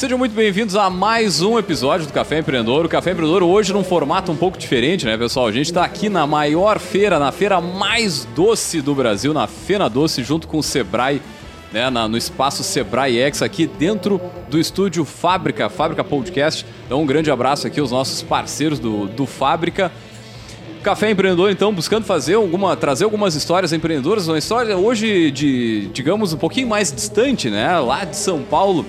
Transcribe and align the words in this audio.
Sejam 0.00 0.16
muito 0.16 0.34
bem-vindos 0.34 0.76
a 0.76 0.88
mais 0.88 1.42
um 1.42 1.58
episódio 1.58 2.06
do 2.06 2.12
Café 2.14 2.38
Empreendedor. 2.38 2.86
O 2.86 2.88
Café 2.88 3.10
Empreendedor 3.10 3.42
hoje 3.42 3.70
num 3.70 3.84
formato 3.84 4.32
um 4.32 4.34
pouco 4.34 4.56
diferente, 4.56 5.04
né, 5.04 5.14
pessoal? 5.14 5.46
A 5.46 5.52
gente 5.52 5.66
está 5.66 5.84
aqui 5.84 6.08
na 6.08 6.26
maior 6.26 6.78
feira, 6.78 7.18
na 7.18 7.30
feira 7.30 7.60
mais 7.60 8.24
doce 8.34 8.80
do 8.80 8.94
Brasil, 8.94 9.34
na 9.34 9.46
Fena 9.46 9.90
Doce, 9.90 10.24
junto 10.24 10.48
com 10.48 10.56
o 10.56 10.62
Sebrae, 10.62 11.20
né, 11.70 11.90
na, 11.90 12.08
no 12.08 12.16
espaço 12.16 12.64
Sebrae 12.64 13.18
X, 13.18 13.42
aqui 13.42 13.66
dentro 13.66 14.18
do 14.48 14.58
estúdio 14.58 15.04
Fábrica, 15.04 15.68
Fábrica 15.68 16.02
Podcast. 16.02 16.64
Então, 16.86 17.02
um 17.02 17.06
grande 17.06 17.30
abraço 17.30 17.66
aqui 17.66 17.78
aos 17.78 17.90
nossos 17.90 18.22
parceiros 18.22 18.78
do, 18.78 19.06
do 19.06 19.26
Fábrica. 19.26 19.92
Café 20.82 21.10
Empreendedor, 21.10 21.50
então, 21.50 21.74
buscando 21.74 22.06
fazer 22.06 22.36
alguma, 22.36 22.74
trazer 22.74 23.04
algumas 23.04 23.34
histórias 23.34 23.70
empreendedoras, 23.70 24.26
uma 24.28 24.38
história 24.38 24.78
hoje 24.78 25.30
de, 25.30 25.90
digamos, 25.92 26.32
um 26.32 26.38
pouquinho 26.38 26.68
mais 26.68 26.90
distante, 26.90 27.50
né? 27.50 27.78
Lá 27.78 28.06
de 28.06 28.16
São 28.16 28.40
Paulo. 28.40 28.86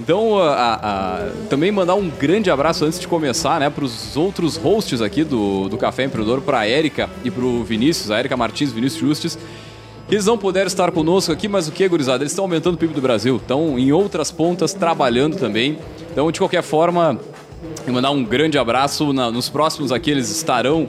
Então, 0.00 0.38
a, 0.38 0.74
a, 0.74 1.30
também 1.48 1.70
mandar 1.70 1.94
um 1.94 2.10
grande 2.10 2.50
abraço 2.50 2.84
antes 2.84 2.98
de 2.98 3.06
começar, 3.06 3.60
né, 3.60 3.70
para 3.70 3.84
os 3.84 4.16
outros 4.16 4.56
hosts 4.56 5.00
aqui 5.00 5.22
do, 5.22 5.68
do 5.68 5.78
Café 5.78 6.04
Empreendedor, 6.04 6.40
para 6.40 6.60
a 6.60 6.68
Érica 6.68 7.08
e 7.24 7.30
para 7.30 7.44
o 7.44 7.62
Vinícius, 7.62 8.10
a 8.10 8.18
Érica 8.18 8.36
Martins 8.36 8.72
Vinícius 8.72 9.00
Justes. 9.00 9.38
Eles 10.10 10.26
não 10.26 10.36
puderam 10.36 10.66
estar 10.66 10.90
conosco 10.90 11.32
aqui, 11.32 11.48
mas 11.48 11.66
o 11.66 11.72
que, 11.72 11.88
gurizada? 11.88 12.22
Eles 12.22 12.32
estão 12.32 12.44
aumentando 12.44 12.74
o 12.74 12.78
PIB 12.78 12.92
do 12.92 13.00
Brasil, 13.00 13.36
estão 13.36 13.78
em 13.78 13.90
outras 13.90 14.30
pontas 14.30 14.74
trabalhando 14.74 15.36
também. 15.36 15.78
Então, 16.12 16.30
de 16.30 16.38
qualquer 16.38 16.62
forma, 16.62 17.18
mandar 17.86 18.10
um 18.10 18.22
grande 18.22 18.58
abraço. 18.58 19.12
Na, 19.12 19.30
nos 19.30 19.48
próximos 19.48 19.92
aqui 19.92 20.10
eles 20.10 20.30
estarão 20.30 20.88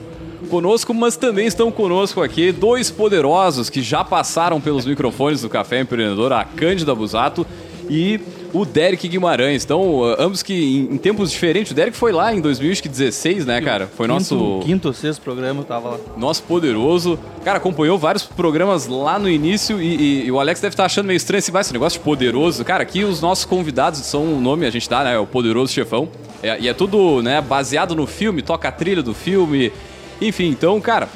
conosco, 0.50 0.92
mas 0.92 1.16
também 1.16 1.46
estão 1.46 1.72
conosco 1.72 2.22
aqui 2.22 2.52
dois 2.52 2.90
poderosos 2.90 3.70
que 3.70 3.82
já 3.82 4.04
passaram 4.04 4.60
pelos 4.60 4.84
microfones 4.84 5.40
do 5.40 5.48
Café 5.48 5.80
Empreendedor, 5.80 6.32
a 6.32 6.44
Cândida 6.44 6.94
Busato 6.94 7.46
e 7.88 8.20
o 8.60 8.64
Derek 8.64 9.06
Guimarães. 9.08 9.64
Então, 9.64 10.02
ambos 10.18 10.42
que 10.42 10.54
em, 10.54 10.94
em, 10.94 10.98
tempos 10.98 11.30
diferentes. 11.30 11.72
O 11.72 11.74
Derek 11.74 11.96
foi 11.96 12.12
lá 12.12 12.34
em 12.34 12.40
2016, 12.40 13.44
né, 13.44 13.60
cara? 13.60 13.86
Foi 13.86 14.06
quinto, 14.06 14.14
nosso. 14.14 14.60
Quinto 14.64 14.88
ou 14.88 14.94
sexto 14.94 15.20
programa, 15.20 15.62
tava 15.64 15.90
lá. 15.90 15.98
Nosso 16.16 16.42
poderoso. 16.44 17.18
Cara, 17.44 17.58
acompanhou 17.58 17.98
vários 17.98 18.24
programas 18.24 18.86
lá 18.86 19.18
no 19.18 19.28
início 19.28 19.80
e, 19.80 19.96
e, 19.96 20.26
e 20.26 20.32
o 20.32 20.40
Alex 20.40 20.60
deve 20.60 20.72
estar 20.72 20.86
achando 20.86 21.06
meio 21.06 21.16
estranho 21.16 21.38
esse, 21.38 21.56
esse 21.56 21.72
negócio 21.72 21.98
de 21.98 22.04
poderoso. 22.04 22.64
Cara, 22.64 22.82
aqui 22.82 23.04
os 23.04 23.20
nossos 23.20 23.44
convidados 23.44 24.00
são 24.00 24.24
o 24.24 24.40
nome, 24.40 24.66
a 24.66 24.70
gente 24.70 24.88
dá, 24.88 25.04
né? 25.04 25.18
O 25.18 25.26
Poderoso 25.26 25.72
Chefão. 25.72 26.08
É, 26.42 26.58
e 26.60 26.68
é 26.68 26.74
tudo 26.74 27.22
né, 27.22 27.40
baseado 27.40 27.94
no 27.94 28.06
filme, 28.06 28.42
toca 28.42 28.68
a 28.68 28.72
trilha 28.72 29.02
do 29.02 29.14
filme. 29.14 29.72
Enfim, 30.20 30.46
então, 30.46 30.80
cara, 30.80 31.08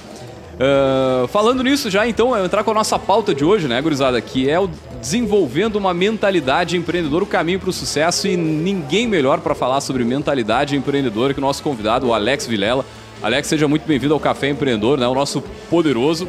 Uh, 0.60 1.26
falando 1.28 1.62
nisso 1.62 1.88
já, 1.88 2.06
então, 2.06 2.36
entrar 2.44 2.62
com 2.62 2.70
a 2.70 2.74
nossa 2.74 2.98
pauta 2.98 3.34
de 3.34 3.42
hoje, 3.42 3.66
né, 3.66 3.80
gurizada? 3.80 4.20
Que 4.20 4.50
é 4.50 4.60
o 4.60 4.68
desenvolvendo 5.00 5.76
uma 5.76 5.94
mentalidade 5.94 6.76
empreendedora, 6.76 7.24
o 7.24 7.26
caminho 7.26 7.58
para 7.58 7.70
o 7.70 7.72
sucesso 7.72 8.28
e 8.28 8.36
ninguém 8.36 9.06
melhor 9.06 9.40
para 9.40 9.54
falar 9.54 9.80
sobre 9.80 10.04
mentalidade 10.04 10.76
empreendedora 10.76 11.32
que 11.32 11.38
o 11.38 11.40
nosso 11.40 11.62
convidado, 11.62 12.08
o 12.08 12.12
Alex 12.12 12.46
Vilela. 12.46 12.84
Alex, 13.22 13.48
seja 13.48 13.66
muito 13.66 13.86
bem-vindo 13.86 14.12
ao 14.12 14.20
Café 14.20 14.50
Empreendedor, 14.50 14.98
né? 14.98 15.08
O 15.08 15.14
nosso 15.14 15.42
poderoso. 15.70 16.28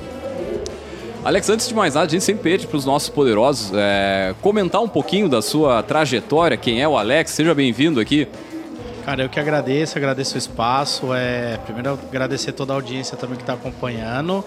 Alex, 1.25 1.49
antes 1.49 1.67
de 1.67 1.73
mais 1.73 1.95
nada, 1.95 2.07
a 2.07 2.09
gente 2.09 2.23
sempre 2.23 2.43
pede 2.43 2.67
para 2.67 2.77
os 2.77 2.85
nossos 2.85 3.09
poderosos 3.09 3.73
é, 3.75 4.33
comentar 4.41 4.81
um 4.81 4.87
pouquinho 4.87 5.27
da 5.27 5.41
sua 5.41 5.83
trajetória, 5.83 6.55
quem 6.55 6.81
é 6.81 6.87
o 6.87 6.97
Alex, 6.97 7.31
seja 7.31 7.53
bem-vindo 7.53 7.99
aqui. 7.99 8.29
Cara, 9.05 9.23
eu 9.23 9.29
que 9.29 9.39
agradeço, 9.39 9.97
agradeço 9.97 10.35
o 10.35 10.37
espaço. 10.37 11.13
É, 11.13 11.57
primeiro 11.65 11.99
agradecer 12.09 12.51
toda 12.51 12.73
a 12.73 12.75
audiência 12.75 13.17
também 13.17 13.35
que 13.35 13.43
está 13.43 13.53
acompanhando. 13.53 14.43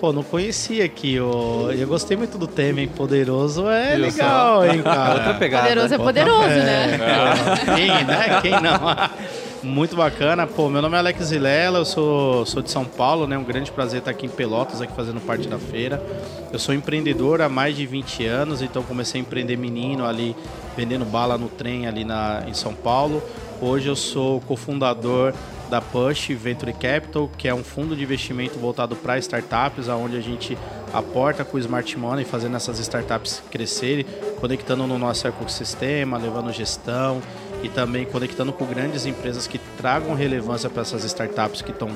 Pô, 0.00 0.12
não 0.12 0.24
conhecia 0.24 0.84
aqui. 0.84 1.14
Eu, 1.14 1.72
eu 1.78 1.86
gostei 1.86 2.16
muito 2.16 2.36
do 2.36 2.48
tema, 2.48 2.80
hein? 2.80 2.88
Poderoso 2.88 3.68
é 3.68 3.94
eu 3.94 4.00
legal, 4.00 4.66
hein, 4.66 4.82
cara? 4.84 5.14
Outra 5.14 5.34
pegada. 5.34 5.62
Poderoso 5.62 5.94
é 5.94 5.98
poderoso, 5.98 6.48
é, 6.48 6.64
né? 6.64 6.98
É. 7.00 7.74
Quem, 7.76 8.04
né? 8.04 8.40
Quem 8.42 8.50
não? 8.50 8.80
Muito 9.62 9.94
bacana. 9.94 10.44
Pô, 10.44 10.68
meu 10.68 10.82
nome 10.82 10.96
é 10.96 10.98
Alex 10.98 11.30
Vilela, 11.30 11.78
eu 11.78 11.84
sou, 11.84 12.44
sou 12.44 12.60
de 12.60 12.68
São 12.68 12.84
Paulo, 12.84 13.28
né? 13.28 13.38
Um 13.38 13.44
grande 13.44 13.70
prazer 13.70 14.00
estar 14.00 14.10
aqui 14.10 14.26
em 14.26 14.28
Pelotas, 14.28 14.82
aqui 14.82 14.92
fazendo 14.92 15.20
parte 15.20 15.46
da 15.46 15.56
feira. 15.56 16.02
Eu 16.52 16.58
sou 16.58 16.74
empreendedor 16.74 17.40
há 17.40 17.48
mais 17.48 17.76
de 17.76 17.86
20 17.86 18.26
anos, 18.26 18.60
então 18.60 18.82
comecei 18.82 19.20
a 19.20 19.22
empreender 19.22 19.56
menino 19.56 20.04
ali, 20.04 20.34
vendendo 20.76 21.04
bala 21.04 21.38
no 21.38 21.48
trem 21.48 21.86
ali 21.86 22.04
na, 22.04 22.42
em 22.48 22.54
São 22.54 22.74
Paulo. 22.74 23.22
Hoje 23.64 23.86
eu 23.86 23.94
sou 23.94 24.40
cofundador 24.40 25.32
da 25.70 25.80
Push 25.80 26.30
Venture 26.30 26.72
Capital, 26.72 27.30
que 27.38 27.46
é 27.46 27.54
um 27.54 27.62
fundo 27.62 27.94
de 27.94 28.02
investimento 28.02 28.58
voltado 28.58 28.96
para 28.96 29.16
startups, 29.18 29.86
onde 29.86 30.16
a 30.16 30.20
gente 30.20 30.58
aporta 30.92 31.44
com 31.44 31.56
o 31.56 31.60
Smart 31.60 31.96
Money, 31.96 32.24
fazendo 32.24 32.56
essas 32.56 32.80
startups 32.80 33.40
crescerem, 33.52 34.04
conectando 34.40 34.84
no 34.84 34.98
nosso 34.98 35.28
ecossistema, 35.28 36.18
levando 36.18 36.52
gestão 36.52 37.22
e 37.62 37.68
também 37.68 38.04
conectando 38.04 38.52
com 38.52 38.66
grandes 38.66 39.06
empresas 39.06 39.46
que 39.46 39.58
tragam 39.78 40.12
relevância 40.12 40.68
para 40.68 40.82
essas 40.82 41.04
startups 41.04 41.62
que 41.62 41.70
estão 41.70 41.88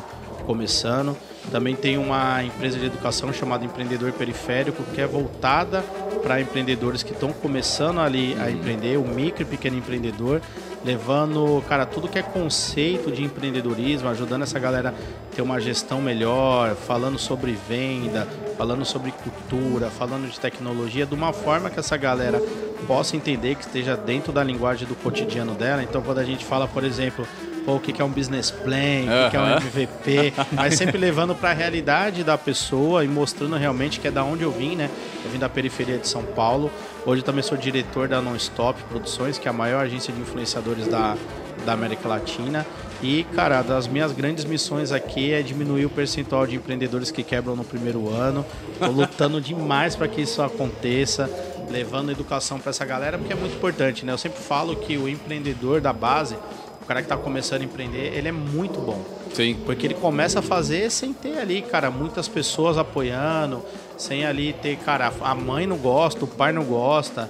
começando. 0.46 1.16
Também 1.50 1.74
tem 1.74 1.98
uma 1.98 2.44
empresa 2.44 2.78
de 2.78 2.86
educação 2.86 3.32
chamada 3.32 3.64
Empreendedor 3.64 4.12
Periférico, 4.12 4.84
que 4.94 5.00
é 5.00 5.06
voltada 5.06 5.82
para 6.22 6.40
empreendedores 6.40 7.02
que 7.02 7.12
estão 7.12 7.32
começando 7.32 8.00
ali 8.00 8.36
a 8.40 8.50
empreender, 8.50 8.96
o 8.96 9.04
micro 9.04 9.42
e 9.42 9.44
pequeno 9.44 9.76
empreendedor, 9.76 10.40
levando, 10.84 11.62
cara, 11.68 11.84
tudo 11.84 12.08
que 12.08 12.18
é 12.18 12.22
conceito 12.22 13.10
de 13.10 13.22
empreendedorismo, 13.24 14.08
ajudando 14.08 14.42
essa 14.42 14.58
galera 14.58 14.90
a 14.90 15.34
ter 15.34 15.42
uma 15.42 15.60
gestão 15.60 16.00
melhor, 16.00 16.74
falando 16.74 17.18
sobre 17.18 17.52
venda, 17.52 18.26
falando 18.56 18.84
sobre 18.84 19.10
cultura, 19.10 19.90
falando 19.90 20.30
de 20.30 20.38
tecnologia, 20.38 21.04
de 21.04 21.14
uma 21.14 21.32
forma 21.32 21.70
que 21.70 21.78
essa 21.78 21.96
galera 21.96 22.40
possa 22.86 23.16
entender, 23.16 23.54
que 23.56 23.62
esteja 23.62 23.96
dentro 23.96 24.32
da 24.32 24.42
linguagem 24.44 24.86
do 24.86 24.94
cotidiano 24.94 25.54
dela. 25.54 25.82
Então, 25.82 26.02
quando 26.02 26.18
a 26.18 26.24
gente 26.24 26.44
fala, 26.44 26.68
por 26.68 26.84
exemplo, 26.84 27.26
o 27.74 27.80
que 27.80 28.00
é 28.00 28.04
um 28.04 28.10
business 28.10 28.50
plan, 28.50 29.26
o 29.26 29.30
que 29.30 29.36
é 29.36 29.40
um 29.40 29.56
MVP, 29.56 30.32
mas 30.52 30.74
sempre 30.74 30.98
levando 30.98 31.34
para 31.34 31.50
a 31.50 31.54
realidade 31.54 32.22
da 32.22 32.38
pessoa 32.38 33.04
e 33.04 33.08
mostrando 33.08 33.56
realmente 33.56 33.98
que 33.98 34.06
é 34.06 34.10
da 34.10 34.22
onde 34.22 34.44
eu 34.44 34.52
vim, 34.52 34.76
né? 34.76 34.88
Eu 35.24 35.30
vim 35.30 35.38
da 35.38 35.48
periferia 35.48 35.98
de 35.98 36.06
São 36.06 36.22
Paulo. 36.22 36.70
Hoje 37.04 37.22
também 37.22 37.42
sou 37.42 37.56
diretor 37.56 38.08
da 38.08 38.20
Non-Stop 38.20 38.82
Produções, 38.84 39.38
que 39.38 39.48
é 39.48 39.50
a 39.50 39.54
maior 39.54 39.84
agência 39.84 40.12
de 40.12 40.20
influenciadores 40.20 40.86
da, 40.86 41.16
da 41.64 41.72
América 41.72 42.08
Latina. 42.08 42.64
E, 43.02 43.24
cara, 43.34 43.62
das 43.62 43.86
minhas 43.86 44.12
grandes 44.12 44.44
missões 44.44 44.90
aqui 44.90 45.32
é 45.32 45.42
diminuir 45.42 45.84
o 45.84 45.90
percentual 45.90 46.46
de 46.46 46.56
empreendedores 46.56 47.10
que 47.10 47.22
quebram 47.22 47.54
no 47.54 47.64
primeiro 47.64 48.08
ano. 48.08 48.44
Estou 48.72 48.90
lutando 48.90 49.40
demais 49.40 49.94
para 49.94 50.08
que 50.08 50.22
isso 50.22 50.40
aconteça, 50.40 51.28
levando 51.70 52.10
educação 52.10 52.58
para 52.58 52.70
essa 52.70 52.84
galera, 52.84 53.18
porque 53.18 53.32
é 53.32 53.36
muito 53.36 53.56
importante, 53.56 54.04
né? 54.06 54.12
Eu 54.12 54.18
sempre 54.18 54.40
falo 54.40 54.76
que 54.76 54.96
o 54.96 55.08
empreendedor 55.08 55.80
da 55.80 55.92
base 55.92 56.36
o 56.86 56.88
cara 56.88 57.00
que 57.00 57.06
está 57.06 57.16
começando 57.16 57.62
a 57.62 57.64
empreender, 57.64 58.16
ele 58.16 58.28
é 58.28 58.32
muito 58.32 58.80
bom. 58.80 59.04
Sim. 59.34 59.56
Porque 59.66 59.88
ele 59.88 59.94
começa 59.94 60.38
a 60.38 60.42
fazer 60.42 60.88
sem 60.88 61.12
ter 61.12 61.36
ali, 61.36 61.60
cara, 61.60 61.90
muitas 61.90 62.28
pessoas 62.28 62.78
apoiando, 62.78 63.60
sem 63.98 64.24
ali 64.24 64.52
ter, 64.52 64.76
cara, 64.76 65.12
a 65.20 65.34
mãe 65.34 65.66
não 65.66 65.78
gosta, 65.78 66.24
o 66.24 66.28
pai 66.28 66.52
não 66.52 66.62
gosta. 66.62 67.28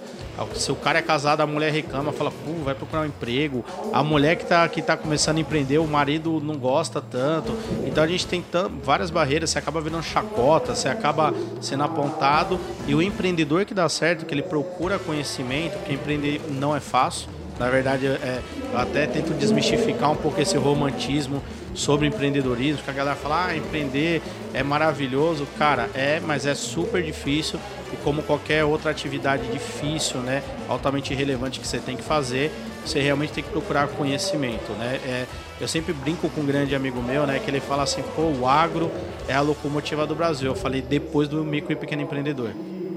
Se 0.56 0.71
o 0.71 0.77
cara 0.77 0.99
é 0.99 1.03
casado, 1.03 1.41
a 1.41 1.47
mulher 1.47 1.72
reclama, 1.72 2.12
fala, 2.12 2.31
pô, 2.31 2.53
vai 2.62 2.75
procurar 2.75 3.00
um 3.00 3.06
emprego. 3.06 3.65
A 3.94 4.03
mulher 4.03 4.37
que 4.37 4.43
está 4.43 4.69
que 4.69 4.83
tá 4.83 4.94
começando 4.94 5.39
a 5.39 5.41
empreender, 5.41 5.78
o 5.78 5.87
marido 5.87 6.38
não 6.38 6.56
gosta 6.59 7.00
tanto. 7.00 7.56
Então 7.87 8.05
a 8.05 8.06
gente 8.06 8.27
tem 8.27 8.44
várias 8.84 9.09
barreiras, 9.09 9.49
você 9.49 9.59
acaba 9.59 9.81
virando 9.81 10.03
chacota, 10.03 10.75
você 10.75 10.91
acaba 10.91 11.33
sendo 11.62 11.83
apontado. 11.83 12.61
E 12.87 12.94
o 12.94 13.00
empreendedor 13.00 13.65
que 13.65 13.73
dá 13.73 13.88
certo, 13.88 14.27
que 14.27 14.34
ele 14.34 14.43
procura 14.43 14.99
conhecimento, 14.99 15.78
porque 15.78 15.94
empreender 15.94 16.43
não 16.50 16.77
é 16.77 16.81
fácil. 16.81 17.36
Na 17.59 17.71
verdade, 17.71 18.06
é, 18.06 18.41
eu 18.72 18.78
até 18.78 19.06
tento 19.06 19.33
desmistificar 19.33 20.11
um 20.12 20.17
pouco 20.17 20.41
esse 20.41 20.56
romantismo 20.56 21.43
sobre 21.75 22.06
empreendedorismo, 22.06 22.83
que 22.83 22.91
a 22.91 22.93
galera 22.93 23.17
fala, 23.17 23.47
ah, 23.47 23.56
empreender 23.56 24.22
é 24.53 24.62
maravilhoso. 24.62 25.47
Cara, 25.59 25.89
é, 25.94 26.20
mas 26.20 26.47
é 26.47 26.55
super 26.55 27.03
difícil 27.03 27.58
e 27.93 27.97
como 27.99 28.23
qualquer 28.23 28.64
outra 28.64 28.91
atividade 28.91 29.47
difícil, 29.49 30.20
né, 30.20 30.43
altamente 30.69 31.14
relevante 31.14 31.61
que 31.61 31.67
você 31.67 31.79
tem 31.79 31.97
que 31.97 32.03
fazer, 32.03 32.50
você 32.85 33.00
realmente 33.00 33.32
tem 33.32 33.44
que 33.44 33.50
procurar 33.50 33.88
conhecimento, 33.88 34.73
né? 34.73 35.00
É, 35.05 35.26
eu 35.61 35.67
sempre 35.67 35.93
brinco 35.93 36.29
com 36.29 36.43
um 36.43 36.47
grande 36.47 36.75
amigo 36.75 37.03
meu, 37.03 37.26
né, 37.26 37.41
que 37.43 37.50
ele 37.50 37.61
fala 37.61 37.82
assim, 37.82 38.03
pô, 38.14 38.23
o 38.23 38.47
agro 38.47 38.91
é 39.26 39.35
a 39.35 39.41
locomotiva 39.41 40.06
do 40.06 40.14
Brasil. 40.14 40.50
Eu 40.50 40.55
falei 40.55 40.82
depois 40.82 41.29
do 41.29 41.44
micro 41.44 41.73
e 41.73 41.76
pequeno 41.76 42.03
empreendedor, 42.03 42.50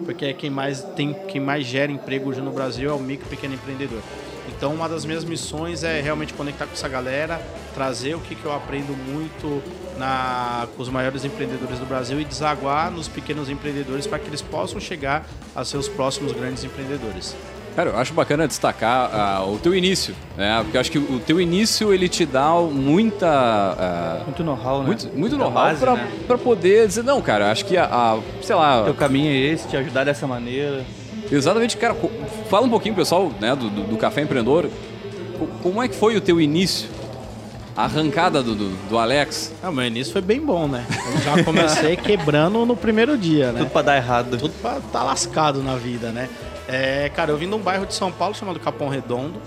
porque 0.05 0.25
é 0.25 0.33
quem 0.33 0.49
mais 0.49 0.83
tem, 0.95 1.13
quem 1.27 1.39
mais 1.39 1.65
gera 1.65 1.91
emprego 1.91 2.29
hoje 2.29 2.41
no 2.41 2.51
Brasil 2.51 2.89
é 2.89 2.93
o 2.93 2.99
micro 2.99 3.25
e 3.27 3.29
pequeno 3.29 3.53
empreendedor. 3.53 4.01
Então, 4.47 4.73
uma 4.73 4.87
das 4.87 5.05
minhas 5.05 5.23
missões 5.23 5.83
é 5.83 6.01
realmente 6.01 6.33
conectar 6.33 6.65
com 6.65 6.73
essa 6.73 6.87
galera, 6.87 7.41
trazer 7.73 8.15
o 8.15 8.19
que, 8.19 8.35
que 8.35 8.45
eu 8.45 8.53
aprendo 8.53 8.95
muito 8.95 9.61
na, 9.97 10.67
com 10.75 10.81
os 10.81 10.89
maiores 10.89 11.25
empreendedores 11.25 11.79
do 11.79 11.85
Brasil 11.85 12.19
e 12.19 12.25
desaguar 12.25 12.91
nos 12.91 13.07
pequenos 13.07 13.49
empreendedores 13.49 14.07
para 14.07 14.19
que 14.19 14.27
eles 14.27 14.41
possam 14.41 14.79
chegar 14.79 15.25
a 15.55 15.63
ser 15.63 15.77
os 15.77 15.87
próximos 15.87 16.31
grandes 16.31 16.63
empreendedores. 16.63 17.35
Cara, 17.75 17.91
eu 17.91 17.97
acho 17.97 18.13
bacana 18.13 18.47
destacar 18.47 19.43
uh, 19.45 19.53
o 19.53 19.57
teu 19.57 19.73
início, 19.73 20.13
né? 20.35 20.59
Porque 20.63 20.75
eu 20.75 20.81
acho 20.81 20.91
que 20.91 20.97
o 20.97 21.19
teu 21.19 21.39
início 21.39 21.93
ele 21.93 22.09
te 22.09 22.25
dá 22.25 22.51
muita. 22.55 24.19
Uh, 24.19 24.23
muito 24.25 24.43
know-how, 24.43 24.79
né? 24.79 24.85
Muito, 24.87 25.07
muito 25.17 25.37
know-how 25.37 25.75
para 25.77 25.95
né? 25.95 26.43
poder 26.43 26.87
dizer, 26.87 27.03
não, 27.03 27.21
cara, 27.21 27.51
acho 27.51 27.63
que 27.65 27.77
a, 27.77 27.85
a 27.85 28.19
sei 28.41 28.55
lá. 28.55 28.81
O 28.81 28.85
teu 28.85 28.95
caminho 28.95 29.31
é 29.31 29.37
esse, 29.37 29.67
te 29.67 29.77
ajudar 29.77 30.03
dessa 30.03 30.27
maneira. 30.27 30.83
Exatamente, 31.31 31.77
cara. 31.77 31.95
Fala 32.49 32.65
um 32.65 32.69
pouquinho, 32.69 32.95
pessoal, 32.95 33.31
né, 33.39 33.55
do, 33.55 33.69
do, 33.69 33.97
Café 33.97 34.21
Empreendedor. 34.21 34.69
co- 35.37 35.47
como 35.61 35.81
é 35.81 35.87
que 35.87 35.95
foi 35.95 36.15
o 36.15 36.21
teu 36.21 36.39
início? 36.41 36.89
A 37.75 37.83
arrancada 37.83 38.43
do, 38.43 38.55
do, 38.55 38.69
do 38.89 38.97
Alex? 38.97 39.53
Ah, 39.63 39.71
meu 39.71 39.85
início 39.85 40.11
foi 40.11 40.21
bem 40.21 40.41
bom, 40.41 40.67
né? 40.67 40.85
Eu 41.13 41.21
já 41.21 41.43
comecei 41.43 41.95
quebrando 41.97 42.65
no 42.65 42.75
primeiro 42.75 43.17
dia, 43.17 43.51
né? 43.51 43.59
Tudo 43.59 43.69
pra 43.71 43.81
dar 43.81 43.95
errado. 43.95 44.37
Tudo 44.37 44.53
pra 44.61 44.79
tá 44.91 45.03
lascado 45.03 45.63
na 45.63 45.75
vida, 45.75 46.09
né? 46.11 46.27
É, 46.67 47.09
cara, 47.09 47.31
eu 47.31 47.37
vim 47.37 47.47
de 47.47 47.55
um 47.55 47.59
bairro 47.59 47.85
de 47.85 47.93
São 47.93 48.11
Paulo 48.11 48.35
chamado 48.35 48.59
Capão 48.59 48.89
Redondo, 48.89 49.39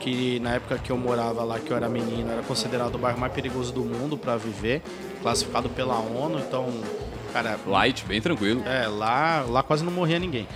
que 0.00 0.40
na 0.40 0.54
época 0.54 0.78
que 0.82 0.90
eu 0.90 0.96
morava 0.96 1.44
lá, 1.44 1.58
que 1.58 1.70
eu 1.70 1.76
era 1.76 1.88
menino, 1.88 2.30
era 2.32 2.42
considerado 2.42 2.94
o 2.94 2.98
bairro 2.98 3.18
mais 3.20 3.32
perigoso 3.32 3.72
do 3.72 3.82
mundo 3.84 4.16
para 4.16 4.36
viver, 4.36 4.80
classificado 5.22 5.68
pela 5.68 5.94
ONU, 5.98 6.38
então, 6.38 6.66
cara, 7.34 7.58
Light, 7.66 8.04
bem 8.06 8.20
tranquilo. 8.20 8.62
é, 8.64 8.86
lá, 8.86 9.44
lá 9.48 9.62
quase 9.62 9.84
não 9.84 9.90
morria 9.92 10.18
ninguém. 10.20 10.46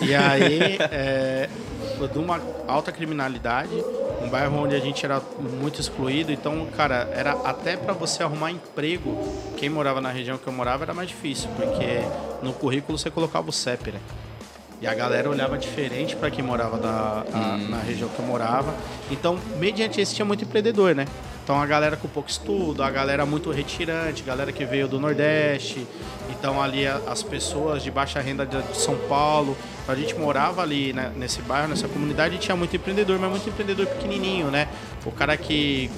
E 0.00 0.14
aí, 0.14 0.78
é, 0.92 1.48
de 2.12 2.18
uma 2.18 2.40
alta 2.66 2.92
criminalidade, 2.92 3.84
um 4.22 4.28
bairro 4.28 4.56
onde 4.56 4.74
a 4.74 4.80
gente 4.80 5.04
era 5.04 5.20
muito 5.36 5.80
excluído, 5.80 6.32
então, 6.32 6.66
cara, 6.76 7.08
era 7.12 7.36
até 7.44 7.76
para 7.76 7.92
você 7.92 8.22
arrumar 8.22 8.52
emprego, 8.52 9.16
quem 9.56 9.68
morava 9.68 10.00
na 10.00 10.10
região 10.10 10.38
que 10.38 10.46
eu 10.46 10.52
morava 10.52 10.84
era 10.84 10.94
mais 10.94 11.08
difícil, 11.08 11.48
porque 11.56 12.02
no 12.40 12.52
currículo 12.52 12.96
você 12.96 13.10
colocava 13.10 13.50
o 13.50 13.52
CEP, 13.52 13.90
né? 13.90 13.98
E 14.80 14.86
a 14.86 14.94
galera 14.94 15.28
olhava 15.28 15.58
diferente 15.58 16.14
para 16.14 16.30
quem 16.30 16.44
morava 16.44 16.78
na, 16.78 17.24
a- 17.34 17.58
na 17.68 17.78
região 17.78 18.08
que 18.08 18.16
eu 18.20 18.24
morava. 18.24 18.72
Então, 19.10 19.36
mediante 19.56 20.00
isso, 20.00 20.14
tinha 20.14 20.24
muito 20.24 20.44
empreendedor, 20.44 20.94
né? 20.94 21.04
Então, 21.48 21.62
a 21.62 21.64
galera 21.64 21.96
com 21.96 22.06
pouco 22.06 22.28
estudo, 22.28 22.82
a 22.82 22.90
galera 22.90 23.24
muito 23.24 23.50
retirante, 23.50 24.22
galera 24.22 24.52
que 24.52 24.66
veio 24.66 24.86
do 24.86 25.00
Nordeste. 25.00 25.86
Então, 26.28 26.60
ali 26.60 26.86
as 26.86 27.22
pessoas 27.22 27.82
de 27.82 27.90
baixa 27.90 28.20
renda 28.20 28.44
de 28.44 28.76
São 28.76 28.98
Paulo. 29.08 29.56
Então, 29.82 29.94
a 29.94 29.98
gente 29.98 30.14
morava 30.14 30.60
ali 30.60 30.92
né, 30.92 31.10
nesse 31.16 31.40
bairro, 31.40 31.68
nessa 31.68 31.88
comunidade, 31.88 32.34
e 32.34 32.38
tinha 32.38 32.54
muito 32.54 32.76
empreendedor, 32.76 33.18
mas 33.18 33.30
muito 33.30 33.48
empreendedor 33.48 33.86
pequenininho, 33.86 34.48
né? 34.48 34.68
O 35.06 35.10
cara 35.10 35.38
que 35.38 35.90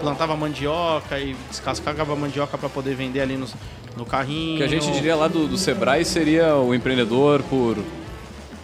plantava 0.00 0.34
mandioca 0.36 1.20
e 1.20 1.36
descascava 1.50 2.16
mandioca 2.16 2.58
para 2.58 2.68
poder 2.68 2.96
vender 2.96 3.20
ali 3.20 3.36
no, 3.36 3.46
no 3.96 4.04
carrinho. 4.04 4.56
Que 4.56 4.64
a 4.64 4.68
gente 4.68 4.90
diria 4.90 5.14
lá 5.14 5.28
do, 5.28 5.46
do 5.46 5.56
Sebrae 5.56 6.04
seria 6.04 6.56
o 6.56 6.74
empreendedor 6.74 7.44
por. 7.44 7.76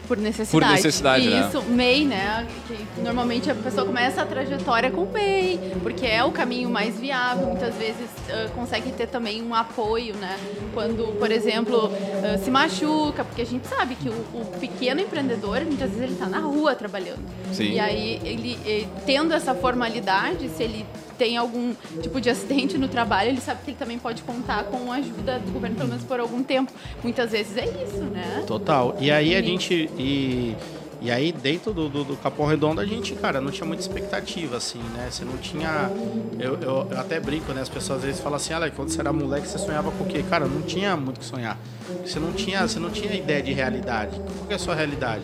Por 0.06 0.16
necessidade. 0.18 0.50
Por 0.50 0.74
necessidade, 0.74 1.26
e 1.26 1.30
né? 1.30 1.48
Isso, 1.48 1.62
MEI, 1.62 2.04
né? 2.04 2.46
Que 2.66 3.00
normalmente 3.00 3.50
a 3.50 3.54
pessoa 3.54 3.86
começa 3.86 4.22
a 4.22 4.26
trajetória 4.26 4.90
com 4.90 5.06
MEI, 5.06 5.58
porque 5.82 6.06
é 6.06 6.22
o 6.24 6.32
caminho 6.32 6.68
mais 6.68 6.98
viável. 6.98 7.46
Muitas 7.46 7.74
vezes 7.76 8.08
ah, 8.28 8.48
consegue 8.54 8.90
ter 8.92 9.06
também 9.06 9.42
um 9.42 9.54
apoio, 9.54 10.14
né? 10.16 10.36
Quando, 10.74 11.18
por 11.18 11.30
exemplo, 11.30 11.90
ah, 12.24 12.38
se 12.38 12.50
machuca, 12.50 13.24
porque 13.24 13.42
a 13.42 13.46
gente 13.46 13.66
sabe 13.66 13.94
que 13.94 14.08
o, 14.08 14.12
o 14.12 14.44
pequeno 14.58 15.00
empreendedor, 15.00 15.64
muitas 15.64 15.90
vezes 15.90 16.02
ele 16.02 16.12
está 16.12 16.26
na 16.26 16.40
rua 16.40 16.74
trabalhando. 16.74 17.22
Sim. 17.52 17.72
E 17.72 17.80
aí, 17.80 18.20
ele, 18.24 18.58
eh, 18.66 18.86
tendo 19.06 19.32
essa 19.32 19.54
formalidade, 19.54 20.48
se 20.48 20.62
ele 20.62 20.84
tem 21.22 21.36
algum 21.36 21.72
tipo 22.02 22.20
de 22.20 22.28
acidente 22.28 22.76
no 22.76 22.88
trabalho, 22.88 23.28
ele 23.28 23.40
sabe 23.40 23.60
que 23.64 23.70
ele 23.70 23.76
também 23.78 23.96
pode 23.96 24.24
contar 24.24 24.64
com 24.64 24.90
a 24.90 24.96
ajuda 24.96 25.38
do 25.38 25.52
governo, 25.52 25.76
pelo 25.76 25.88
menos 25.88 26.02
por 26.02 26.18
algum 26.18 26.42
tempo. 26.42 26.72
Muitas 27.00 27.30
vezes 27.30 27.56
é 27.56 27.64
isso, 27.64 28.02
né? 28.02 28.42
Total. 28.44 28.96
E 28.98 29.08
aí 29.08 29.36
a 29.36 29.40
gente. 29.40 29.88
E, 29.96 30.56
e 31.00 31.12
aí 31.12 31.30
dentro 31.30 31.72
do, 31.72 31.88
do, 31.88 32.02
do 32.02 32.16
Capão 32.16 32.44
Redondo 32.44 32.80
a 32.80 32.84
gente, 32.84 33.14
cara, 33.14 33.40
não 33.40 33.52
tinha 33.52 33.64
muita 33.64 33.80
expectativa, 33.80 34.56
assim, 34.56 34.80
né? 34.96 35.06
Você 35.08 35.24
não 35.24 35.36
tinha. 35.36 35.92
Eu, 36.40 36.54
eu, 36.54 36.88
eu 36.90 36.98
até 36.98 37.20
brinco, 37.20 37.52
né? 37.52 37.60
As 37.60 37.68
pessoas 37.68 38.00
às 38.00 38.04
vezes 38.04 38.20
falam 38.20 38.34
assim, 38.34 38.52
olha, 38.52 38.68
quando 38.72 38.88
você 38.88 38.98
era 38.98 39.12
moleque, 39.12 39.46
você 39.46 39.58
sonhava 39.58 39.92
com 39.92 40.02
o 40.02 40.06
quê? 40.08 40.24
Cara, 40.28 40.46
não 40.46 40.62
tinha 40.62 40.96
muito 40.96 41.18
o 41.18 41.20
que 41.20 41.26
sonhar. 41.26 41.56
Você 42.04 42.18
não 42.18 42.32
tinha, 42.32 42.66
você 42.66 42.80
não 42.80 42.90
tinha 42.90 43.14
ideia 43.14 43.40
de 43.40 43.52
realidade. 43.52 44.16
Qual 44.16 44.48
que 44.48 44.54
é 44.54 44.56
a 44.56 44.58
sua 44.58 44.74
realidade? 44.74 45.22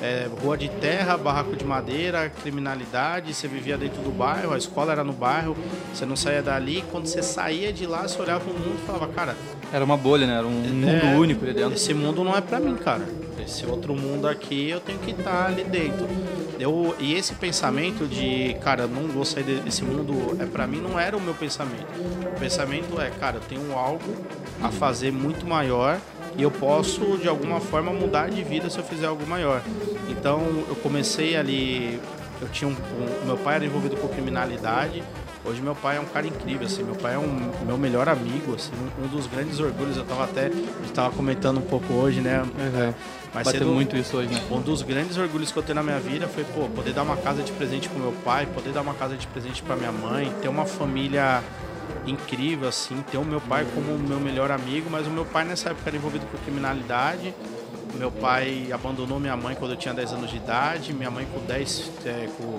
É, 0.00 0.28
rua 0.42 0.58
de 0.58 0.68
terra, 0.68 1.16
barraco 1.16 1.56
de 1.56 1.64
madeira, 1.64 2.28
criminalidade, 2.42 3.32
você 3.32 3.48
vivia 3.48 3.78
dentro 3.78 4.02
do 4.02 4.10
bairro, 4.10 4.52
a 4.52 4.58
escola 4.58 4.92
era 4.92 5.02
no 5.02 5.12
bairro, 5.12 5.56
você 5.92 6.04
não 6.04 6.16
saía 6.16 6.42
dali. 6.42 6.84
Quando 6.92 7.06
você 7.06 7.22
saía 7.22 7.72
de 7.72 7.86
lá, 7.86 8.02
você 8.02 8.20
olhava 8.20 8.44
o 8.44 8.52
mundo 8.52 8.78
e 8.82 8.86
falava, 8.86 9.08
cara, 9.08 9.34
Era 9.72 9.84
uma 9.84 9.96
bolha, 9.96 10.26
né? 10.26 10.34
Era 10.34 10.46
um 10.46 10.50
mundo 10.50 10.88
é, 10.88 11.16
único 11.16 11.44
ali 11.44 11.54
dentro. 11.54 11.74
Esse 11.74 11.94
mundo 11.94 12.22
não 12.22 12.36
é 12.36 12.40
pra 12.40 12.60
mim, 12.60 12.76
cara. 12.76 13.06
Esse 13.42 13.64
outro 13.64 13.94
mundo 13.94 14.26
aqui 14.26 14.68
eu 14.70 14.80
tenho 14.80 14.98
que 14.98 15.12
estar 15.12 15.46
ali 15.46 15.62
dentro. 15.62 16.08
Eu, 16.58 16.96
e 16.98 17.14
esse 17.14 17.34
pensamento 17.34 18.06
de, 18.06 18.56
cara, 18.60 18.86
não 18.86 19.06
vou 19.08 19.24
sair 19.24 19.44
desse 19.44 19.84
mundo, 19.84 20.36
é 20.40 20.46
para 20.46 20.66
mim 20.66 20.80
não 20.80 20.98
era 20.98 21.16
o 21.16 21.20
meu 21.20 21.34
pensamento. 21.34 21.86
O 22.34 22.40
pensamento 22.40 23.00
é, 23.00 23.10
cara, 23.10 23.36
eu 23.36 23.40
tenho 23.42 23.72
algo 23.72 24.16
a 24.62 24.70
fazer 24.70 25.12
muito 25.12 25.46
maior 25.46 26.00
e 26.38 26.42
eu 26.42 26.50
posso 26.50 27.16
de 27.18 27.28
alguma 27.28 27.60
forma 27.60 27.92
mudar 27.92 28.28
de 28.30 28.42
vida 28.42 28.68
se 28.70 28.78
eu 28.78 28.84
fizer 28.84 29.06
algo 29.06 29.26
maior. 29.26 29.62
Então 30.08 30.40
eu 30.68 30.76
comecei 30.82 31.36
ali, 31.36 32.00
eu 32.40 32.48
tinha 32.48 32.68
um, 32.68 32.72
um- 32.72 33.26
meu 33.26 33.36
pai 33.36 33.56
era 33.56 33.64
envolvido 33.66 33.96
com 33.96 34.08
criminalidade. 34.08 35.02
Hoje 35.44 35.62
meu 35.62 35.76
pai 35.76 35.96
é 35.96 36.00
um 36.00 36.04
cara 36.06 36.26
incrível, 36.26 36.66
assim, 36.66 36.82
meu 36.82 36.96
pai 36.96 37.14
é 37.14 37.18
um 37.18 37.52
meu 37.64 37.78
melhor 37.78 38.08
amigo, 38.08 38.56
assim, 38.56 38.72
um, 39.00 39.06
dos 39.06 39.28
grandes 39.28 39.60
orgulhos. 39.60 39.96
Eu 39.96 40.04
tava 40.04 40.24
até, 40.24 40.46
a 40.46 40.50
gente 40.50 40.92
tava 40.92 41.14
comentando 41.14 41.58
um 41.58 41.62
pouco 41.62 41.92
hoje, 41.94 42.20
né? 42.20 42.44
Mas 43.32 43.44
Bateu 43.44 43.60
cedo- 43.60 43.70
muito 43.72 43.96
isso 43.96 44.16
hoje, 44.16 44.28
né? 44.34 44.40
um 44.50 44.60
dos 44.60 44.82
grandes 44.82 45.16
orgulhos 45.16 45.52
que 45.52 45.58
eu 45.58 45.62
tenho 45.62 45.76
na 45.76 45.84
minha 45.84 46.00
vida 46.00 46.26
foi, 46.26 46.42
pô, 46.42 46.62
poder 46.68 46.92
dar 46.92 47.02
uma 47.04 47.16
casa 47.16 47.44
de 47.44 47.52
presente 47.52 47.88
pro 47.88 47.98
meu 48.00 48.12
pai, 48.24 48.44
poder 48.46 48.72
dar 48.72 48.80
uma 48.80 48.94
casa 48.94 49.14
de 49.16 49.24
presente 49.28 49.62
pra 49.62 49.76
minha 49.76 49.92
mãe, 49.92 50.32
ter 50.42 50.48
uma 50.48 50.64
família 50.66 51.44
incrível, 52.06 52.68
assim, 52.68 53.02
ter 53.10 53.18
o 53.18 53.24
meu 53.24 53.40
pai 53.40 53.66
como 53.74 53.98
meu 53.98 54.20
melhor 54.20 54.50
amigo, 54.50 54.88
mas 54.90 55.06
o 55.06 55.10
meu 55.10 55.24
pai 55.24 55.44
nessa 55.44 55.70
época 55.70 55.90
era 55.90 55.96
envolvido 55.96 56.26
com 56.26 56.38
criminalidade. 56.38 57.34
Meu 57.94 58.10
pai 58.10 58.68
abandonou 58.72 59.18
minha 59.18 59.36
mãe 59.36 59.54
quando 59.54 59.70
eu 59.72 59.76
tinha 59.76 59.94
10 59.94 60.12
anos 60.12 60.30
de 60.30 60.36
idade, 60.36 60.92
minha 60.92 61.10
mãe 61.10 61.26
com 61.32 61.40
10, 61.46 61.90
é, 62.04 62.28
com 62.36 62.58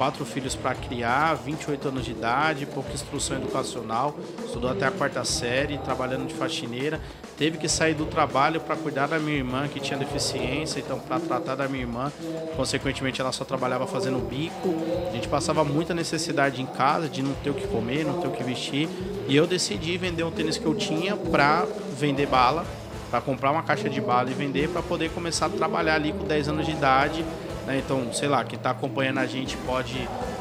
quatro 0.00 0.24
filhos 0.24 0.54
para 0.54 0.74
criar, 0.74 1.34
28 1.34 1.88
anos 1.88 2.06
de 2.06 2.12
idade, 2.12 2.64
pouca 2.64 2.90
instrução 2.90 3.36
educacional, 3.36 4.18
estudou 4.42 4.70
até 4.70 4.86
a 4.86 4.90
quarta 4.90 5.22
série, 5.26 5.76
trabalhando 5.76 6.26
de 6.26 6.32
faxineira, 6.32 6.98
teve 7.36 7.58
que 7.58 7.68
sair 7.68 7.92
do 7.92 8.06
trabalho 8.06 8.62
para 8.62 8.76
cuidar 8.76 9.08
da 9.08 9.18
minha 9.18 9.36
irmã 9.36 9.68
que 9.68 9.78
tinha 9.78 9.98
deficiência, 9.98 10.80
então 10.80 10.98
para 10.98 11.20
tratar 11.20 11.54
da 11.54 11.68
minha 11.68 11.82
irmã, 11.82 12.10
consequentemente 12.56 13.20
ela 13.20 13.30
só 13.30 13.44
trabalhava 13.44 13.86
fazendo 13.86 14.18
bico. 14.26 14.74
A 15.10 15.12
gente 15.12 15.28
passava 15.28 15.64
muita 15.64 15.92
necessidade 15.92 16.62
em 16.62 16.66
casa 16.66 17.06
de 17.06 17.22
não 17.22 17.34
ter 17.34 17.50
o 17.50 17.54
que 17.54 17.66
comer, 17.66 18.02
não 18.02 18.22
ter 18.22 18.28
o 18.28 18.30
que 18.30 18.42
vestir, 18.42 18.88
e 19.28 19.36
eu 19.36 19.46
decidi 19.46 19.98
vender 19.98 20.22
um 20.22 20.30
tênis 20.30 20.56
que 20.56 20.64
eu 20.64 20.74
tinha 20.74 21.14
para 21.14 21.66
vender 21.98 22.26
bala 22.26 22.64
para 23.10 23.20
comprar 23.20 23.50
uma 23.50 23.62
caixa 23.62 23.90
de 23.90 24.00
bala 24.00 24.30
e 24.30 24.34
vender 24.34 24.68
para 24.68 24.80
poder 24.80 25.10
começar 25.10 25.46
a 25.46 25.48
trabalhar 25.50 25.96
ali 25.96 26.12
com 26.12 26.24
10 26.24 26.48
anos 26.48 26.64
de 26.64 26.72
idade. 26.72 27.24
Né? 27.70 27.78
Então, 27.78 28.12
sei 28.12 28.28
lá, 28.28 28.42
quem 28.42 28.56
está 28.56 28.70
acompanhando 28.70 29.18
a 29.18 29.26
gente 29.26 29.56
pode 29.58 29.96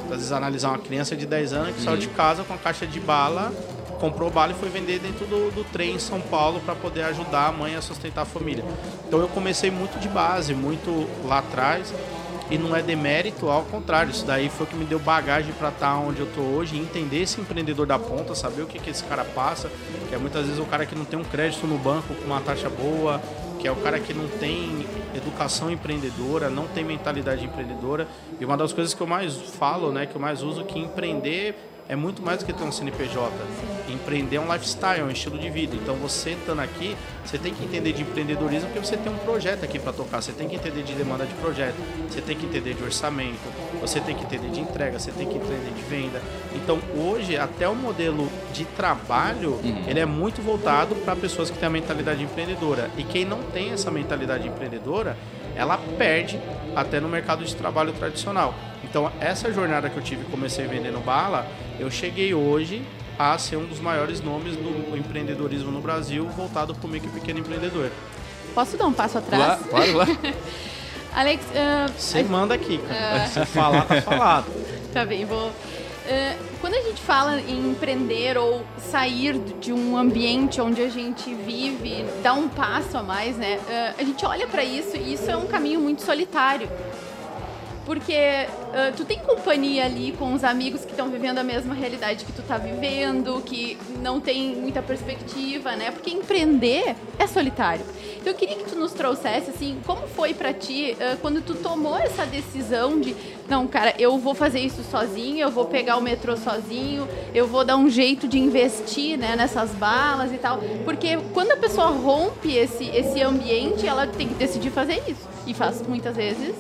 às 0.06 0.18
vezes 0.18 0.32
analisar 0.32 0.70
uma 0.70 0.80
criança 0.80 1.16
de 1.16 1.28
10 1.28 1.54
anos 1.54 1.76
que 1.76 1.82
saiu 1.84 1.98
de 1.98 2.08
casa 2.08 2.44
com 2.44 2.56
a 2.56 2.58
caixa 2.58 2.88
de 2.88 3.00
bala, 3.00 3.54
comprou 4.00 4.32
bala 4.32 4.52
e 4.52 4.56
foi 4.56 4.70
vender 4.70 4.98
dentro 4.98 5.28
do, 5.28 5.52
do 5.52 5.64
trem 5.64 5.96
em 5.96 6.00
São 6.00 6.20
Paulo 6.20 6.60
para 6.62 6.74
poder 6.74 7.04
ajudar 7.04 7.48
a 7.48 7.52
mãe 7.52 7.76
a 7.76 7.82
sustentar 7.82 8.24
a 8.24 8.26
família. 8.26 8.66
Então 9.08 9.20
eu 9.20 9.28
comecei 9.28 9.70
muito 9.70 10.00
de 10.00 10.10
base, 10.10 10.56
muito 10.56 11.08
lá 11.26 11.40
atrás. 11.40 11.94
E 12.50 12.58
não 12.58 12.76
é 12.76 12.82
demérito, 12.82 13.48
ao 13.48 13.62
contrário, 13.62 14.10
isso 14.10 14.26
daí 14.26 14.50
foi 14.50 14.66
o 14.66 14.70
que 14.70 14.76
me 14.76 14.84
deu 14.84 14.98
bagagem 14.98 15.54
para 15.54 15.70
estar 15.70 16.00
onde 16.00 16.20
eu 16.20 16.26
tô 16.34 16.42
hoje, 16.42 16.76
entender 16.80 17.22
esse 17.22 17.40
empreendedor 17.40 17.86
da 17.86 18.00
ponta, 18.00 18.34
saber 18.34 18.64
o 18.64 18.66
que, 18.66 18.80
que 18.80 18.90
esse 18.90 19.04
cara 19.04 19.24
passa, 19.24 19.70
que 20.08 20.16
é 20.16 20.18
muitas 20.18 20.48
vezes 20.48 20.60
o 20.60 20.66
cara 20.66 20.84
que 20.84 20.96
não 20.96 21.06
tem 21.06 21.20
um 21.20 21.24
crédito 21.24 21.68
no 21.68 21.78
banco 21.78 22.12
com 22.16 22.26
uma 22.26 22.42
taxa 22.42 22.68
boa, 22.68 23.22
que 23.60 23.68
é 23.68 23.72
o 23.72 23.76
cara 23.76 24.00
que 24.00 24.16
não 24.16 24.28
tem 24.28 24.88
educação 25.20 25.70
empreendedora, 25.72 26.50
não 26.50 26.68
tem 26.68 26.84
mentalidade 26.84 27.46
empreendedora. 27.46 28.08
E 28.40 28.46
uma 28.46 28.58
das 28.58 28.74
coisas 28.74 28.94
que 28.94 29.02
eu 29.02 29.08
mais 29.08 29.36
falo, 29.36 29.92
né, 29.92 30.06
que 30.06 30.16
eu 30.16 30.22
mais 30.22 30.42
uso, 30.42 30.64
que 30.66 30.80
empreender 30.80 31.56
é 31.90 31.96
muito 31.96 32.22
mais 32.22 32.38
do 32.38 32.46
que 32.46 32.54
ter 32.54 32.64
um 32.64 32.72
CNPJ. 32.72 33.34
Empreender 33.90 34.36
é 34.36 34.40
um 34.40 34.54
lifestyle, 34.54 35.00
é 35.00 35.04
um 35.04 35.10
estilo 35.10 35.40
de 35.40 35.50
vida. 35.50 35.76
Então 35.76 35.96
você 35.96 36.32
estando 36.32 36.62
aqui, 36.62 36.96
você 37.26 37.40
tem 37.40 37.52
que 37.52 37.64
entender 37.66 37.92
de 37.94 38.04
empreendedorismo 38.04 38.70
porque 38.70 38.86
você 38.86 38.96
tem 38.96 39.12
um 39.12 39.18
projeto 39.18 39.64
aqui 39.64 39.80
para 39.80 39.92
tocar. 39.92 40.22
Você 40.22 40.32
tem 40.32 40.48
que 40.48 40.56
entender 40.56 40.84
de 40.84 40.94
demanda 40.94 41.26
de 41.26 41.34
projeto, 41.34 41.78
você 42.08 42.22
tem 42.22 42.38
que 42.38 42.46
entender 42.46 42.76
de 42.76 42.84
orçamento, 42.84 43.40
você 43.82 44.00
tem 44.00 44.16
que 44.16 44.24
entender 44.24 44.52
de 44.52 44.60
entrega, 44.60 45.00
você 45.00 45.12
tem 45.12 45.28
que 45.28 45.36
entender 45.36 45.74
de 45.76 45.82
venda. 45.82 46.22
Então 46.54 46.80
hoje 46.96 47.36
até 47.36 47.68
o 47.68 47.74
modelo 47.74 48.30
de 48.54 48.66
trabalho 48.66 49.60
ele 49.88 50.00
é 50.00 50.06
muito 50.06 50.44
voltado 50.44 50.94
para 50.98 51.16
pessoas 51.16 51.50
que 51.50 51.58
têm 51.58 51.66
a 51.66 51.72
mentalidade 51.72 52.22
empreendedora. 52.22 52.92
E 53.00 53.04
quem 53.04 53.26
não 53.26 53.42
tem 53.42 53.72
essa 53.72 53.90
mentalidade 53.90 54.48
empreendedora, 54.48 55.18
ela 55.56 55.80
perde 55.98 56.40
até 56.76 57.00
no 57.00 57.10
mercado 57.10 57.44
de 57.44 57.56
trabalho 57.56 57.92
tradicional. 57.94 58.54
Então, 58.84 59.12
essa 59.20 59.52
jornada 59.52 59.90
que 59.90 59.98
eu 59.98 60.04
tive, 60.04 60.24
comecei 60.26 60.66
vendendo 60.68 61.00
bala, 61.04 61.48
eu 61.80 61.90
cheguei 61.92 62.34
hoje 62.34 62.82
a 63.18 63.38
ser 63.38 63.58
um 63.58 63.66
dos 63.66 63.80
maiores 63.80 64.22
nomes 64.22 64.56
do 64.56 64.96
empreendedorismo 64.98 65.72
no 65.72 65.82
Brasil, 65.82 66.26
voltado 66.30 66.74
para 66.74 66.88
o 66.88 66.90
micro 66.90 67.10
e 67.10 67.20
pequeno 67.20 67.40
empreendedor. 67.40 67.92
Posso 68.56 68.78
dar 68.78 68.86
um 68.88 68.94
passo 68.94 69.16
Lá, 69.16 69.20
atrás? 69.22 69.62
claro, 69.70 69.94
lá. 69.98 70.08
Alex, 71.14 71.44
ah, 71.56 71.88
Você 71.98 72.24
manda 72.24 72.54
aqui, 72.54 72.78
cara. 72.78 73.28
Se 73.28 73.46
falar, 73.46 73.86
tá 73.86 74.02
falado. 74.02 74.46
Tá 74.94 75.06
bem, 75.06 75.24
vou. 75.24 75.52
Eh, 76.08 76.36
quando 76.60 76.74
a 76.74 76.82
gente 76.82 77.00
fala 77.00 77.40
em 77.40 77.70
empreender 77.70 78.40
ou 78.40 78.66
sair 78.80 79.38
de 79.62 79.72
um 79.72 79.96
ambiente 79.96 80.60
onde 80.60 80.82
a 80.82 80.90
gente 80.90 81.32
vive, 81.36 82.04
dar 82.24 82.34
um 82.34 82.50
passo 82.50 82.98
a 82.98 83.04
mais, 83.04 83.38
né? 83.38 83.60
a 83.96 84.04
gente 84.04 84.26
olha 84.26 84.48
para 84.48 84.64
isso 84.64 84.98
e 84.98 85.14
isso 85.14 85.30
é 85.30 85.38
um 85.38 85.46
caminho 85.46 85.80
muito 85.80 86.02
solitário. 86.02 86.68
Porque 87.90 88.14
uh, 88.14 88.96
tu 88.96 89.04
tem 89.04 89.18
companhia 89.18 89.86
ali 89.86 90.12
com 90.12 90.32
os 90.32 90.44
amigos 90.44 90.86
que 90.86 90.92
estão 90.92 91.10
vivendo 91.10 91.40
a 91.40 91.44
mesma 91.44 91.74
realidade 91.74 92.24
que 92.24 92.32
tu 92.32 92.44
tá 92.44 92.56
vivendo, 92.56 93.42
que 93.44 93.80
não 94.00 94.20
tem 94.20 94.56
muita 94.56 94.80
perspectiva, 94.80 95.76
né? 95.76 95.90
Porque 95.90 96.12
empreender 96.12 96.96
é 97.18 97.26
solitário. 97.26 97.84
Então 98.22 98.32
eu 98.32 98.38
queria 98.38 98.58
que 98.58 98.66
tu 98.66 98.76
nos 98.76 98.92
trouxesse, 98.92 99.50
assim, 99.50 99.80
como 99.88 100.06
foi 100.06 100.36
para 100.36 100.54
ti 100.54 100.96
uh, 101.00 101.18
quando 101.18 101.42
tu 101.42 101.56
tomou 101.56 101.98
essa 101.98 102.28
decisão 102.28 103.00
de, 103.00 103.16
não, 103.50 103.66
cara, 103.66 103.96
eu 103.98 104.20
vou 104.20 104.36
fazer 104.36 104.60
isso 104.60 104.84
sozinho, 104.84 105.40
eu 105.40 105.50
vou 105.50 105.66
pegar 105.66 105.98
o 105.98 106.02
metrô 106.02 106.38
sozinho, 106.38 107.08
eu 107.34 107.48
vou 107.48 107.66
dar 107.66 107.76
um 107.76 107.90
jeito 107.90 108.28
de 108.28 108.38
investir, 108.38 109.18
né, 109.18 109.36
nessas 109.36 109.72
balas 109.72 110.32
e 110.32 110.38
tal. 110.38 110.60
Porque 110.86 111.18
quando 111.34 111.54
a 111.54 111.58
pessoa 111.58 111.88
rompe 111.88 112.56
esse, 112.56 112.86
esse 112.86 113.20
ambiente, 113.24 113.88
ela 113.88 114.06
tem 114.06 114.28
que 114.28 114.36
decidir 114.36 114.70
fazer 114.70 115.02
isso. 115.08 115.28
E 115.48 115.56
faz 115.56 115.82
muitas 115.88 116.16
vezes 116.16 116.54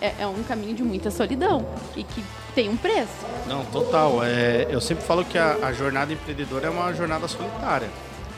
é, 0.00 0.14
é, 0.20 0.26
um 0.26 0.42
caminho 0.42 0.74
de 0.74 0.82
muita 0.82 1.10
solidão 1.10 1.66
e 1.96 2.02
que 2.02 2.22
tem 2.54 2.68
um 2.68 2.76
preço. 2.76 3.26
Não, 3.46 3.64
total. 3.66 4.22
É, 4.24 4.66
eu 4.70 4.80
sempre 4.80 5.04
falo 5.04 5.24
que 5.24 5.38
a, 5.38 5.56
a 5.62 5.72
jornada 5.72 6.12
empreendedora 6.12 6.66
é 6.66 6.70
uma 6.70 6.92
jornada 6.92 7.28
solitária. 7.28 7.88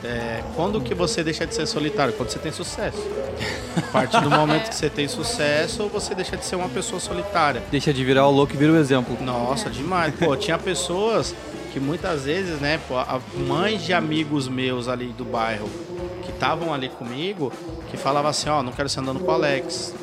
É, 0.05 0.45
quando 0.55 0.81
que 0.81 0.95
você 0.95 1.25
deixa 1.25 1.45
de 1.45 1.55
ser 1.55 1.67
solitário? 1.67 2.15
Quando 2.15 2.31
você 2.31 2.38
tem 2.38 2.53
sucesso. 2.53 2.99
A 3.77 3.81
partir 3.93 4.21
do 4.21 4.31
momento 4.31 4.69
que 4.69 4.75
você 4.75 4.88
tem 4.88 5.09
sucesso, 5.09 5.88
você 5.88 6.15
deixa 6.15 6.37
de 6.37 6.45
ser 6.45 6.55
uma 6.55 6.69
pessoa 6.69 7.00
solitária. 7.00 7.62
Deixa 7.71 7.93
de 7.93 8.05
virar 8.05 8.27
o 8.29 8.31
louco 8.31 8.55
e 8.55 8.57
vira 8.57 8.73
o 8.73 8.77
exemplo. 8.77 9.17
Nossa, 9.21 9.69
demais. 9.69 10.15
Pô, 10.15 10.37
tinha 10.37 10.57
pessoas 10.57 11.35
que 11.73 11.81
muitas 11.81 12.25
vezes, 12.25 12.61
né, 12.61 12.81
pô, 12.87 12.95
mães 13.47 13.85
de 13.85 13.93
amigos 13.93 14.49
meus 14.49 14.87
ali 14.87 15.09
do 15.09 15.25
bairro 15.25 15.69
que 16.23 16.31
estavam 16.31 16.73
ali 16.73 16.88
comigo, 16.88 17.53
que 17.91 17.97
falavam 17.97 18.31
assim, 18.31 18.49
ó, 18.49 18.61
oh, 18.61 18.62
não 18.62 18.73
quero 18.73 18.88
ser 18.88 19.00
andando 19.00 19.19
com 19.19 19.31
o 19.31 19.35
Alex. 19.35 19.95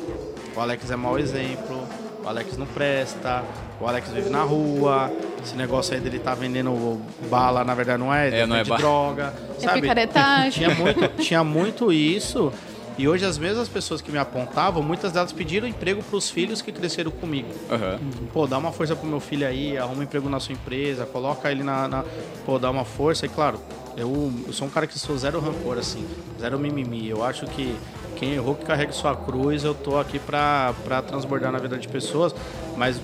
O 0.56 0.60
Alex 0.60 0.90
é 0.90 0.96
mau 0.96 1.18
exemplo, 1.18 1.86
o 2.24 2.28
Alex 2.28 2.56
não 2.56 2.66
presta, 2.66 3.44
o 3.78 3.86
Alex 3.86 4.08
vive 4.08 4.30
na 4.30 4.42
rua, 4.42 5.12
esse 5.44 5.54
negócio 5.54 5.94
aí 5.94 6.00
dele 6.00 6.18
tá 6.18 6.34
vendendo 6.34 6.98
bala, 7.28 7.62
na 7.62 7.74
verdade 7.74 7.98
não 7.98 8.12
é, 8.12 8.40
é 8.40 8.46
não 8.46 8.56
é 8.56 8.62
de 8.62 8.70
droga, 8.74 9.34
é 9.60 9.60
sabe? 9.60 9.82
picaretagem. 9.82 10.64
Tinha 10.64 10.74
muito, 10.74 11.22
tinha 11.22 11.44
muito 11.44 11.92
isso. 11.92 12.50
E 12.98 13.06
hoje 13.06 13.26
as 13.26 13.36
mesmas 13.36 13.68
pessoas 13.68 14.00
que 14.00 14.10
me 14.10 14.16
apontavam, 14.16 14.82
muitas 14.82 15.12
delas 15.12 15.30
pediram 15.30 15.68
emprego 15.68 16.02
para 16.02 16.16
os 16.16 16.30
filhos 16.30 16.62
que 16.62 16.72
cresceram 16.72 17.10
comigo. 17.10 17.48
Uhum. 17.70 18.26
Pô, 18.32 18.46
dá 18.46 18.56
uma 18.56 18.72
força 18.72 18.96
pro 18.96 19.06
meu 19.06 19.20
filho 19.20 19.46
aí, 19.46 19.76
arruma 19.76 20.00
um 20.00 20.02
emprego 20.02 20.30
na 20.30 20.40
sua 20.40 20.54
empresa, 20.54 21.04
coloca 21.04 21.52
ele 21.52 21.62
na, 21.62 21.86
na... 21.86 22.04
Pô, 22.46 22.58
dá 22.58 22.70
uma 22.70 22.86
força. 22.86 23.26
E 23.26 23.28
claro, 23.28 23.60
eu, 23.98 24.32
eu 24.46 24.52
sou 24.54 24.66
um 24.66 24.70
cara 24.70 24.86
que 24.86 24.98
sou 24.98 25.16
zero 25.18 25.38
rancor, 25.40 25.76
assim, 25.76 26.06
zero 26.40 26.58
mimimi. 26.58 27.06
Eu 27.06 27.22
acho 27.22 27.46
que 27.46 27.76
quem 28.16 28.32
errou 28.32 28.54
que 28.54 28.64
carregue 28.64 28.92
sua 28.92 29.14
cruz, 29.14 29.62
eu 29.62 29.74
tô 29.74 29.98
aqui 29.98 30.18
para 30.18 30.74
transbordar 31.06 31.52
na 31.52 31.58
vida 31.58 31.78
de 31.78 31.86
pessoas, 31.86 32.34
mas 32.76 33.00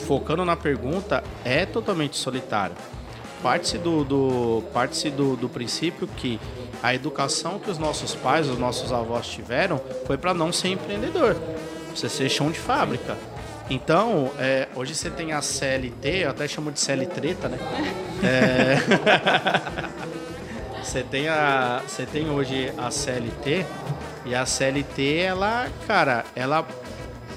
focando 0.00 0.44
na 0.44 0.56
pergunta, 0.56 1.22
é 1.44 1.66
totalmente 1.66 2.16
solitário. 2.16 2.74
Parte-se 3.42 3.78
do, 3.78 4.02
do, 4.02 4.62
parte 4.72 5.10
do, 5.10 5.36
do 5.36 5.48
princípio 5.48 6.08
que 6.08 6.40
a 6.82 6.94
educação 6.94 7.58
que 7.58 7.70
os 7.70 7.78
nossos 7.78 8.14
pais, 8.14 8.48
os 8.48 8.58
nossos 8.58 8.92
avós 8.92 9.26
tiveram, 9.26 9.80
foi 10.06 10.16
para 10.16 10.32
não 10.32 10.52
ser 10.52 10.68
empreendedor, 10.68 11.36
você 11.94 12.08
ser 12.08 12.28
chão 12.28 12.50
de 12.50 12.58
fábrica. 12.58 13.16
Então, 13.68 14.30
é, 14.38 14.68
hoje 14.76 14.94
você 14.94 15.10
tem 15.10 15.32
a 15.32 15.42
CLT, 15.42 16.24
eu 16.24 16.30
até 16.30 16.46
chamo 16.46 16.70
de 16.70 16.78
CL 16.80 17.06
treta, 17.06 17.48
né? 17.48 17.58
É... 18.22 18.76
você, 20.82 21.02
tem 21.02 21.28
a, 21.28 21.82
você 21.86 22.06
tem 22.06 22.30
hoje 22.30 22.72
a 22.78 22.90
CLT, 22.90 23.66
e 24.26 24.34
a 24.34 24.44
CLT, 24.44 25.18
ela, 25.18 25.68
cara, 25.86 26.24
ela 26.34 26.66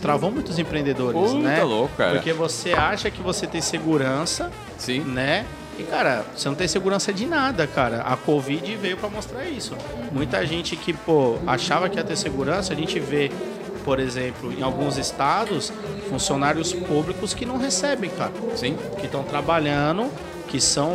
travou 0.02 0.32
muitos 0.32 0.58
empreendedores, 0.58 1.20
Puta 1.20 1.38
né? 1.38 1.64
louco, 1.64 1.96
cara. 1.96 2.14
Porque 2.16 2.34
você 2.34 2.74
acha 2.74 3.12
que 3.12 3.22
você 3.22 3.46
tem 3.46 3.62
segurança, 3.62 4.52
Sim. 4.78 5.02
né? 5.02 5.46
E, 5.78 5.84
cara, 5.84 6.26
você 6.36 6.50
não 6.50 6.56
tem 6.56 6.68
segurança 6.68 7.14
de 7.14 7.26
nada, 7.26 7.66
cara. 7.66 8.02
A 8.02 8.18
Covid 8.18 8.76
veio 8.76 8.98
para 8.98 9.10
mostrar 9.10 9.46
isso. 9.46 9.76
Muita 10.12 10.46
gente 10.46 10.76
que, 10.76 10.92
pô, 10.92 11.38
achava 11.48 11.88
que 11.88 11.98
ia 11.98 12.04
ter 12.04 12.18
segurança, 12.18 12.74
a 12.74 12.76
gente 12.76 13.00
vê, 13.00 13.32
por 13.86 13.98
exemplo, 14.00 14.52
em 14.52 14.62
alguns 14.62 14.98
estados, 14.98 15.72
funcionários 16.10 16.74
públicos 16.74 17.34
que 17.34 17.46
não 17.46 17.58
recebem, 17.58 18.10
cara. 18.10 18.34
Sim. 18.56 18.78
Que 19.00 19.06
estão 19.06 19.24
trabalhando 19.24 20.12
que 20.50 20.60
são, 20.60 20.92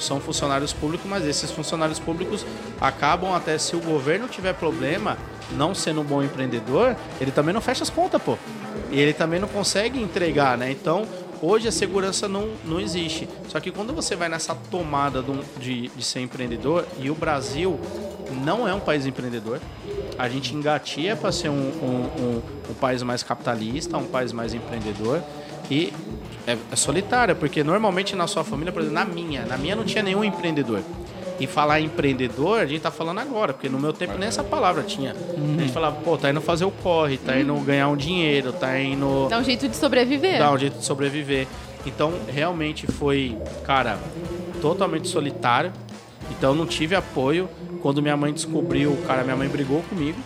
são 0.00 0.20
funcionários 0.20 0.72
públicos, 0.72 1.08
mas 1.08 1.24
esses 1.24 1.50
funcionários 1.50 1.98
públicos 1.98 2.44
acabam 2.80 3.32
até 3.34 3.56
se 3.56 3.76
o 3.76 3.80
governo 3.80 4.26
tiver 4.28 4.52
problema, 4.52 5.16
não 5.52 5.74
sendo 5.74 6.00
um 6.00 6.04
bom 6.04 6.22
empreendedor, 6.22 6.96
ele 7.20 7.30
também 7.30 7.54
não 7.54 7.60
fecha 7.60 7.84
as 7.84 7.90
contas, 7.90 8.20
pô. 8.20 8.36
E 8.90 9.00
ele 9.00 9.12
também 9.12 9.38
não 9.38 9.48
consegue 9.48 10.00
entregar, 10.00 10.58
né? 10.58 10.70
Então, 10.70 11.06
hoje 11.40 11.68
a 11.68 11.72
segurança 11.72 12.26
não, 12.26 12.50
não 12.64 12.80
existe. 12.80 13.28
Só 13.48 13.60
que 13.60 13.70
quando 13.70 13.94
você 13.94 14.16
vai 14.16 14.28
nessa 14.28 14.54
tomada 14.70 15.24
de, 15.58 15.88
de 15.88 16.04
ser 16.04 16.20
empreendedor, 16.20 16.84
e 16.98 17.08
o 17.08 17.14
Brasil 17.14 17.78
não 18.44 18.66
é 18.66 18.74
um 18.74 18.80
país 18.80 19.06
empreendedor, 19.06 19.60
a 20.18 20.28
gente 20.28 20.52
engatia 20.54 21.14
para 21.14 21.30
ser 21.30 21.48
um, 21.48 21.52
um, 21.54 22.22
um, 22.22 22.42
um 22.70 22.74
país 22.74 23.02
mais 23.02 23.22
capitalista, 23.22 23.96
um 23.96 24.06
país 24.06 24.32
mais 24.32 24.52
empreendedor. 24.52 25.22
E 25.70 25.92
é, 26.46 26.56
é 26.70 26.76
solitária, 26.76 27.34
porque 27.34 27.64
normalmente 27.64 28.14
na 28.14 28.26
sua 28.26 28.44
família, 28.44 28.72
por 28.72 28.80
exemplo, 28.80 28.98
na 28.98 29.04
minha, 29.04 29.44
na 29.44 29.56
minha 29.56 29.74
não 29.74 29.84
tinha 29.84 30.02
nenhum 30.02 30.22
empreendedor. 30.22 30.80
E 31.38 31.46
falar 31.46 31.80
empreendedor, 31.80 32.60
a 32.60 32.66
gente 32.66 32.80
tá 32.80 32.90
falando 32.90 33.18
agora, 33.18 33.52
porque 33.52 33.68
no 33.68 33.78
meu 33.78 33.92
tempo 33.92 34.16
nem 34.16 34.26
essa 34.26 34.42
palavra 34.42 34.82
tinha. 34.82 35.14
Uhum. 35.14 35.56
A 35.58 35.60
gente 35.62 35.72
falava, 35.72 35.96
pô, 35.96 36.16
tá 36.16 36.30
indo 36.30 36.40
fazer 36.40 36.64
o 36.64 36.70
corre, 36.70 37.18
tá 37.18 37.38
indo 37.38 37.54
ganhar 37.56 37.88
um 37.88 37.96
dinheiro, 37.96 38.52
tá 38.52 38.78
indo. 38.80 39.28
Dá 39.28 39.38
um 39.38 39.44
jeito 39.44 39.68
de 39.68 39.76
sobreviver. 39.76 40.38
Dá 40.38 40.50
um 40.50 40.56
jeito 40.56 40.78
de 40.78 40.84
sobreviver. 40.84 41.46
Então, 41.84 42.12
realmente 42.26 42.86
foi, 42.86 43.36
cara, 43.64 43.98
totalmente 44.62 45.08
solitário. 45.08 45.72
Então, 46.30 46.54
não 46.54 46.64
tive 46.64 46.94
apoio. 46.94 47.48
Quando 47.82 48.00
minha 48.00 48.16
mãe 48.16 48.32
descobriu, 48.32 48.96
cara, 49.06 49.22
minha 49.22 49.36
mãe 49.36 49.48
brigou 49.48 49.82
comigo. 49.82 50.18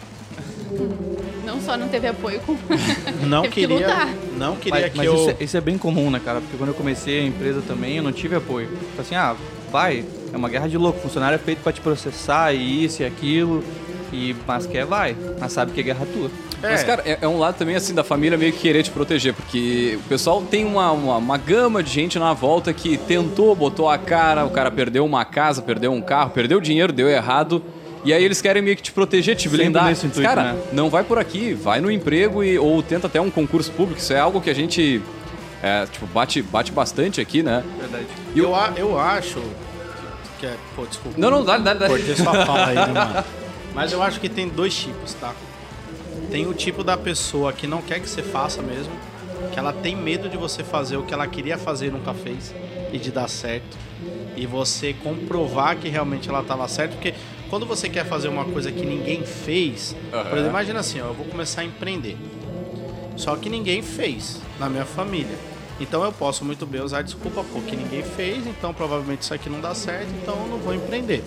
Não 1.50 1.60
só 1.60 1.76
não 1.76 1.88
teve 1.88 2.06
apoio, 2.06 2.40
como 2.46 2.58
não 3.26 3.42
teve 3.42 3.54
queria, 3.54 3.76
que 3.76 3.82
lutar. 3.82 4.08
Não 4.36 4.54
queria 4.54 4.80
mas, 4.82 4.90
que 4.92 4.96
mas 4.98 5.06
eu... 5.06 5.14
isso, 5.14 5.30
é, 5.30 5.36
isso 5.40 5.56
é 5.56 5.60
bem 5.60 5.76
comum, 5.76 6.08
né, 6.08 6.20
cara? 6.24 6.40
Porque 6.40 6.56
quando 6.56 6.68
eu 6.68 6.74
comecei 6.74 7.20
a 7.20 7.24
empresa 7.24 7.60
também, 7.66 7.96
eu 7.96 8.04
não 8.04 8.12
tive 8.12 8.36
apoio. 8.36 8.68
Tipo 8.68 9.00
assim, 9.00 9.16
ah, 9.16 9.34
vai, 9.72 10.04
é 10.32 10.36
uma 10.36 10.48
guerra 10.48 10.68
de 10.68 10.78
louco. 10.78 11.00
O 11.00 11.02
funcionário 11.02 11.34
é 11.34 11.38
feito 11.38 11.60
para 11.60 11.72
te 11.72 11.80
processar 11.80 12.52
e 12.52 12.84
isso 12.84 13.02
e 13.02 13.04
aquilo. 13.04 13.64
E, 14.12 14.36
mas 14.46 14.64
quer, 14.64 14.84
vai. 14.84 15.16
Mas 15.40 15.52
sabe 15.52 15.72
que 15.72 15.80
é 15.80 15.82
guerra 15.82 16.06
tua. 16.06 16.30
É. 16.62 16.70
Mas, 16.70 16.84
cara, 16.84 17.02
é, 17.04 17.18
é, 17.20 17.26
um 17.26 17.38
lado 17.38 17.56
também, 17.56 17.74
assim, 17.74 17.94
da 17.94 18.04
família 18.04 18.38
meio 18.38 18.52
que 18.52 18.60
querer 18.60 18.84
te 18.84 18.90
proteger, 18.90 19.34
porque 19.34 19.98
o 20.04 20.08
pessoal 20.08 20.42
tem 20.42 20.64
uma, 20.64 20.92
uma, 20.92 21.16
uma, 21.16 21.36
gama 21.36 21.82
de 21.82 21.90
gente 21.90 22.18
na 22.18 22.32
volta 22.32 22.72
que 22.72 22.96
tentou, 22.96 23.56
botou 23.56 23.88
a 23.88 23.98
cara, 23.98 24.44
o 24.44 24.50
cara 24.50 24.70
perdeu 24.70 25.04
uma 25.04 25.24
casa, 25.24 25.62
perdeu 25.62 25.90
um 25.92 26.02
carro, 26.02 26.30
perdeu 26.30 26.60
dinheiro, 26.60 26.92
deu 26.92 27.08
errado. 27.08 27.62
E 28.04 28.12
aí 28.12 28.24
eles 28.24 28.40
querem 28.40 28.62
meio 28.62 28.76
que 28.76 28.82
te 28.82 28.92
proteger, 28.92 29.36
te 29.36 29.48
blindar. 29.48 29.84
Nesse 29.84 30.06
intuito, 30.06 30.28
Cara, 30.28 30.54
né? 30.54 30.62
não 30.72 30.88
vai 30.88 31.04
por 31.04 31.18
aqui, 31.18 31.52
vai 31.52 31.80
no 31.80 31.90
emprego 31.90 32.42
e, 32.42 32.58
ou 32.58 32.82
tenta 32.82 33.06
até 33.06 33.20
um 33.20 33.30
concurso 33.30 33.70
público. 33.72 34.00
Isso 34.00 34.12
é 34.12 34.18
algo 34.18 34.40
que 34.40 34.48
a 34.48 34.54
gente 34.54 35.02
é, 35.62 35.86
tipo, 35.86 36.06
bate, 36.06 36.40
bate 36.40 36.72
bastante 36.72 37.20
aqui, 37.20 37.42
né? 37.42 37.62
Verdade. 37.78 38.06
E 38.34 38.38
eu, 38.38 38.50
eu, 38.76 38.76
eu 38.76 38.98
acho. 38.98 39.42
Que 40.38 40.46
é, 40.46 40.56
pô, 40.74 40.86
desculpa. 40.86 41.20
Não, 41.20 41.30
não, 41.30 41.44
dá, 41.44 41.58
dá, 41.58 41.74
dá. 41.74 41.86
Cortei 41.86 42.16
sua 42.16 42.32
fala 42.46 42.66
aí, 42.66 42.74
né, 42.74 42.86
mano? 42.86 43.24
Mas 43.74 43.92
eu 43.92 44.02
acho 44.02 44.18
que 44.18 44.28
tem 44.28 44.48
dois 44.48 44.74
tipos, 44.74 45.12
tá? 45.14 45.34
Tem 46.30 46.46
o 46.46 46.54
tipo 46.54 46.82
da 46.82 46.96
pessoa 46.96 47.52
que 47.52 47.66
não 47.66 47.82
quer 47.82 48.00
que 48.00 48.08
você 48.08 48.22
faça 48.22 48.62
mesmo, 48.62 48.92
que 49.52 49.58
ela 49.58 49.72
tem 49.72 49.94
medo 49.94 50.28
de 50.28 50.36
você 50.36 50.64
fazer 50.64 50.96
o 50.96 51.02
que 51.02 51.12
ela 51.12 51.26
queria 51.26 51.58
fazer 51.58 51.88
e 51.88 51.90
nunca 51.90 52.14
fez, 52.14 52.54
e 52.92 52.98
de 52.98 53.10
dar 53.10 53.28
certo. 53.28 53.76
E 54.36 54.46
você 54.46 54.94
comprovar 54.94 55.76
que 55.76 55.88
realmente 55.88 56.28
ela 56.28 56.40
estava 56.40 56.66
certa, 56.68 56.94
porque 56.94 57.14
quando 57.50 57.66
você 57.66 57.88
quer 57.88 58.06
fazer 58.06 58.28
uma 58.28 58.44
coisa 58.44 58.70
que 58.70 58.86
ninguém 58.86 59.24
fez, 59.24 59.96
uhum. 60.12 60.22
por 60.22 60.32
exemplo, 60.34 60.50
imagina 60.50 60.78
assim, 60.78 61.00
ó, 61.00 61.06
eu 61.06 61.14
vou 61.14 61.26
começar 61.26 61.62
a 61.62 61.64
empreender. 61.64 62.16
Só 63.16 63.34
que 63.34 63.50
ninguém 63.50 63.82
fez 63.82 64.40
na 64.58 64.68
minha 64.68 64.84
família. 64.84 65.36
Então 65.80 66.04
eu 66.04 66.12
posso 66.12 66.44
muito 66.44 66.64
bem 66.64 66.80
usar 66.80 67.02
desculpa 67.02 67.44
porque 67.52 67.74
ninguém 67.74 68.02
fez, 68.02 68.46
então 68.46 68.72
provavelmente 68.72 69.22
isso 69.22 69.34
aqui 69.34 69.50
não 69.50 69.60
dá 69.60 69.74
certo, 69.74 70.08
então 70.22 70.36
eu 70.42 70.46
não 70.46 70.58
vou 70.58 70.74
empreender. 70.74 71.24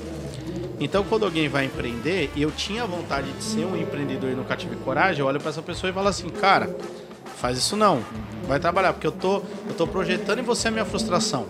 Então 0.80 1.04
quando 1.04 1.26
alguém 1.26 1.50
vai 1.50 1.66
empreender 1.66 2.32
e 2.36 2.42
eu 2.42 2.52
tinha 2.52 2.86
vontade 2.86 3.30
de 3.32 3.44
ser 3.44 3.66
um 3.66 3.76
empreendedor 3.76 4.32
e 4.32 4.36
nunca 4.36 4.56
tive 4.56 4.78
coragem, 4.78 5.20
eu 5.20 5.26
olho 5.26 5.40
para 5.40 5.50
essa 5.50 5.62
pessoa 5.62 5.90
e 5.90 5.94
falo 5.94 6.08
assim, 6.08 6.30
cara, 6.30 6.74
faz 7.36 7.58
isso 7.58 7.76
não, 7.76 8.02
vai 8.48 8.60
trabalhar 8.60 8.94
porque 8.94 9.08
eu 9.08 9.12
tô 9.12 9.38
eu 9.68 9.76
tô 9.76 9.86
projetando 9.86 10.40
em 10.40 10.44
você 10.44 10.70
a 10.70 10.72
minha 10.72 10.86
frustração 10.86 11.48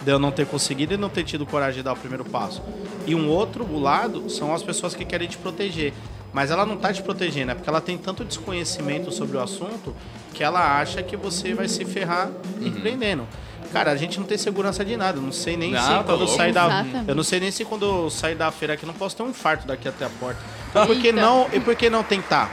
de 0.00 0.10
eu 0.10 0.18
não 0.18 0.30
ter 0.30 0.46
conseguido 0.46 0.94
e 0.94 0.96
não 0.96 1.08
ter 1.08 1.24
tido 1.24 1.44
coragem 1.44 1.78
de 1.78 1.82
dar 1.82 1.92
o 1.92 1.96
primeiro 1.96 2.24
passo. 2.24 2.62
E 3.08 3.14
um 3.14 3.26
outro 3.30 3.78
lado 3.78 4.28
são 4.28 4.54
as 4.54 4.62
pessoas 4.62 4.94
que 4.94 5.02
querem 5.02 5.26
te 5.26 5.38
proteger. 5.38 5.94
Mas 6.30 6.50
ela 6.50 6.66
não 6.66 6.74
está 6.74 6.92
te 6.92 7.02
protegendo, 7.02 7.52
é 7.52 7.54
porque 7.54 7.70
ela 7.70 7.80
tem 7.80 7.96
tanto 7.96 8.22
desconhecimento 8.22 9.10
sobre 9.10 9.38
o 9.38 9.40
assunto 9.40 9.96
que 10.34 10.44
ela 10.44 10.78
acha 10.78 11.02
que 11.02 11.16
você 11.16 11.54
vai 11.54 11.66
se 11.66 11.86
ferrar 11.86 12.28
uhum. 12.28 12.66
empreendendo. 12.66 13.26
Cara, 13.72 13.90
a 13.92 13.96
gente 13.96 14.20
não 14.20 14.26
tem 14.26 14.36
segurança 14.36 14.84
de 14.84 14.94
nada. 14.94 15.16
Eu 15.16 15.22
não 15.22 15.32
sei 15.32 15.56
nem 15.56 15.72
não, 15.72 15.80
se 15.80 15.88
tá 15.88 16.04
quando 16.04 16.20
eu 16.20 16.28
sair 16.28 16.52
da. 16.52 16.84
Eu 17.06 17.14
não 17.14 17.22
sei 17.22 17.40
nem 17.40 17.50
se 17.50 17.64
quando 17.64 17.84
eu 17.86 18.10
sair 18.10 18.34
da 18.34 18.50
feira 18.50 18.74
aqui 18.74 18.84
não 18.84 18.92
posso 18.92 19.16
ter 19.16 19.22
um 19.22 19.30
infarto 19.30 19.66
daqui 19.66 19.88
até 19.88 20.04
a 20.04 20.10
porta. 20.10 20.40
Então 20.68 20.86
por 20.86 20.96
que 20.96 21.10
não? 21.10 21.48
E 21.50 21.60
por 21.60 21.74
que 21.74 21.88
não 21.88 22.02
tentar? 22.02 22.50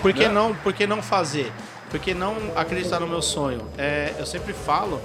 Por 0.00 0.14
que 0.14 0.26
não, 0.28 0.54
por 0.54 0.72
que 0.72 0.86
não 0.86 1.02
fazer? 1.02 1.52
Por 1.90 2.00
que 2.00 2.14
não 2.14 2.36
acreditar 2.56 3.00
no 3.00 3.06
meu 3.06 3.20
sonho? 3.20 3.60
É, 3.76 4.14
eu 4.18 4.24
sempre 4.24 4.54
falo 4.54 5.00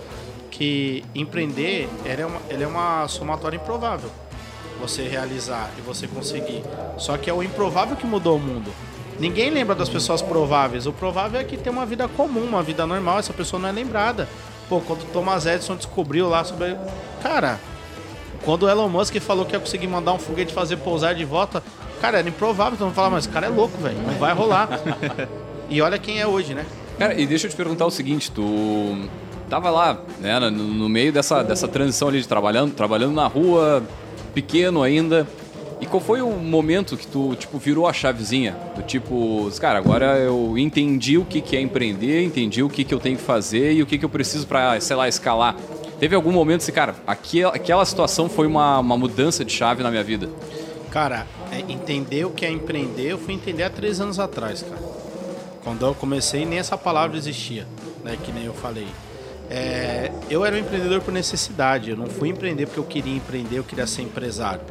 que 0.49 1.03
empreender 1.13 1.89
ele 2.05 2.21
é, 2.21 2.25
uma, 2.25 2.41
ele 2.49 2.63
é 2.63 2.67
uma 2.67 3.07
somatória 3.09 3.57
improvável. 3.57 4.09
Você 4.79 5.07
realizar 5.07 5.69
e 5.77 5.81
você 5.81 6.07
conseguir. 6.07 6.63
Só 6.97 7.17
que 7.17 7.29
é 7.29 7.33
o 7.33 7.43
improvável 7.43 7.95
que 7.95 8.05
mudou 8.05 8.37
o 8.37 8.39
mundo. 8.39 8.71
Ninguém 9.19 9.49
lembra 9.49 9.75
das 9.75 9.89
pessoas 9.89 10.21
prováveis. 10.21 10.85
O 10.85 10.93
provável 10.93 11.41
é 11.41 11.43
que 11.43 11.57
tem 11.57 11.71
uma 11.71 11.85
vida 11.85 12.07
comum, 12.07 12.43
uma 12.43 12.63
vida 12.63 12.85
normal. 12.87 13.19
Essa 13.19 13.33
pessoa 13.33 13.61
não 13.61 13.67
é 13.67 13.71
lembrada. 13.71 14.29
Pô, 14.69 14.79
quando 14.79 15.01
o 15.01 15.05
Thomas 15.05 15.45
Edison 15.45 15.75
descobriu 15.75 16.29
lá 16.29 16.43
sobre. 16.43 16.77
Cara, 17.21 17.59
quando 18.43 18.63
o 18.63 18.69
Elon 18.69 18.87
Musk 18.87 19.15
falou 19.19 19.45
que 19.45 19.53
ia 19.53 19.59
conseguir 19.59 19.87
mandar 19.87 20.13
um 20.13 20.19
foguete 20.19 20.53
fazer 20.53 20.77
pousar 20.77 21.13
de 21.13 21.25
volta, 21.25 21.61
cara, 21.99 22.19
era 22.19 22.29
improvável. 22.29 22.75
Então 22.75 22.91
falar, 22.91 23.09
mas 23.09 23.25
esse 23.25 23.33
cara 23.33 23.47
é 23.47 23.49
louco, 23.49 23.77
velho. 23.77 23.97
Não 23.99 24.13
vai 24.13 24.33
rolar. 24.33 24.69
e 25.69 25.81
olha 25.81 25.97
quem 25.97 26.21
é 26.21 26.25
hoje, 26.25 26.53
né? 26.53 26.65
Cara, 26.97 27.19
e 27.19 27.25
deixa 27.25 27.47
eu 27.47 27.51
te 27.51 27.55
perguntar 27.55 27.85
o 27.85 27.91
seguinte, 27.91 28.31
tu 28.31 29.07
tava 29.49 29.69
lá, 29.69 29.99
né, 30.19 30.39
no, 30.39 30.51
no 30.51 30.87
meio 30.87 31.11
dessa, 31.11 31.41
dessa 31.43 31.67
transição 31.67 32.07
ali 32.07 32.21
de 32.21 32.27
trabalhando, 32.27 32.73
trabalhando 32.73 33.13
na 33.13 33.25
rua, 33.25 33.83
pequeno 34.29 34.83
ainda. 34.83 35.27
E 35.81 35.85
qual 35.85 36.01
foi 36.01 36.21
o 36.21 36.29
momento 36.31 36.97
que 36.97 37.07
tu, 37.07 37.35
tipo, 37.35 37.57
virou 37.57 37.87
a 37.87 37.93
chavezinha? 37.93 38.55
Do 38.75 38.83
tipo, 38.83 39.49
cara, 39.61 39.79
agora 39.79 40.17
eu 40.17 40.57
entendi 40.57 41.17
o 41.17 41.23
que, 41.23 41.39
que 41.39 41.55
é 41.55 41.61
empreender, 41.61 42.21
entendi 42.21 42.61
o 42.61 42.69
que, 42.69 42.83
que 42.83 42.93
eu 42.93 42.99
tenho 42.99 43.15
que 43.15 43.23
fazer 43.23 43.73
e 43.73 43.81
o 43.81 43.85
que, 43.85 43.97
que 43.97 44.03
eu 44.03 44.09
preciso 44.09 44.45
para, 44.45 44.79
sei 44.81 44.95
lá, 44.95 45.07
escalar. 45.07 45.55
Teve 45.97 46.15
algum 46.15 46.31
momento 46.31 46.61
assim, 46.61 46.71
cara, 46.71 46.95
aquela, 47.07 47.55
aquela 47.55 47.85
situação 47.85 48.27
foi 48.27 48.45
uma, 48.45 48.79
uma 48.79 48.97
mudança 48.97 49.45
de 49.45 49.53
chave 49.53 49.81
na 49.81 49.89
minha 49.89 50.03
vida? 50.03 50.29
Cara, 50.91 51.25
é, 51.51 51.59
entender 51.71 52.25
o 52.25 52.31
que 52.31 52.45
é 52.45 52.51
empreender, 52.51 53.11
eu 53.11 53.17
fui 53.17 53.33
entender 53.33 53.63
há 53.63 53.69
três 53.69 54.01
anos 54.01 54.19
atrás, 54.19 54.63
cara. 54.63 54.81
Quando 55.63 55.85
eu 55.85 55.93
comecei, 55.93 56.45
nem 56.45 56.59
essa 56.59 56.77
palavra 56.77 57.17
existia, 57.17 57.67
né? 58.03 58.17
Que 58.23 58.31
nem 58.31 58.45
eu 58.45 58.53
falei. 58.53 58.87
É, 59.49 60.11
eu 60.29 60.45
era 60.45 60.55
um 60.55 60.59
empreendedor 60.59 61.01
por 61.01 61.11
necessidade. 61.11 61.89
Eu 61.89 61.97
não 61.97 62.07
fui 62.07 62.29
empreender 62.29 62.67
porque 62.67 62.79
eu 62.79 62.83
queria 62.83 63.15
empreender, 63.15 63.57
eu 63.57 63.63
queria 63.63 63.87
ser 63.87 64.03
empresário. 64.03 64.61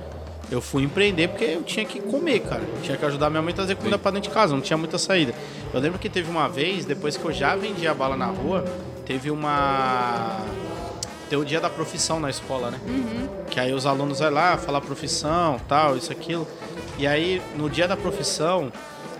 Eu 0.51 0.63
fui 0.63 0.83
empreender 0.83 1.29
porque 1.29 1.45
eu 1.45 1.63
tinha 1.63 1.85
que 1.85 2.01
comer, 2.01 2.41
cara. 2.41 2.63
Eu 2.63 2.83
tinha 2.83 2.97
que 2.97 3.05
ajudar 3.05 3.29
minha 3.29 3.43
mãe 3.43 3.53
a 3.53 3.57
trazer 3.57 3.75
comida 3.75 3.99
para 3.99 4.13
dentro 4.13 4.31
de 4.31 4.35
casa, 4.35 4.55
não 4.55 4.63
tinha 4.63 4.79
muita 4.79 4.97
saída. 4.97 5.35
Eu 5.75 5.81
lembro 5.81 5.99
que 5.99 6.09
teve 6.09 6.31
uma 6.31 6.49
vez, 6.49 6.85
depois 6.87 7.17
que 7.17 7.25
eu 7.25 7.33
já 7.33 7.55
vendia 7.55 7.93
bala 7.93 8.17
na 8.17 8.27
rua, 8.27 8.65
teve 9.05 9.31
uma. 9.31 10.41
Tem 11.29 11.39
o 11.39 11.45
dia 11.45 11.61
da 11.61 11.69
profissão 11.69 12.19
na 12.19 12.31
escola, 12.31 12.71
né? 12.71 12.81
Uhum. 12.87 13.29
Que 13.51 13.61
aí 13.61 13.75
os 13.75 13.85
alunos 13.85 14.21
vão 14.21 14.31
lá, 14.31 14.57
falar 14.57 14.81
profissão, 14.81 15.61
tal, 15.69 15.97
isso, 15.97 16.11
aquilo. 16.11 16.49
E 16.99 17.07
aí, 17.07 17.43
no 17.55 17.69
dia 17.69 17.87
da 17.87 17.97
profissão, 17.97 18.73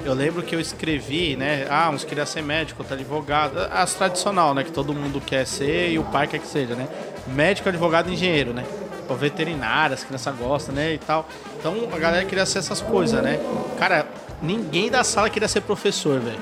eu 0.05 0.15
lembro 0.15 0.43
que 0.43 0.55
eu 0.55 0.61
escrevi, 0.61 1.37
né? 1.37 1.67
Ah, 1.69 1.91
uns 1.91 2.05
queria 2.05 2.25
ser 2.25 2.43
médico, 2.43 2.83
outro 2.83 2.95
advogado. 2.95 3.59
As 3.71 3.95
tradicional, 3.95 4.55
né? 4.55 4.65
Que 4.65 4.73
todo 4.73 4.95
mundo 4.95 5.21
quer 5.25 5.47
ser 5.47 5.91
e 5.91 5.99
o 5.99 6.05
pai 6.05 6.27
quer 6.27 6.39
que 6.39 6.47
seja, 6.47 6.75
né? 6.75 6.89
Médico, 7.27 7.69
advogado 7.69 8.09
e 8.09 8.15
engenheiro, 8.15 8.53
né? 8.53 8.65
Ou 9.09 9.17
veterinário, 9.17 9.95
as 9.95 10.05
crianças 10.05 10.35
gostam, 10.37 10.75
né? 10.75 10.95
E 10.95 10.99
tal. 10.99 11.29
Então 11.59 11.75
a 11.93 11.99
galera 11.99 12.25
queria 12.25 12.47
ser 12.47 12.59
essas 12.59 12.81
coisas, 12.81 13.23
né? 13.23 13.39
Cara, 13.79 14.07
ninguém 14.43 14.91
da 14.91 15.03
sala 15.05 15.29
queria 15.29 15.49
ser 15.49 15.63
professor, 15.63 16.21
velho. 16.21 16.39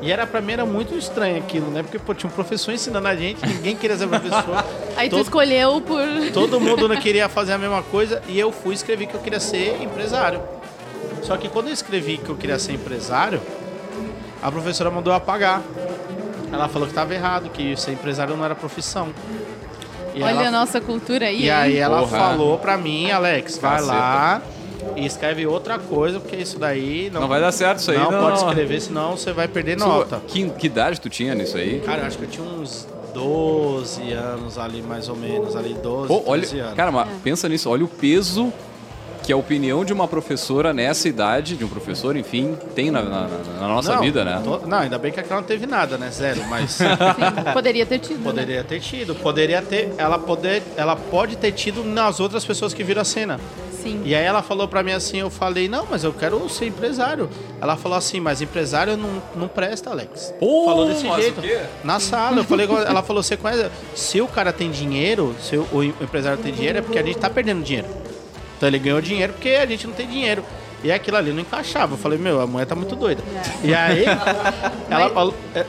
E 0.00 0.10
era 0.10 0.26
pra 0.26 0.40
mim 0.40 0.52
era 0.52 0.66
muito 0.66 0.96
estranho 0.98 1.36
aquilo, 1.38 1.70
né? 1.70 1.82
Porque 1.82 1.98
pô, 1.98 2.12
tinha 2.12 2.28
um 2.28 2.32
professor 2.34 2.72
ensinando 2.72 3.06
a 3.06 3.14
gente, 3.14 3.44
ninguém 3.46 3.76
queria 3.76 3.96
ser 3.96 4.08
professor. 4.08 4.64
Aí 4.96 5.08
tu 5.08 5.12
Todo- 5.12 5.22
escolheu 5.22 5.80
por. 5.80 6.00
Todo 6.34 6.60
mundo 6.60 6.88
não 6.88 6.96
queria 6.96 7.28
fazer 7.28 7.52
a 7.52 7.58
mesma 7.58 7.82
coisa 7.84 8.20
e 8.28 8.38
eu 8.38 8.50
fui 8.50 8.74
escrever 8.74 9.06
que 9.06 9.14
eu 9.14 9.20
queria 9.20 9.38
ser 9.40 9.80
empresário. 9.80 10.40
Só 11.22 11.36
que 11.36 11.48
quando 11.48 11.68
eu 11.68 11.72
escrevi 11.72 12.18
que 12.18 12.28
eu 12.28 12.36
queria 12.36 12.58
ser 12.58 12.72
empresário, 12.72 13.40
a 14.42 14.50
professora 14.50 14.90
mandou 14.90 15.12
eu 15.12 15.16
apagar. 15.16 15.62
Ela 16.52 16.68
falou 16.68 16.86
que 16.86 16.92
estava 16.92 17.14
errado, 17.14 17.48
que 17.50 17.76
ser 17.76 17.92
empresário 17.92 18.36
não 18.36 18.44
era 18.44 18.54
profissão. 18.54 19.08
E 20.14 20.22
Olha 20.22 20.30
ela- 20.32 20.48
a 20.48 20.50
nossa 20.50 20.80
cultura 20.80 21.26
aí. 21.26 21.44
E 21.44 21.50
aí 21.50 21.74
hein? 21.74 21.78
ela 21.78 22.00
Porra. 22.00 22.18
falou 22.18 22.58
pra 22.58 22.76
mim, 22.76 23.10
Alex, 23.10 23.56
vai 23.56 23.76
Caceta. 23.76 23.92
lá 23.92 24.42
e 24.96 25.06
escreve 25.06 25.46
outra 25.46 25.78
coisa, 25.78 26.20
porque 26.20 26.36
isso 26.36 26.58
daí 26.58 27.08
não, 27.10 27.22
Não 27.22 27.28
vai 27.28 27.40
dar 27.40 27.52
certo 27.52 27.78
isso 27.78 27.90
aí, 27.92 27.96
Não, 27.98 28.10
não. 28.10 28.20
pode 28.20 28.38
escrever, 28.38 28.80
senão 28.82 29.16
você 29.16 29.32
vai 29.32 29.48
perder 29.48 29.78
Isso- 29.78 29.86
nota. 29.88 30.20
Que, 30.26 30.50
que 30.50 30.66
idade 30.66 31.00
tu 31.00 31.08
tinha 31.08 31.34
nisso 31.34 31.56
aí? 31.56 31.80
Cara, 31.80 32.02
eu 32.02 32.06
acho 32.08 32.18
que 32.18 32.24
eu 32.24 32.28
tinha 32.28 32.44
uns 32.46 32.86
12 33.14 34.12
anos 34.12 34.58
ali, 34.58 34.82
mais 34.82 35.08
ou 35.08 35.16
menos, 35.16 35.56
ali 35.56 35.72
12, 35.82 36.08
Pô, 36.08 36.22
olha, 36.26 36.42
13 36.42 36.58
anos. 36.60 36.74
cara, 36.74 36.90
mas 36.90 37.08
pensa 37.22 37.48
nisso, 37.48 37.70
olha 37.70 37.84
o 37.84 37.88
peso 37.88 38.52
que 39.22 39.32
a 39.32 39.36
opinião 39.36 39.84
de 39.84 39.92
uma 39.92 40.08
professora 40.08 40.72
nessa 40.72 41.08
idade, 41.08 41.56
de 41.56 41.64
um 41.64 41.68
professor, 41.68 42.16
enfim, 42.16 42.56
tem 42.74 42.90
na, 42.90 43.02
na- 43.02 43.28
na 43.60 43.68
nossa 43.68 43.94
Não, 43.94 44.02
vida, 44.02 44.24
né? 44.24 44.40
tô- 44.42 44.58
não, 44.66 44.78
ainda 44.78 44.98
bem 44.98 45.12
que 45.12 45.20
aquela 45.20 45.40
não 45.40 45.46
teve 45.46 45.64
nada, 45.66 45.96
né? 45.96 46.10
Zero, 46.10 46.42
mas 46.48 46.72
Sim, 46.74 46.84
poderia 47.52 47.86
ter 47.86 47.98
tido. 48.00 48.18
né? 48.18 48.24
poderia 48.24 48.64
ter 48.64 48.80
tido. 48.80 49.14
Poderia 49.14 49.62
ter. 49.62 49.92
Ela, 49.96 50.18
poder, 50.18 50.62
ela 50.76 50.96
pode 50.96 51.36
ter 51.36 51.52
tido 51.52 51.84
nas 51.84 52.18
outras 52.18 52.44
pessoas 52.44 52.74
que 52.74 52.82
viram 52.82 53.02
a 53.02 53.04
cena. 53.04 53.38
Sim. 53.70 54.00
E 54.04 54.14
aí 54.14 54.24
ela 54.24 54.42
falou 54.42 54.66
pra 54.68 54.82
mim 54.82 54.92
assim, 54.92 55.18
eu 55.18 55.28
falei, 55.30 55.68
não, 55.68 55.86
mas 55.90 56.04
eu 56.04 56.12
quero 56.12 56.48
ser 56.48 56.66
empresário. 56.66 57.28
Ela 57.60 57.76
falou 57.76 57.98
assim, 57.98 58.20
mas 58.20 58.40
empresário 58.40 58.96
não, 58.96 59.20
não 59.34 59.48
presta, 59.48 59.90
Alex. 59.90 60.32
Pô, 60.38 60.66
falou 60.66 60.86
desse 60.86 61.02
jeito. 61.16 61.38
o 61.38 61.42
quê? 61.42 61.60
Na 61.82 61.98
sala, 61.98 62.38
eu 62.38 62.44
falei, 62.44 62.66
ela 62.86 63.02
falou, 63.02 63.22
você 63.22 63.36
conhece. 63.36 63.68
Se 63.94 64.20
o 64.20 64.26
cara 64.28 64.52
tem 64.52 64.70
dinheiro, 64.70 65.34
se 65.40 65.56
o, 65.56 65.66
o 65.72 65.82
empresário 65.84 66.38
tem 66.38 66.52
dinheiro, 66.52 66.78
é 66.78 66.82
porque 66.82 66.98
a 66.98 67.02
gente 67.02 67.18
tá 67.18 67.28
perdendo 67.30 67.62
dinheiro. 67.62 67.88
Então 68.62 68.68
ele 68.68 68.78
ganhou 68.78 69.00
dinheiro 69.00 69.32
porque 69.32 69.48
a 69.48 69.66
gente 69.66 69.88
não 69.88 69.92
tem 69.92 70.06
dinheiro. 70.06 70.44
E 70.84 70.92
aquilo 70.92 71.16
ali 71.16 71.32
não 71.32 71.40
encaixava. 71.40 71.94
Eu 71.94 71.98
falei, 71.98 72.16
meu, 72.16 72.40
a 72.40 72.46
mulher 72.46 72.64
tá 72.64 72.76
muito 72.76 72.94
doida. 72.94 73.20
É. 73.34 73.66
E 73.66 73.74
aí, 73.74 74.04
ela. 74.88 75.34
É, 75.54 75.64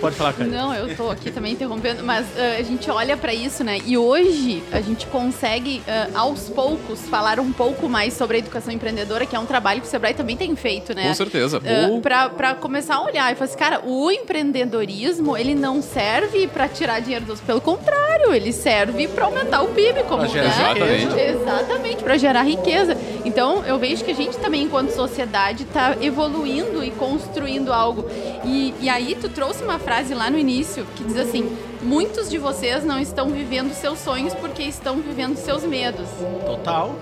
pode 0.00 0.16
falar, 0.16 0.32
cara. 0.32 0.48
Não, 0.48 0.74
eu 0.74 0.96
tô 0.96 1.10
aqui 1.10 1.30
também 1.30 1.52
interrompendo, 1.52 2.02
mas 2.02 2.26
ah, 2.36 2.56
a 2.58 2.62
gente 2.62 2.90
olha 2.90 3.16
pra 3.16 3.32
isso, 3.32 3.62
né? 3.64 3.78
E 3.86 3.96
hoje 3.96 4.62
a 4.72 4.80
gente 4.80 5.06
consegue, 5.06 5.82
ah, 5.86 6.08
aos 6.14 6.48
poucos, 6.48 7.00
falar 7.08 7.38
um 7.40 7.52
pouco 7.52 7.88
mais 7.88 8.14
sobre 8.14 8.36
a 8.36 8.40
educação 8.40 8.72
empreendedora, 8.72 9.26
que 9.26 9.34
é 9.36 9.38
um 9.38 9.46
trabalho 9.46 9.80
que 9.80 9.86
o 9.86 9.90
Sebrae 9.90 10.14
também 10.14 10.36
tem 10.36 10.54
feito, 10.56 10.94
né? 10.94 11.08
Com 11.08 11.14
certeza. 11.14 11.60
Ah, 11.64 11.88
Pô, 11.88 12.00
pra, 12.00 12.28
pra 12.28 12.54
começar 12.54 12.96
a 12.96 13.02
olhar 13.02 13.32
e 13.32 13.34
falar 13.34 13.46
assim, 13.48 13.58
cara, 13.58 13.80
o 13.84 14.10
empreendedorismo, 14.10 15.36
ele 15.36 15.54
não 15.54 15.80
serve 15.82 16.46
pra 16.48 16.68
tirar 16.68 17.00
dinheiro 17.00 17.24
dos... 17.24 17.40
Pelo 17.40 17.60
contrário, 17.60 18.34
ele 18.34 18.52
serve 18.52 19.08
pra 19.08 19.26
aumentar 19.26 19.62
o 19.62 19.68
PIB, 19.68 20.02
como, 20.04 20.20
Pra 20.20 20.28
gerar 20.28 20.74
né? 20.74 20.96
riqueza. 20.96 21.20
Exatamente, 21.20 22.02
pra 22.02 22.16
gerar 22.16 22.42
riqueza. 22.42 22.96
Então, 23.24 23.64
eu 23.64 23.78
vejo 23.78 24.04
que 24.04 24.10
a 24.10 24.14
gente 24.14 24.36
também, 24.38 24.62
enquanto 24.64 24.90
sociedade, 24.90 25.64
tá 25.66 25.96
evoluindo 26.00 26.82
e 26.84 26.90
construindo 26.90 27.72
algo. 27.72 28.06
E, 28.44 28.74
e 28.80 28.88
aí, 28.88 29.14
tu 29.20 29.28
trouxe 29.28 29.62
uma 29.62 29.78
frase 29.78 30.14
lá 30.14 30.30
no 30.30 30.38
início 30.38 30.86
que 30.96 31.04
diz 31.04 31.16
assim: 31.16 31.56
muitos 31.82 32.30
de 32.30 32.38
vocês 32.38 32.84
não 32.84 32.98
estão 32.98 33.28
vivendo 33.30 33.72
seus 33.72 33.98
sonhos 33.98 34.34
porque 34.34 34.62
estão 34.62 34.96
vivendo 34.96 35.36
seus 35.36 35.64
medos. 35.64 36.08
Total. 36.46 36.96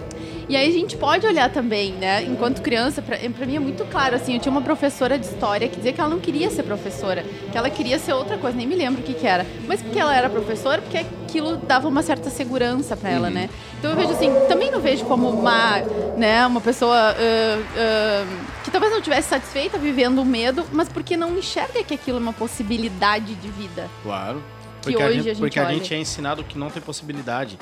E 0.49 0.57
aí 0.57 0.67
a 0.67 0.73
gente 0.73 0.97
pode 0.97 1.27
olhar 1.27 1.51
também, 1.51 1.93
né? 1.93 2.23
Enquanto 2.23 2.63
criança, 2.63 3.03
pra, 3.03 3.19
pra 3.19 3.47
mim 3.47 3.57
é 3.57 3.59
muito 3.59 3.85
claro, 3.85 4.17
assim, 4.17 4.35
eu 4.35 4.41
tinha 4.41 4.51
uma 4.51 4.63
professora 4.63 5.19
de 5.19 5.27
história 5.27 5.69
que 5.69 5.77
dizia 5.77 5.93
que 5.93 6.01
ela 6.01 6.09
não 6.09 6.19
queria 6.19 6.49
ser 6.49 6.63
professora, 6.63 7.23
que 7.53 7.59
ela 7.59 7.69
queria 7.69 7.99
ser 7.99 8.15
outra 8.15 8.39
coisa, 8.39 8.57
nem 8.57 8.67
me 8.67 8.75
lembro 8.75 9.03
o 9.03 9.05
que 9.05 9.13
que 9.13 9.27
era. 9.27 9.47
Mas 9.67 9.83
porque 9.83 9.99
ela 9.99 10.17
era 10.17 10.31
professora, 10.31 10.81
porque 10.81 10.97
aquilo 10.97 11.59
dava 11.59 11.87
uma 11.87 12.03
certa 12.03 12.31
segurança 12.31 12.97
pra 12.97 13.11
ela, 13.11 13.29
né? 13.29 13.51
Então 13.79 13.91
eu 13.91 13.97
vejo 13.97 14.13
assim, 14.13 14.31
também 14.49 14.71
não 14.71 14.81
vejo 14.81 15.05
como 15.05 15.29
uma, 15.29 15.81
né, 16.17 16.47
uma 16.47 16.63
pessoa 16.63 16.97
ah, 16.97 17.63
ah, 17.77 18.25
que 18.69 18.73
talvez 18.73 18.93
não 18.93 19.01
tivesse 19.01 19.29
satisfeita 19.29 19.79
vivendo 19.79 20.21
o 20.21 20.25
medo, 20.25 20.65
mas 20.73 20.89
porque 20.89 21.17
não 21.17 21.37
enxerga 21.37 21.83
que 21.83 21.95
aquilo 21.95 22.19
é 22.19 22.21
uma 22.21 22.33
possibilidade 22.33 23.35
de 23.35 23.49
vida. 23.49 23.89
Claro. 24.03 24.43
Que 24.83 24.93
Porque, 24.93 25.03
a 25.03 25.07
hoje 25.07 25.15
gente, 25.17 25.25
a 25.25 25.35
gente 25.35 25.41
porque 25.41 25.59
a 25.59 25.65
olha. 25.65 25.75
gente 25.75 25.95
é 25.95 25.99
ensinado 25.99 26.45
que 26.45 26.57
não 26.57 26.71
tem 26.71 26.81
possibilidade. 26.81 27.59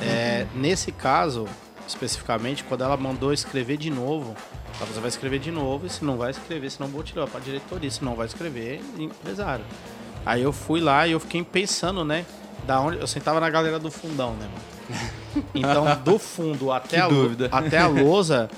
É, 0.00 0.46
nesse 0.54 0.92
caso, 0.92 1.48
especificamente, 1.86 2.62
quando 2.64 2.84
ela 2.84 2.96
mandou 2.96 3.32
escrever 3.32 3.76
de 3.76 3.90
novo, 3.90 4.36
ela, 4.78 4.86
você 4.86 5.00
vai 5.00 5.08
escrever 5.08 5.40
de 5.40 5.50
novo, 5.50 5.86
e 5.86 5.90
se 5.90 6.04
não 6.04 6.16
vai 6.16 6.30
escrever, 6.30 6.70
se 6.70 6.80
não 6.80 6.86
vou 6.86 7.02
te 7.02 7.14
levar 7.14 7.28
pra 7.28 7.40
diretoria, 7.40 7.90
se 7.90 8.04
não 8.04 8.14
vai 8.14 8.26
escrever, 8.26 8.80
empresário. 8.98 9.64
Aí 10.24 10.42
eu 10.42 10.52
fui 10.52 10.80
lá 10.80 11.06
e 11.06 11.12
eu 11.12 11.20
fiquei 11.20 11.42
pensando, 11.42 12.04
né? 12.04 12.24
Da 12.66 12.80
onde 12.80 12.98
eu 12.98 13.06
sentava 13.06 13.40
na 13.40 13.50
galera 13.50 13.78
do 13.78 13.90
fundão, 13.90 14.34
né, 14.34 14.46
mano? 14.46 15.10
Então, 15.54 15.84
do 16.04 16.18
fundo 16.18 16.72
até 16.72 16.98
a, 16.98 17.08
dúvida. 17.08 17.48
até 17.52 17.78
a 17.78 17.86
lousa, 17.86 18.50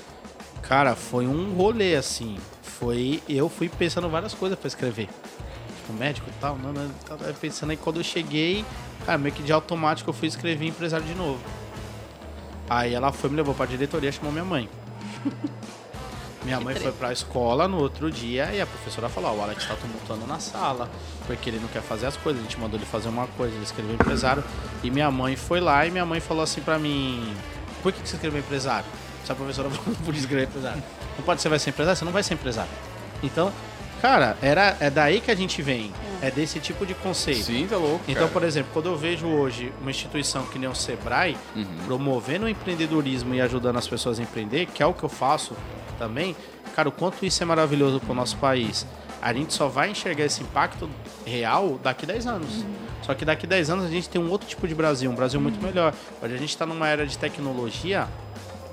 cara, 0.63 0.95
foi 0.95 1.27
um 1.27 1.53
rolê 1.53 1.95
assim. 1.95 2.37
Foi, 2.61 3.21
eu 3.29 3.47
fui 3.47 3.69
pensando 3.69 4.09
várias 4.09 4.33
coisas 4.33 4.57
pra 4.57 4.67
escrever. 4.67 5.07
Tipo, 5.77 5.93
médico 5.93 6.27
e 6.29 6.39
tal, 6.39 6.57
não, 6.57 6.73
não, 6.73 6.89
tava 7.05 7.31
pensando 7.33 7.69
aí 7.69 7.77
quando 7.77 7.97
eu 7.97 8.03
cheguei, 8.03 8.65
cara, 9.05 9.17
meio 9.17 9.33
que 9.33 9.43
de 9.43 9.51
automático 9.51 10.09
eu 10.09 10.13
fui 10.13 10.27
escrever 10.27 10.65
empresário 10.65 11.05
de 11.05 11.13
novo. 11.13 11.39
Aí 12.69 12.93
ela 12.93 13.11
foi, 13.11 13.29
me 13.29 13.35
levou 13.35 13.53
pra 13.53 13.65
diretoria, 13.65 14.11
chamou 14.11 14.31
minha 14.31 14.45
mãe. 14.45 14.69
Minha 16.43 16.59
mãe 16.59 16.75
foi 16.75 16.91
pra 16.91 17.13
escola 17.13 17.69
no 17.69 17.77
outro 17.77 18.11
dia 18.11 18.53
e 18.53 18.59
a 18.59 18.65
professora 18.65 19.07
falou: 19.07 19.37
o 19.37 19.41
Alex 19.41 19.65
tá 19.65 19.75
tumultuando 19.75 20.27
na 20.27 20.39
sala, 20.39 20.89
porque 21.25 21.49
ele 21.49 21.57
não 21.57 21.69
quer 21.69 21.81
fazer 21.81 22.05
as 22.05 22.17
coisas. 22.17 22.41
A 22.41 22.43
gente 22.43 22.59
mandou 22.59 22.77
ele 22.77 22.85
fazer 22.85 23.07
uma 23.07 23.27
coisa, 23.27 23.55
ele 23.55 23.63
escreveu 23.63 23.93
empresário. 23.95 24.43
E 24.83 24.91
minha 24.91 25.09
mãe 25.09 25.37
foi 25.37 25.61
lá 25.61 25.85
e 25.85 25.91
minha 25.91 26.05
mãe 26.05 26.19
falou 26.19 26.43
assim 26.43 26.59
pra 26.59 26.77
mim: 26.77 27.33
por 27.81 27.93
que, 27.93 28.01
que 28.01 28.09
você 28.09 28.15
escreveu 28.15 28.41
empresário? 28.41 28.85
Se 29.25 29.31
a 29.31 29.35
professora 29.35 29.69
falou: 29.69 29.85
não 29.87 30.05
podia 30.05 30.19
escrever 30.19 30.43
empresário. 30.45 30.83
Não 31.17 31.25
pode, 31.25 31.41
você 31.41 31.49
vai 31.49 31.59
ser 31.59 31.69
empresário? 31.69 31.97
Você 31.97 32.05
não 32.05 32.11
vai 32.11 32.23
ser 32.23 32.33
empresário. 32.33 32.71
Então, 33.21 33.51
Cara, 34.03 34.35
era, 34.41 34.75
é 34.81 34.89
daí 34.89 35.21
que 35.21 35.31
a 35.31 35.35
gente 35.35 35.61
vem. 35.61 35.89
É 36.21 36.29
desse 36.29 36.59
tipo 36.59 36.85
de 36.85 36.93
conceito. 36.93 37.43
Sim, 37.45 37.65
tá 37.69 37.77
louco. 37.77 38.03
Então, 38.05 38.23
cara. 38.23 38.33
por 38.33 38.43
exemplo, 38.43 38.69
quando 38.73 38.87
eu 38.87 38.97
vejo 38.97 39.25
hoje 39.27 39.71
uma 39.79 39.89
instituição 39.89 40.43
que 40.47 40.59
nem 40.59 40.67
o 40.69 40.75
Sebrae 40.75 41.37
Uhum. 41.55 41.65
promovendo 41.85 42.45
o 42.45 42.49
empreendedorismo 42.49 43.33
e 43.33 43.39
ajudando 43.39 43.77
as 43.77 43.87
pessoas 43.87 44.19
a 44.19 44.21
empreender, 44.21 44.65
que 44.65 44.83
é 44.83 44.85
o 44.85 44.93
que 44.93 45.03
eu 45.03 45.07
faço 45.07 45.55
também, 45.97 46.35
cara, 46.75 46.89
o 46.89 46.91
quanto 46.91 47.25
isso 47.25 47.41
é 47.41 47.45
maravilhoso 47.45 48.01
para 48.01 48.11
o 48.11 48.15
nosso 48.15 48.35
país. 48.35 48.85
A 49.21 49.31
gente 49.31 49.53
só 49.53 49.69
vai 49.69 49.91
enxergar 49.91 50.25
esse 50.25 50.43
impacto 50.43 50.89
real 51.25 51.79
daqui 51.81 52.05
10 52.05 52.27
anos. 52.27 52.65
Só 53.03 53.13
que 53.13 53.23
daqui 53.23 53.47
10 53.47 53.69
anos 53.69 53.85
a 53.85 53.89
gente 53.89 54.09
tem 54.09 54.19
um 54.19 54.29
outro 54.29 54.45
tipo 54.49 54.67
de 54.67 54.75
Brasil, 54.75 55.09
um 55.09 55.15
Brasil 55.15 55.39
muito 55.39 55.63
melhor. 55.63 55.93
Hoje 56.21 56.33
a 56.33 56.37
gente 56.37 56.49
está 56.49 56.65
numa 56.65 56.89
era 56.89 57.07
de 57.07 57.17
tecnologia 57.17 58.09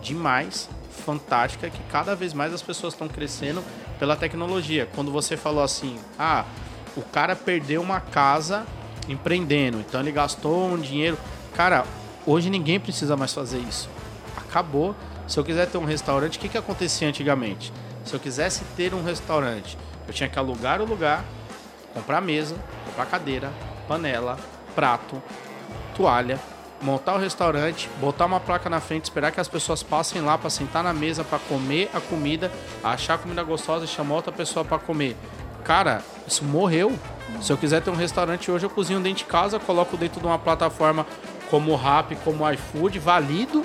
demais, 0.00 0.68
fantástica, 1.04 1.70
que 1.70 1.82
cada 1.84 2.14
vez 2.14 2.32
mais 2.32 2.52
as 2.52 2.62
pessoas 2.62 2.94
estão 2.94 3.08
crescendo 3.08 3.62
pela 3.98 4.16
tecnologia. 4.16 4.88
Quando 4.94 5.10
você 5.10 5.36
falou 5.36 5.62
assim, 5.62 5.98
ah, 6.18 6.44
o 6.96 7.02
cara 7.02 7.36
perdeu 7.36 7.80
uma 7.80 8.00
casa 8.00 8.66
empreendendo, 9.08 9.78
então 9.78 10.00
ele 10.00 10.12
gastou 10.12 10.68
um 10.68 10.78
dinheiro. 10.78 11.18
Cara, 11.54 11.84
hoje 12.26 12.50
ninguém 12.50 12.78
precisa 12.78 13.16
mais 13.16 13.32
fazer 13.32 13.58
isso. 13.58 13.88
Acabou. 14.36 14.94
Se 15.26 15.38
eu 15.38 15.44
quiser 15.44 15.68
ter 15.68 15.78
um 15.78 15.84
restaurante, 15.84 16.38
o 16.38 16.40
que, 16.40 16.48
que 16.48 16.58
acontecia 16.58 17.08
antigamente? 17.08 17.72
Se 18.04 18.14
eu 18.14 18.18
quisesse 18.18 18.64
ter 18.76 18.92
um 18.94 19.04
restaurante, 19.04 19.78
eu 20.08 20.12
tinha 20.12 20.28
que 20.28 20.38
alugar 20.38 20.80
o 20.80 20.84
lugar, 20.84 21.24
comprar 21.94 22.20
mesa, 22.20 22.56
comprar 22.86 23.06
cadeira, 23.06 23.52
panela, 23.86 24.36
prato, 24.74 25.22
toalha, 25.94 26.40
montar 26.82 27.14
o 27.14 27.18
restaurante, 27.18 27.88
botar 28.00 28.26
uma 28.26 28.40
placa 28.40 28.70
na 28.70 28.80
frente, 28.80 29.04
esperar 29.04 29.30
que 29.30 29.40
as 29.40 29.48
pessoas 29.48 29.82
passem 29.82 30.20
lá 30.22 30.38
para 30.38 30.50
sentar 30.50 30.82
na 30.82 30.92
mesa 30.92 31.22
para 31.22 31.38
comer 31.38 31.90
a 31.92 32.00
comida, 32.00 32.50
achar 32.82 33.14
a 33.14 33.18
comida 33.18 33.42
gostosa 33.42 33.84
e 33.84 33.88
chamar 33.88 34.16
outra 34.16 34.32
pessoa 34.32 34.64
para 34.64 34.78
comer. 34.78 35.16
Cara, 35.64 36.02
isso 36.26 36.44
morreu. 36.44 36.98
Se 37.40 37.52
eu 37.52 37.56
quiser 37.56 37.82
ter 37.82 37.90
um 37.90 37.96
restaurante 37.96 38.50
hoje, 38.50 38.64
eu 38.64 38.70
cozinho 38.70 39.00
dentro 39.00 39.18
de 39.18 39.24
casa, 39.24 39.58
coloco 39.58 39.96
dentro 39.96 40.20
de 40.20 40.26
uma 40.26 40.38
plataforma 40.38 41.06
como 41.50 41.72
o 41.72 41.76
Rappi, 41.76 42.16
como 42.24 42.44
o 42.44 42.50
iFood, 42.50 42.98
valido 42.98 43.64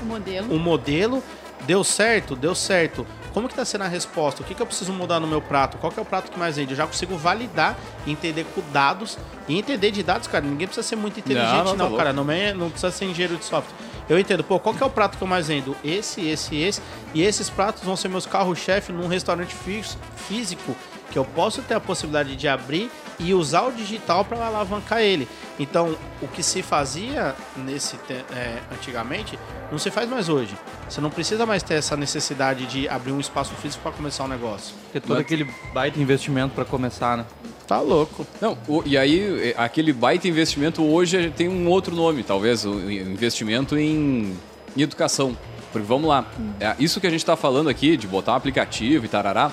O 0.00 0.04
modelo. 0.04 0.54
um 0.54 0.58
modelo, 0.58 1.22
deu 1.66 1.82
certo, 1.82 2.36
deu 2.36 2.54
certo. 2.54 3.06
Como 3.38 3.48
que 3.48 3.54
tá 3.54 3.64
sendo 3.64 3.84
a 3.84 3.86
resposta? 3.86 4.42
O 4.42 4.44
que, 4.44 4.52
que 4.52 4.60
eu 4.60 4.66
preciso 4.66 4.92
mudar 4.92 5.20
no 5.20 5.26
meu 5.28 5.40
prato? 5.40 5.78
Qual 5.78 5.92
que 5.92 5.98
é 6.00 6.02
o 6.02 6.04
prato 6.04 6.28
que 6.28 6.36
mais 6.36 6.56
vende? 6.56 6.72
Eu 6.72 6.76
já 6.76 6.88
consigo 6.88 7.16
validar, 7.16 7.78
entender 8.04 8.44
com 8.52 8.60
dados 8.72 9.16
e 9.46 9.56
entender 9.56 9.92
de 9.92 10.02
dados, 10.02 10.26
cara. 10.26 10.44
Ninguém 10.44 10.66
precisa 10.66 10.84
ser 10.84 10.96
muito 10.96 11.20
inteligente, 11.20 11.52
Não, 11.52 11.64
não, 11.66 11.76
não, 11.76 11.90
tá 11.92 11.96
cara. 11.98 12.12
Não, 12.12 12.28
é, 12.32 12.52
não 12.52 12.68
precisa 12.68 12.90
ser 12.90 13.04
engenheiro 13.04 13.36
de 13.36 13.44
software. 13.44 13.72
Eu 14.08 14.18
entendo, 14.18 14.42
pô, 14.42 14.58
qual 14.58 14.74
que 14.74 14.82
é 14.82 14.86
o 14.86 14.90
prato 14.90 15.16
que 15.16 15.22
eu 15.22 15.28
mais 15.28 15.46
vendo? 15.46 15.76
Esse, 15.84 16.26
esse, 16.28 16.56
esse. 16.56 16.82
E 17.14 17.22
esses 17.22 17.48
pratos 17.48 17.84
vão 17.84 17.94
ser 17.94 18.08
meus 18.08 18.26
carros-chefe 18.26 18.90
num 18.90 19.06
restaurante 19.06 19.54
fí- 19.54 19.84
físico 20.16 20.74
que 21.12 21.16
eu 21.16 21.24
posso 21.24 21.62
ter 21.62 21.74
a 21.74 21.80
possibilidade 21.80 22.34
de 22.34 22.48
abrir 22.48 22.90
e 23.18 23.34
usar 23.34 23.62
o 23.62 23.72
digital 23.72 24.24
para 24.24 24.44
alavancar 24.46 25.00
ele. 25.00 25.28
Então, 25.58 25.96
o 26.22 26.28
que 26.28 26.42
se 26.42 26.62
fazia 26.62 27.34
nesse 27.56 27.96
é, 28.34 28.58
antigamente 28.72 29.38
não 29.70 29.78
se 29.78 29.90
faz 29.90 30.08
mais 30.08 30.28
hoje. 30.28 30.54
Você 30.88 31.00
não 31.00 31.10
precisa 31.10 31.44
mais 31.44 31.62
ter 31.62 31.74
essa 31.74 31.96
necessidade 31.96 32.66
de 32.66 32.88
abrir 32.88 33.12
um 33.12 33.20
espaço 33.20 33.52
físico 33.54 33.82
para 33.82 33.92
começar 33.92 34.24
um 34.24 34.28
negócio. 34.28 34.74
Porque 34.84 35.00
todo 35.00 35.16
Mas- 35.16 35.20
aquele 35.20 35.46
baita 35.74 36.00
investimento 36.00 36.54
pra 36.54 36.64
começar, 36.64 37.16
né? 37.16 37.24
Tá 37.66 37.80
louco. 37.80 38.26
Não, 38.40 38.56
o- 38.66 38.82
e 38.86 38.96
aí, 38.96 39.50
eh, 39.50 39.54
aquele 39.58 39.92
baita 39.92 40.26
investimento 40.26 40.82
hoje 40.82 41.30
tem 41.36 41.48
um 41.48 41.68
outro 41.68 41.94
nome, 41.94 42.22
talvez, 42.22 42.64
o 42.64 42.90
investimento 42.90 43.76
em, 43.76 44.34
em 44.76 44.80
educação. 44.82 45.36
Porque 45.70 45.86
vamos 45.86 46.08
lá, 46.08 46.24
é, 46.60 46.74
isso 46.78 46.98
que 46.98 47.06
a 47.06 47.10
gente 47.10 47.20
está 47.20 47.36
falando 47.36 47.68
aqui, 47.68 47.94
de 47.98 48.06
botar 48.06 48.32
um 48.32 48.36
aplicativo 48.36 49.04
e 49.04 49.08
tarará, 49.08 49.52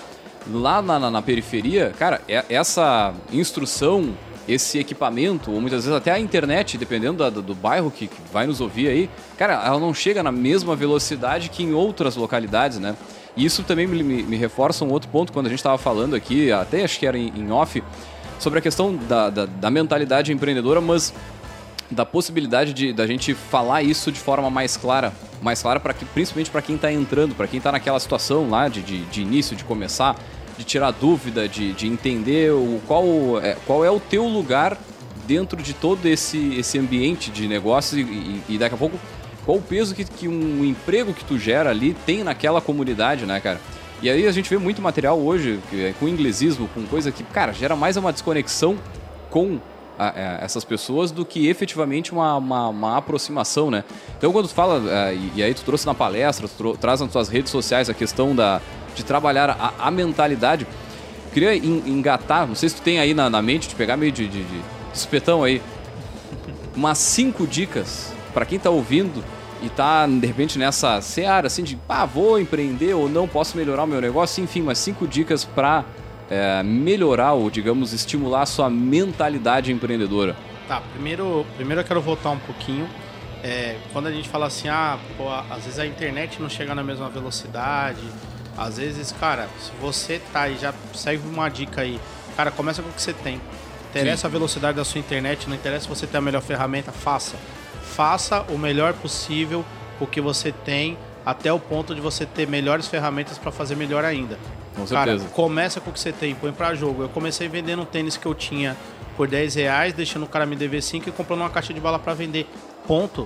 lá 0.52 0.82
na, 0.82 1.00
na- 1.00 1.12
na 1.12 1.22
periferia, 1.22 1.94
cara, 1.98 2.22
é- 2.28 2.46
essa 2.50 3.14
instrução, 3.32 4.14
esse 4.48 4.78
equipamento, 4.78 5.52
ou 5.52 5.60
muitas 5.60 5.86
vezes 5.86 5.98
até 5.98 6.12
a 6.12 6.20
internet, 6.20 6.78
dependendo 6.78 7.18
da- 7.20 7.30
do, 7.30 7.42
do 7.42 7.56
bairro 7.56 7.90
que, 7.90 8.08
que 8.08 8.18
vai 8.32 8.46
nos 8.46 8.62
ouvir 8.62 8.88
aí, 8.88 9.10
cara, 9.38 9.54
ela 9.66 9.80
não 9.80 9.94
chega 9.94 10.22
na 10.22 10.32
mesma 10.32 10.76
velocidade 10.76 11.50
que 11.50 11.64
em 11.64 11.74
outras 11.74 12.16
localidades, 12.16 12.78
né? 12.80 12.96
E 13.36 13.44
isso 13.44 13.64
também 13.64 13.86
me, 13.88 14.02
me- 14.04 14.24
me 14.24 14.38
reforça 14.38 14.86
um 14.86 14.92
outro 14.92 15.10
ponto 15.10 15.34
quando 15.34 15.48
a 15.48 15.50
gente 15.50 15.60
estava 15.60 15.78
falando 15.78 16.16
aqui, 16.16 16.52
até 16.52 16.84
acho 16.84 17.00
que 17.00 17.06
era 17.08 17.18
em, 17.18 17.34
em 17.36 17.52
off, 17.52 17.84
sobre 18.40 18.60
a 18.60 18.62
questão 18.62 18.96
da, 18.96 19.30
da, 19.30 19.46
da 19.46 19.72
mentalidade 19.72 20.32
empreendedora, 20.32 20.80
mas 20.80 21.14
da 21.90 22.04
possibilidade 22.06 22.74
de 22.74 22.92
da 22.92 23.06
gente 23.06 23.34
falar 23.34 23.84
isso 23.84 24.12
de 24.12 24.20
forma 24.20 24.50
mais 24.50 24.76
clara, 24.76 25.14
mais 25.42 25.62
clara 25.62 25.80
para 25.80 25.94
que 25.94 26.04
principalmente 26.04 26.50
para 26.50 26.62
quem 26.62 26.76
está 26.76 26.92
entrando, 26.92 27.36
para 27.36 27.48
quem 27.48 27.60
está 27.60 27.72
naquela 27.72 28.00
situação 28.00 28.50
lá 28.50 28.68
de, 28.68 28.82
de, 28.82 29.02
de 29.06 29.22
início, 29.22 29.56
de 29.56 29.64
começar, 29.64 30.16
de 30.58 30.64
tirar 30.64 30.92
dúvida, 30.92 31.48
de, 31.48 31.74
de 31.74 31.88
entender 31.88 32.52
o 32.52 32.80
qual 32.88 33.06
é, 33.42 33.56
qual 33.66 33.84
é 33.84 33.90
o 33.92 34.00
teu 34.00 34.26
lugar 34.28 34.78
dentro 35.28 35.62
de 35.62 35.74
todo 35.74 36.06
esse 36.06 36.56
esse 36.56 36.78
ambiente 36.78 37.32
de 37.32 37.48
negócios 37.48 38.00
e, 38.00 38.04
e, 38.04 38.42
e 38.50 38.58
daqui 38.58 38.76
a 38.76 38.78
pouco 38.78 38.98
qual 39.46 39.58
o 39.58 39.62
peso 39.62 39.94
que, 39.94 40.04
que 40.06 40.28
um 40.28 40.64
emprego 40.66 41.14
que 41.14 41.24
tu 41.26 41.38
gera 41.38 41.70
ali 41.70 41.96
tem 42.06 42.24
naquela 42.24 42.60
comunidade, 42.62 43.26
né, 43.26 43.40
cara? 43.40 43.60
E 44.02 44.10
aí 44.10 44.28
a 44.28 44.32
gente 44.32 44.50
vê 44.50 44.58
muito 44.58 44.82
material 44.82 45.20
hoje 45.20 45.60
é 45.74 45.94
com 46.00 46.08
inglesismo, 46.08 46.68
com 46.74 46.84
coisa 46.86 47.12
que, 47.12 47.24
cara, 47.24 47.52
gera 47.54 47.76
mais 47.76 47.96
uma 47.98 48.12
desconexão 48.12 48.76
com 49.30 49.58
a- 49.98 50.10
a- 50.10 50.38
essas 50.44 50.64
pessoas 50.66 51.12
do 51.12 51.24
que 51.26 51.48
efetivamente 51.48 52.12
uma, 52.12 52.36
uma, 52.38 52.68
uma 52.70 52.98
aproximação, 52.98 53.72
né? 53.72 53.84
Então 54.18 54.32
quando 54.34 54.48
tu 54.48 54.54
fala, 54.54 54.82
eh, 54.92 55.16
e, 55.16 55.32
e 55.40 55.44
aí 55.44 55.54
tu 55.54 55.64
trouxe 55.64 55.86
na 55.86 55.94
palestra, 55.94 56.48
tu 56.48 56.76
traz 56.78 57.00
nas 57.02 57.12
tuas 57.12 57.30
redes 57.30 57.52
sociais 57.52 57.90
a 57.90 57.94
questão 57.94 58.36
da, 58.36 58.62
de 58.96 59.04
trabalhar 59.04 59.50
a, 59.50 59.88
a 59.88 59.92
mentalidade, 59.92 60.66
queria 61.34 61.56
en- 61.56 61.84
engatar, 61.86 62.48
não 62.48 62.56
sei 62.56 62.70
se 62.70 62.76
tu 62.76 62.82
tem 62.82 63.00
aí 63.00 63.14
na, 63.14 63.30
na 63.30 63.42
mente, 63.42 63.68
de 63.68 63.76
pegar 63.76 63.98
meio 63.98 64.12
de, 64.12 64.28
de, 64.28 64.44
de 64.44 64.62
espetão 64.94 65.44
aí, 65.44 65.62
umas 66.76 66.98
cinco 66.98 67.46
dicas 67.46 68.14
para 68.34 68.46
quem 68.46 68.58
tá 68.58 68.70
ouvindo 68.70 69.24
e 69.62 69.70
tá 69.70 70.06
de 70.08 70.26
repente 70.26 70.58
nessa 70.60 71.02
seara 71.02 71.48
assim 71.48 71.64
de, 71.64 71.78
ah, 71.88 72.06
vou 72.06 72.40
empreender 72.40 72.94
ou 72.94 73.08
não, 73.10 73.28
posso 73.28 73.58
melhorar 73.58 73.84
o 73.84 73.88
meu 73.88 74.02
negócio, 74.02 74.44
enfim, 74.44 74.62
umas 74.62 74.78
cinco 74.78 75.08
dicas 75.08 75.44
para 75.46 75.84
melhorar 76.66 77.34
ou, 77.34 77.52
digamos, 77.52 77.94
estimular 77.94 78.42
a 78.42 78.46
sua 78.48 78.68
mentalidade 78.70 79.72
empreendedora. 79.72 80.36
Tá, 80.68 80.82
primeiro, 80.94 81.46
primeiro 81.56 81.82
eu 81.82 81.86
quero 81.86 82.02
voltar 82.02 82.32
um 82.32 82.40
pouquinho. 82.40 82.90
É, 83.44 83.78
quando 83.94 84.08
a 84.08 84.12
gente 84.12 84.28
fala 84.28 84.48
assim, 84.48 84.68
ah, 84.68 84.98
pô, 85.18 85.30
às 85.30 85.66
vezes 85.66 85.78
a 85.78 85.86
internet 85.86 86.42
não 86.42 86.50
chega 86.50 86.74
na 86.74 86.84
mesma 86.84 87.08
velocidade. 87.10 88.02
Às 88.58 88.78
vezes, 88.78 89.12
cara, 89.12 89.50
se 89.60 89.72
você 89.82 90.22
tá 90.32 90.42
aí, 90.42 90.58
já 90.58 90.74
segue 90.94 91.28
uma 91.28 91.50
dica 91.50 91.82
aí. 91.82 92.00
Cara, 92.36 92.52
começa 92.52 92.82
com 92.82 92.90
o 92.90 92.92
que 92.92 93.02
você 93.02 93.14
tem. 93.14 93.42
Interessa 93.90 94.28
a 94.28 94.30
velocidade 94.30 94.76
da 94.76 94.84
sua 94.84 95.00
internet, 95.00 95.48
não 95.48 95.56
interessa 95.56 95.84
se 95.84 95.90
você 95.90 96.06
tem 96.06 96.18
a 96.18 96.22
melhor 96.22 96.42
ferramenta, 96.42 96.92
faça. 96.92 97.36
Faça 97.82 98.42
o 98.50 98.58
melhor 98.58 98.94
possível 98.94 99.64
o 100.00 100.06
que 100.06 100.20
você 100.20 100.52
tem, 100.52 100.98
até 101.26 101.52
o 101.52 101.60
ponto 101.60 101.96
de 101.96 102.02
você 102.02 102.26
ter 102.26 102.46
melhores 102.46 102.88
ferramentas 102.88 103.38
para 103.38 103.52
fazer 103.52 103.76
melhor 103.76 104.04
ainda. 104.04 104.38
Com 104.76 104.86
Cara, 104.86 105.12
certeza. 105.12 105.34
começa 105.34 105.80
com 105.80 105.90
o 105.90 105.94
que 105.94 106.00
você 106.00 106.12
tem, 106.12 106.36
põe 106.36 106.52
pra 106.52 106.76
jogo. 106.76 107.04
Eu 107.04 107.10
comecei 107.10 107.48
vendendo 107.48 107.84
um 107.84 107.86
tênis 107.86 108.18
que 108.18 108.26
eu 108.26 108.36
tinha 108.36 108.76
por 109.16 109.28
10 109.28 109.56
reais, 109.56 109.94
deixando 109.94 110.24
o 110.24 110.28
cara 110.28 110.46
me 110.46 110.58
dever 110.58 110.82
5 110.82 111.08
e 111.08 111.12
comprando 111.14 111.40
uma 111.42 111.50
caixa 111.50 111.74
de 111.74 111.80
bala 111.80 111.98
pra 111.98 112.14
vender. 112.14 112.46
Ponto. 112.86 113.26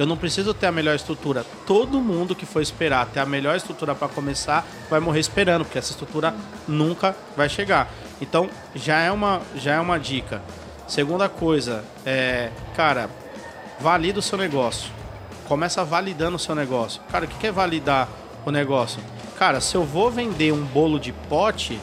Eu 0.00 0.06
não 0.06 0.16
preciso 0.16 0.54
ter 0.54 0.66
a 0.66 0.72
melhor 0.72 0.96
estrutura. 0.96 1.44
Todo 1.66 2.00
mundo 2.00 2.34
que 2.34 2.46
for 2.46 2.62
esperar 2.62 3.04
ter 3.04 3.20
a 3.20 3.26
melhor 3.26 3.54
estrutura 3.54 3.94
para 3.94 4.08
começar 4.08 4.66
vai 4.88 4.98
morrer 4.98 5.20
esperando, 5.20 5.62
porque 5.62 5.76
essa 5.76 5.90
estrutura 5.90 6.34
nunca 6.66 7.14
vai 7.36 7.50
chegar. 7.50 7.86
Então, 8.18 8.48
já 8.74 8.98
é 8.98 9.12
uma, 9.12 9.42
já 9.54 9.74
é 9.74 9.78
uma 9.78 10.00
dica. 10.00 10.40
Segunda 10.88 11.28
coisa, 11.28 11.84
é, 12.06 12.50
cara, 12.74 13.10
valida 13.78 14.20
o 14.20 14.22
seu 14.22 14.38
negócio. 14.38 14.90
Começa 15.46 15.84
validando 15.84 16.36
o 16.36 16.40
seu 16.40 16.54
negócio. 16.54 17.02
Cara, 17.12 17.26
o 17.26 17.28
que 17.28 17.46
é 17.46 17.52
validar 17.52 18.08
o 18.46 18.50
negócio? 18.50 19.02
Cara, 19.38 19.60
se 19.60 19.74
eu 19.74 19.84
vou 19.84 20.10
vender 20.10 20.50
um 20.50 20.64
bolo 20.64 20.98
de 20.98 21.12
pote, 21.12 21.78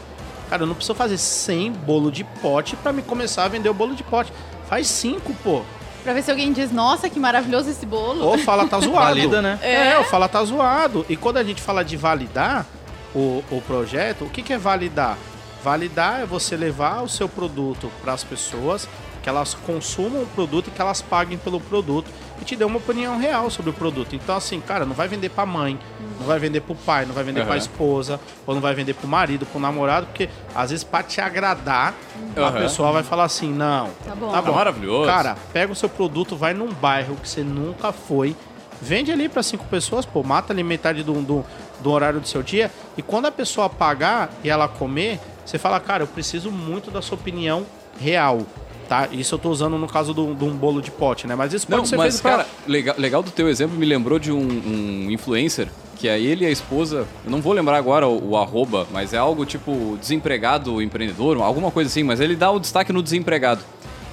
cara, 0.50 0.64
eu 0.64 0.68
não 0.68 0.74
preciso 0.74 0.96
fazer 0.96 1.20
100 1.20 1.72
bolo 1.72 2.12
de 2.12 2.24
pote 2.24 2.76
para 2.78 2.92
me 2.92 3.04
começar 3.04 3.44
a 3.44 3.48
vender 3.48 3.70
o 3.70 3.76
bolo 3.76 3.94
de 3.94 4.02
pote. 4.02 4.34
Faz 4.68 4.88
5, 4.88 5.36
pô. 5.44 5.62
Pra 6.08 6.14
ver 6.14 6.24
se 6.24 6.32
alguém 6.32 6.54
diz, 6.54 6.72
nossa, 6.72 7.10
que 7.10 7.20
maravilhoso 7.20 7.70
esse 7.70 7.86
bolo. 7.86 8.24
Ou 8.24 8.38
fala 8.38 8.66
tá 8.66 8.80
zoado. 8.80 9.08
Valida, 9.08 9.42
né? 9.42 9.60
É, 9.62 9.90
É. 9.90 9.98
ou 9.98 10.06
fala 10.06 10.30
tá 10.30 10.42
zoado. 10.42 11.06
E 11.10 11.18
quando 11.18 11.36
a 11.36 11.44
gente 11.44 11.62
fala 11.62 11.84
de 11.84 11.98
validar 11.98 12.66
o, 13.14 13.44
o 13.52 13.62
projeto, 13.68 14.24
o 14.24 14.30
que, 14.30 14.42
que 14.42 14.54
é 14.54 14.58
validar? 14.58 15.18
Validar 15.62 16.22
é 16.22 16.26
você 16.26 16.56
levar 16.56 17.02
o 17.04 17.10
seu 17.10 17.28
produto 17.28 17.92
para 18.02 18.14
as 18.14 18.24
pessoas, 18.24 18.88
que 19.22 19.28
elas 19.28 19.54
consumam 19.54 20.22
o 20.24 20.28
produto 20.28 20.70
e 20.70 20.72
que 20.72 20.80
elas 20.80 21.02
paguem 21.02 21.38
pelo 21.38 21.60
produto 21.60 22.10
e 22.42 22.46
te 22.46 22.56
dê 22.56 22.64
uma 22.64 22.78
opinião 22.78 23.18
real 23.18 23.50
sobre 23.50 23.72
o 23.72 23.74
produto. 23.74 24.16
Então, 24.16 24.36
assim, 24.36 24.60
cara, 24.60 24.86
não 24.86 24.94
vai 24.94 25.08
vender 25.08 25.30
pra 25.30 25.46
mãe, 25.46 25.80
não 26.20 26.26
vai 26.28 26.40
vender 26.40 26.62
pro 26.62 26.76
pai, 26.76 27.06
não 27.06 27.14
vai 27.14 27.24
vender 27.24 27.40
Aham. 27.42 27.48
pra 27.48 27.58
esposa, 27.58 28.20
ou 28.46 28.54
não 28.54 28.62
vai 28.62 28.74
vender 28.76 28.94
pro 28.94 29.08
marido, 29.08 29.46
pro 29.46 29.60
namorado, 29.60 30.06
porque 30.08 30.30
às 30.56 30.70
vezes 30.70 30.84
pra 30.84 31.02
te 31.04 31.20
agradar, 31.22 31.94
a 32.36 32.40
Aham. 32.40 32.52
pessoa 32.62 32.92
vai 32.92 33.04
falar 33.04 33.24
assim: 33.26 33.52
não, 33.52 33.90
Tá 34.06 34.16
bom. 34.16 34.32
tá 34.32 34.42
Tá 34.42 34.52
maravilhoso. 34.52 35.08
Cara, 35.08 35.36
pega 35.52 35.72
o 35.72 35.76
seu 35.76 35.90
produto, 35.90 36.36
vai 36.36 36.54
num 36.54 36.72
bairro 36.72 37.16
que 37.16 37.28
você 37.28 37.42
nunca 37.44 37.92
foi, 37.92 38.36
vende 38.82 39.12
ali 39.12 39.28
para 39.28 39.42
cinco 39.42 39.66
pessoas, 39.66 40.06
pô, 40.06 40.22
mata 40.24 40.54
ali 40.54 40.64
metade 40.64 41.04
do, 41.04 41.14
do, 41.22 41.46
do 41.82 41.92
horário 41.92 42.20
do 42.20 42.28
seu 42.28 42.44
dia, 42.44 42.72
e 42.96 43.02
quando 43.02 43.26
a 43.26 43.32
pessoa 43.32 43.70
pagar 43.70 44.30
e 44.44 44.50
ela 44.50 44.68
comer, 44.68 45.20
Você 45.48 45.58
fala, 45.58 45.80
cara, 45.80 46.04
eu 46.04 46.08
preciso 46.08 46.52
muito 46.52 46.92
da 46.92 47.02
sua 47.02 47.16
opinião 47.18 47.66
real. 48.02 48.42
Tá? 48.88 49.10
Isso 49.12 49.36
eu 49.36 49.40
tô 49.40 49.50
usando 49.50 49.78
no 49.78 49.86
caso 49.88 50.14
de 50.14 50.22
um 50.22 50.56
bolo 50.56 50.82
de 50.82 50.92
pote, 50.92 51.28
né? 51.28 51.36
Mas 51.36 51.52
isso 51.54 51.68
pode 51.68 51.78
Não, 51.80 51.86
ser 51.86 51.98
mas, 51.98 52.14
feito 52.16 52.22
pra- 52.22 52.32
cara, 52.44 52.48
legal, 52.66 52.96
legal 52.98 53.22
do 53.22 53.32
teu 53.32 53.50
exemplo 53.50 53.78
me 53.78 53.86
lembrou 53.86 54.18
de 54.18 54.32
um, 54.32 54.38
um 54.40 55.12
influencer 55.12 55.68
que 55.98 56.08
é 56.08 56.18
ele 56.20 56.46
e 56.46 56.48
a 56.48 56.52
esposa, 56.52 57.08
eu 57.26 57.32
não 57.32 57.42
vou 57.42 57.52
lembrar 57.54 57.76
agora 57.76 58.08
o, 58.08 58.30
o 58.30 58.38
arroba, 58.38 58.88
mas 58.94 59.14
é 59.14 59.18
algo 59.18 59.46
tipo 59.48 59.98
desempregado 60.00 60.80
empreendedor, 60.82 61.42
alguma 61.42 61.72
coisa 61.72 61.90
assim, 61.90 62.04
mas 62.04 62.20
ele 62.20 62.36
dá 62.36 62.52
o 62.52 62.60
destaque 62.60 62.94
no 62.94 63.02
desempregado. 63.02 63.62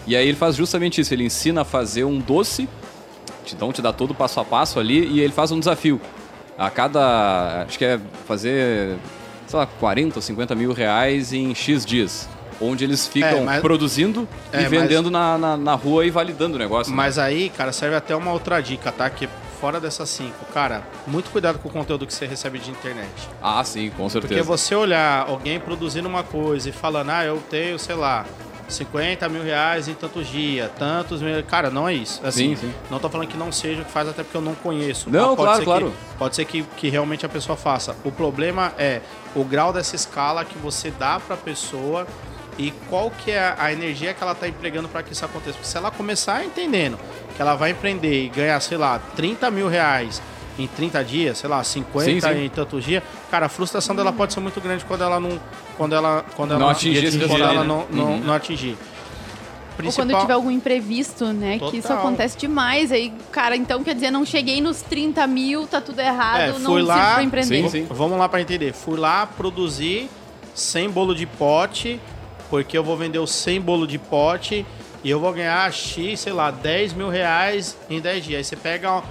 E 0.06 0.16
aí 0.16 0.26
ele 0.26 0.36
faz 0.36 0.56
justamente 0.56 1.00
isso, 1.02 1.12
ele 1.14 1.24
ensina 1.24 1.60
a 1.60 1.64
fazer 1.64 2.04
um 2.04 2.18
doce, 2.18 2.66
então 3.52 3.70
te 3.70 3.82
dá 3.82 3.92
todo 3.92 4.12
o 4.12 4.14
passo 4.14 4.40
a 4.40 4.44
passo 4.44 4.80
ali 4.80 5.06
e 5.06 5.20
ele 5.20 5.32
faz 5.32 5.52
um 5.52 5.58
desafio. 5.58 6.00
A 6.56 6.70
cada, 6.70 7.64
acho 7.68 7.76
que 7.78 7.84
é 7.84 8.00
fazer, 8.26 8.96
sei 9.46 9.58
lá, 9.58 9.66
40 9.66 10.16
ou 10.18 10.22
50 10.22 10.54
mil 10.54 10.72
reais 10.72 11.32
em 11.34 11.54
X 11.54 11.84
dias. 11.84 12.28
Onde 12.64 12.84
eles 12.84 13.06
ficam 13.06 13.28
É, 13.28 13.40
mas- 13.40 13.60
produzindo 13.62 14.28
É, 14.52 14.58
e 14.58 14.62
mas- 14.62 14.70
vendendo 14.70 15.10
na, 15.10 15.36
na, 15.38 15.56
na 15.56 15.74
rua 15.74 16.04
e 16.06 16.10
validando 16.10 16.56
o 16.56 16.58
negócio. 16.58 16.90
né? 16.90 16.96
Mas 16.96 17.18
aí, 17.18 17.48
cara, 17.50 17.72
serve 17.72 17.96
até 17.96 18.14
uma 18.16 18.32
outra 18.32 18.60
dica, 18.60 18.90
tá? 18.92 19.08
Que 19.10 19.28
fora 19.60 19.80
dessas 19.80 20.08
cinco, 20.10 20.44
cara, 20.52 20.82
muito 21.06 21.30
cuidado 21.30 21.58
com 21.58 21.68
o 21.68 21.72
conteúdo 21.72 22.06
que 22.06 22.12
você 22.12 22.26
recebe 22.26 22.58
de 22.58 22.70
internet. 22.70 23.08
Ah, 23.42 23.62
sim, 23.64 23.90
com 23.90 24.08
certeza. 24.08 24.34
Porque 24.34 24.42
você 24.46 24.74
olhar 24.74 25.26
alguém 25.28 25.58
produzindo 25.58 26.08
uma 26.08 26.22
coisa 26.22 26.68
e 26.68 26.72
falando, 26.72 27.10
ah, 27.10 27.24
eu 27.24 27.42
tenho, 27.48 27.78
sei 27.78 27.94
lá, 27.94 28.26
50 28.68 29.28
mil 29.28 29.42
reais 29.42 29.88
em 29.88 29.94
tantos 29.94 30.26
dias, 30.26 30.70
tantos 30.78 31.20
mil. 31.22 31.42
Cara, 31.44 31.70
não 31.70 31.86
é 31.88 31.94
isso. 31.94 32.20
Assim, 32.24 32.54
Sim, 32.56 32.68
sim. 32.68 32.74
Não 32.90 32.98
tô 32.98 33.08
falando 33.10 33.28
que 33.28 33.36
não 33.36 33.52
seja 33.52 33.82
o 33.82 33.84
que 33.84 33.90
faz, 33.90 34.08
até 34.08 34.22
porque 34.22 34.36
eu 34.36 34.40
não 34.42 34.54
conheço. 34.54 35.10
Não, 35.10 35.36
pode 35.36 35.42
claro, 35.42 35.58
ser 35.58 35.64
claro. 35.64 35.86
Que, 35.90 36.16
pode 36.18 36.36
ser 36.36 36.44
que, 36.46 36.62
que 36.76 36.88
realmente 36.88 37.24
a 37.26 37.28
pessoa 37.28 37.56
faça. 37.56 37.94
O 38.04 38.10
problema 38.10 38.72
é 38.78 39.00
o 39.34 39.44
grau 39.44 39.72
dessa 39.72 39.94
escala 39.94 40.44
que 40.44 40.56
você 40.58 40.90
dá 40.90 41.20
pra 41.20 41.36
pessoa 41.36 42.06
e 42.58 42.70
qual 42.88 43.10
que 43.10 43.30
é 43.30 43.54
a- 43.58 43.72
energia 43.72 44.14
que 44.14 44.22
ela 44.22 44.34
tá 44.34 44.46
empregando 44.48 44.88
para 44.88 45.02
que 45.02 45.12
isso 45.12 45.24
aconteça. 45.24 45.52
Porque 45.52 45.66
se 45.68 45.76
ela 45.76 45.90
começar 45.90 46.44
entendendo 46.44 46.98
que 47.34 47.42
ela 47.42 47.54
vai 47.54 47.70
empreender 47.70 48.24
e 48.24 48.28
ganhar, 48.28 48.60
sei 48.60 48.78
lá, 48.78 48.98
30 49.16 49.50
mil 49.50 49.68
reais 49.68 50.22
em 50.58 50.66
30 50.68 51.02
dias, 51.04 51.38
sei 51.38 51.50
lá, 51.50 51.64
50 51.64 52.04
Sim, 52.04 52.20
sim. 52.20 52.44
em 52.44 52.48
tantos 52.48 52.84
dias, 52.84 53.02
cara, 53.30 53.46
a 53.46 53.48
frustração 53.48 53.94
dela 53.96 54.12
pode 54.12 54.32
ser 54.32 54.40
muito 54.40 54.60
grande 54.60 54.84
quando 54.84 55.02
ela 55.02 55.18
não. 55.18 55.40
Quando 55.76 55.94
ela. 55.94 56.24
Quando 56.36 56.52
ela 56.52 56.60
Não 56.60 56.68
atingir 56.68 57.04
esse 57.04 57.18
quando 57.18 57.42
ela 57.42 57.62
né? 57.62 57.64
não, 57.64 57.86
não, 57.90 58.04
Uhum. 58.12 58.18
não 58.20 58.34
atingir. 58.34 58.76
Ou 59.84 59.92
quando 59.92 60.16
tiver 60.20 60.34
algum 60.34 60.52
imprevisto, 60.52 61.32
né? 61.32 61.58
Que 61.58 61.78
isso 61.78 61.88
Total. 61.88 61.98
acontece 61.98 62.38
demais. 62.38 62.92
Aí, 62.92 63.12
cara, 63.32 63.56
então 63.56 63.82
quer 63.82 63.92
dizer, 63.96 64.12
não 64.12 64.24
cheguei 64.24 64.60
nos 64.60 64.80
30 64.82 65.26
mil, 65.26 65.66
tá 65.66 65.80
tudo 65.80 65.98
errado, 65.98 66.40
É, 66.40 66.58
não 66.60 66.74
lá, 66.80 67.14
pra 67.14 67.22
empreender. 67.24 67.62
Sim, 67.64 67.68
sim. 67.68 67.86
Vamos 67.90 68.16
lá 68.16 68.28
para 68.28 68.40
entender. 68.40 68.72
Fui 68.72 68.96
lá 68.96 69.26
produzir 69.26 70.08
100 70.54 70.88
bolo 70.90 71.12
de 71.12 71.26
pote, 71.26 72.00
porque 72.54 72.78
eu 72.78 72.84
vou 72.84 72.96
vender 72.96 73.18
os 73.18 73.32
100 73.32 73.60
bolo 73.60 73.84
de 73.84 73.98
pote 73.98 74.64
e 75.02 75.10
eu 75.10 75.18
vou 75.18 75.32
ganhar 75.32 75.72
X, 75.72 76.20
sei 76.20 76.32
lá, 76.32 76.52
10 76.52 76.92
mil 76.92 77.08
reais 77.08 77.76
em 77.90 78.00
10 78.00 78.24
dias. 78.24 78.38
Aí 78.38 78.44
você 78.44 78.54
pega, 78.54 78.92
ó, 78.92 79.02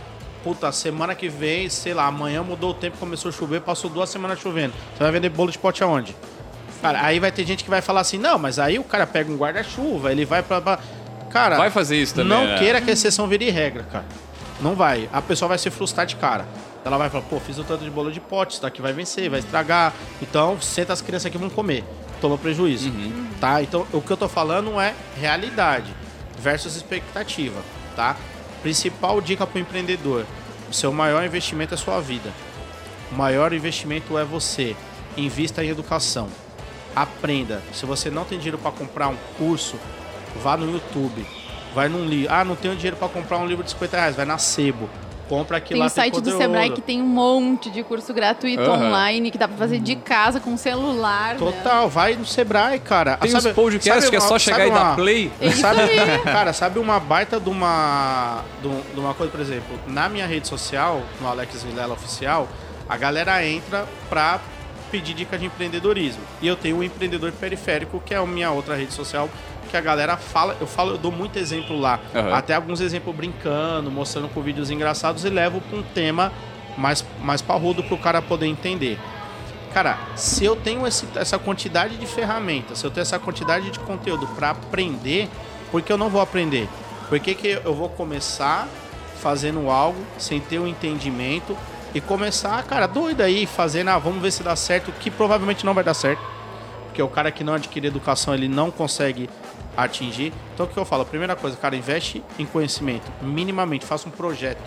puta, 0.41 0.71
semana 0.71 1.13
que 1.13 1.27
vem, 1.27 1.67
sei 1.67 1.93
lá, 1.93 2.05
amanhã 2.05 2.41
mudou 2.41 2.71
o 2.71 2.73
tempo, 2.73 2.97
começou 2.97 3.27
a 3.27 3.31
chover, 3.33 3.59
passou 3.59 3.89
duas 3.89 4.09
semanas 4.09 4.39
chovendo. 4.39 4.73
Você 4.95 5.03
vai 5.03 5.11
vender 5.11 5.27
bolo 5.27 5.51
de 5.51 5.57
pote 5.59 5.83
aonde? 5.83 6.15
Cara, 6.81 7.03
aí 7.05 7.19
vai 7.19 7.33
ter 7.33 7.45
gente 7.45 7.65
que 7.65 7.69
vai 7.69 7.81
falar 7.81 7.99
assim, 7.99 8.17
não, 8.17 8.39
mas 8.39 8.59
aí 8.59 8.79
o 8.79 8.83
cara 8.85 9.05
pega 9.05 9.29
um 9.29 9.35
guarda-chuva, 9.35 10.09
ele 10.13 10.23
vai 10.23 10.41
pra... 10.41 10.61
pra- 10.61 10.79
Cara, 11.29 11.57
Vai 11.57 11.69
fazer 11.71 11.97
isso 12.01 12.13
também, 12.15 12.29
Não 12.29 12.45
né? 12.45 12.59
queira 12.59 12.79
que 12.79 12.89
a 12.91 12.93
exceção 12.93 13.27
vire 13.27 13.49
regra, 13.49 13.83
cara. 13.91 14.05
Não 14.61 14.73
vai. 14.75 15.09
A 15.11 15.21
pessoa 15.21 15.49
vai 15.49 15.57
se 15.57 15.69
frustrar 15.69 16.05
de 16.05 16.15
cara. 16.15 16.45
Ela 16.85 16.95
vai 16.97 17.09
falar, 17.09 17.23
pô, 17.23 17.39
fiz 17.41 17.57
o 17.57 17.63
tanto 17.65 17.83
de 17.83 17.89
bolo 17.89 18.09
de 18.11 18.19
pote, 18.21 18.53
isso 18.53 18.61
daqui 18.61 18.81
vai 18.81 18.93
vencer, 18.93 19.29
vai 19.29 19.39
estragar. 19.39 19.93
Então, 20.21 20.61
senta 20.61 20.93
as 20.93 21.01
crianças 21.01 21.25
aqui 21.25 21.37
vão 21.37 21.49
comer. 21.49 21.83
Toma 22.23 22.37
prejuízo. 22.37 22.87
Uhum. 22.87 23.27
Tá? 23.37 23.61
Então, 23.61 23.85
o 23.91 23.99
que 23.99 24.09
eu 24.09 24.15
tô 24.15 24.29
falando 24.29 24.79
é 24.79 24.95
realidade 25.19 25.93
versus 26.39 26.77
expectativa, 26.77 27.61
tá? 27.97 28.15
Principal 28.61 29.19
dica 29.19 29.45
pro 29.45 29.59
empreendedor. 29.59 30.25
O 30.69 30.73
seu 30.73 30.93
maior 30.93 31.25
investimento 31.25 31.73
é 31.73 31.77
sua 31.77 31.99
vida. 31.99 32.31
O 33.11 33.15
maior 33.15 33.51
investimento 33.51 34.17
é 34.17 34.23
você. 34.23 34.73
Invista 35.17 35.65
em 35.65 35.67
educação. 35.67 36.29
Aprenda. 36.95 37.61
Se 37.73 37.85
você 37.85 38.09
não 38.09 38.23
tem 38.23 38.37
dinheiro 38.37 38.57
para 38.57 38.71
comprar 38.71 39.09
um 39.09 39.17
curso, 39.37 39.75
vá 40.41 40.55
no 40.55 40.71
YouTube. 40.71 41.25
Vai 41.75 41.89
num 41.89 42.05
livro. 42.05 42.33
Ah, 42.33 42.45
não 42.45 42.55
tenho 42.55 42.73
dinheiro 42.77 42.95
para 42.95 43.09
comprar 43.09 43.37
um 43.39 43.45
livro 43.45 43.65
de 43.65 43.71
50 43.71 43.97
reais. 43.97 44.15
Vai 44.15 44.23
na 44.23 44.37
Sebo. 44.37 44.89
Compra 45.29 45.57
aquilo 45.57 45.75
Tem 45.77 45.79
lá. 45.79 45.85
o 45.85 45.89
site 45.89 46.19
do. 46.21 46.37
Sebrae 46.37 46.69
que 46.71 46.81
tem 46.81 47.01
um 47.01 47.05
monte 47.07 47.69
de 47.69 47.81
curso 47.83 48.13
gratuito 48.13 48.61
Aham. 48.61 48.87
online 48.87 49.31
que 49.31 49.37
dá 49.37 49.47
pra 49.47 49.55
fazer 49.57 49.79
de 49.79 49.95
casa 49.95 50.39
com 50.39 50.55
celular. 50.57 51.33
né? 51.33 51.39
Total, 51.39 51.89
vai 51.89 52.15
no 52.15 52.25
Sebrae, 52.25 52.77
cara. 52.79 53.17
Tem 53.17 53.33
Ah, 53.33 53.37
os 53.37 53.47
podcasts 53.47 54.03
sabe 54.05 54.09
que 54.09 54.15
é 54.15 54.19
uma- 54.19 54.27
só 54.27 54.37
chegar 54.37 54.57
sabe 54.57 54.69
e 54.69 54.73
dar 54.73 54.81
uma- 54.83 54.95
play. 54.95 55.31
É 55.39 55.49
Sabe, 55.51 55.79
cara, 56.23 56.51
sabe 56.53 56.77
uma 56.79 56.99
baita 56.99 57.39
de 57.39 57.49
uma, 57.49 58.41
de 58.61 58.67
um- 58.67 58.81
de 58.93 58.99
uma 58.99 59.13
coisa, 59.13 59.31
por 59.31 59.39
exemplo, 59.39 59.79
na 59.87 60.09
minha 60.09 60.27
rede 60.27 60.47
social, 60.47 61.01
no 61.21 61.27
Alex 61.27 61.63
Vilela 61.63 61.93
Oficial, 61.93 62.47
a 62.89 62.97
galera 62.97 63.45
entra 63.45 63.85
pra 64.09 64.39
pedir 64.91 65.13
dica 65.13 65.37
de 65.37 65.45
empreendedorismo. 65.45 66.21
E 66.41 66.47
eu 66.47 66.55
tenho 66.55 66.77
o 66.77 66.83
Empreendedor 66.83 67.31
Periférico, 67.31 68.01
que 68.05 68.13
é 68.13 68.17
a 68.17 68.25
minha 68.25 68.51
outra 68.51 68.75
rede 68.75 68.93
social, 68.93 69.29
que 69.73 69.77
a 69.77 69.81
galera 69.81 70.15
fala, 70.17 70.55
eu 70.61 70.67
falo, 70.67 70.91
eu 70.91 70.97
dou 70.99 71.11
muito 71.11 71.39
exemplo 71.39 71.75
lá. 71.79 71.99
Aham. 72.13 72.31
Até 72.35 72.53
alguns 72.53 72.79
exemplos 72.79 73.15
brincando, 73.15 73.89
mostrando 73.89 74.29
com 74.29 74.39
vídeos 74.39 74.69
engraçados 74.69 75.25
e 75.25 75.29
levo 75.29 75.59
pra 75.61 75.79
um 75.79 75.81
tema 75.81 76.31
mais, 76.77 77.03
mais 77.19 77.41
parrudo 77.41 77.81
pro 77.83 77.97
cara 77.97 78.21
poder 78.21 78.45
entender. 78.45 78.99
Cara, 79.73 79.97
se 80.15 80.45
eu 80.45 80.55
tenho 80.55 80.85
esse- 80.85 81.07
essa 81.15 81.39
quantidade 81.39 81.97
de 81.97 82.05
ferramentas, 82.05 82.77
se 82.77 82.85
eu 82.85 82.91
tenho 82.91 83.01
essa 83.01 83.17
quantidade 83.17 83.71
de 83.71 83.79
conteúdo 83.79 84.27
para 84.27 84.51
aprender, 84.51 85.27
por 85.71 85.81
que 85.81 85.91
eu 85.91 85.97
não 85.97 86.07
vou 86.07 86.21
aprender? 86.21 86.69
Por 87.09 87.19
que, 87.19 87.33
que 87.33 87.59
eu 87.65 87.73
vou 87.73 87.89
começar 87.89 88.67
fazendo 89.19 89.71
algo 89.71 89.97
sem 90.19 90.39
ter 90.39 90.59
o 90.59 90.67
entendimento 90.67 91.57
e 91.95 91.99
começar, 91.99 92.61
cara, 92.65 92.85
doido 92.85 93.21
aí, 93.21 93.47
fazendo, 93.47 93.87
ah, 93.89 93.97
vamos 93.97 94.21
ver 94.21 94.29
se 94.31 94.43
dá 94.43 94.55
certo, 94.55 94.91
que 94.99 95.09
provavelmente 95.09 95.65
não 95.65 95.73
vai 95.73 95.83
dar 95.83 95.95
certo. 95.95 96.21
Porque 96.85 97.01
o 97.01 97.07
cara 97.07 97.31
que 97.31 97.43
não 97.43 97.55
adquire 97.55 97.87
educação, 97.87 98.35
ele 98.35 98.47
não 98.47 98.69
consegue 98.69 99.27
atingir. 99.75 100.33
Então 100.53 100.65
o 100.65 100.69
que 100.69 100.77
eu 100.77 100.85
falo? 100.85 101.05
Primeira 101.05 101.35
coisa, 101.35 101.57
cara, 101.57 101.75
investe 101.75 102.23
em 102.37 102.45
conhecimento, 102.45 103.11
minimamente, 103.21 103.85
faça 103.85 104.07
um 104.07 104.11
projeto, 104.11 104.61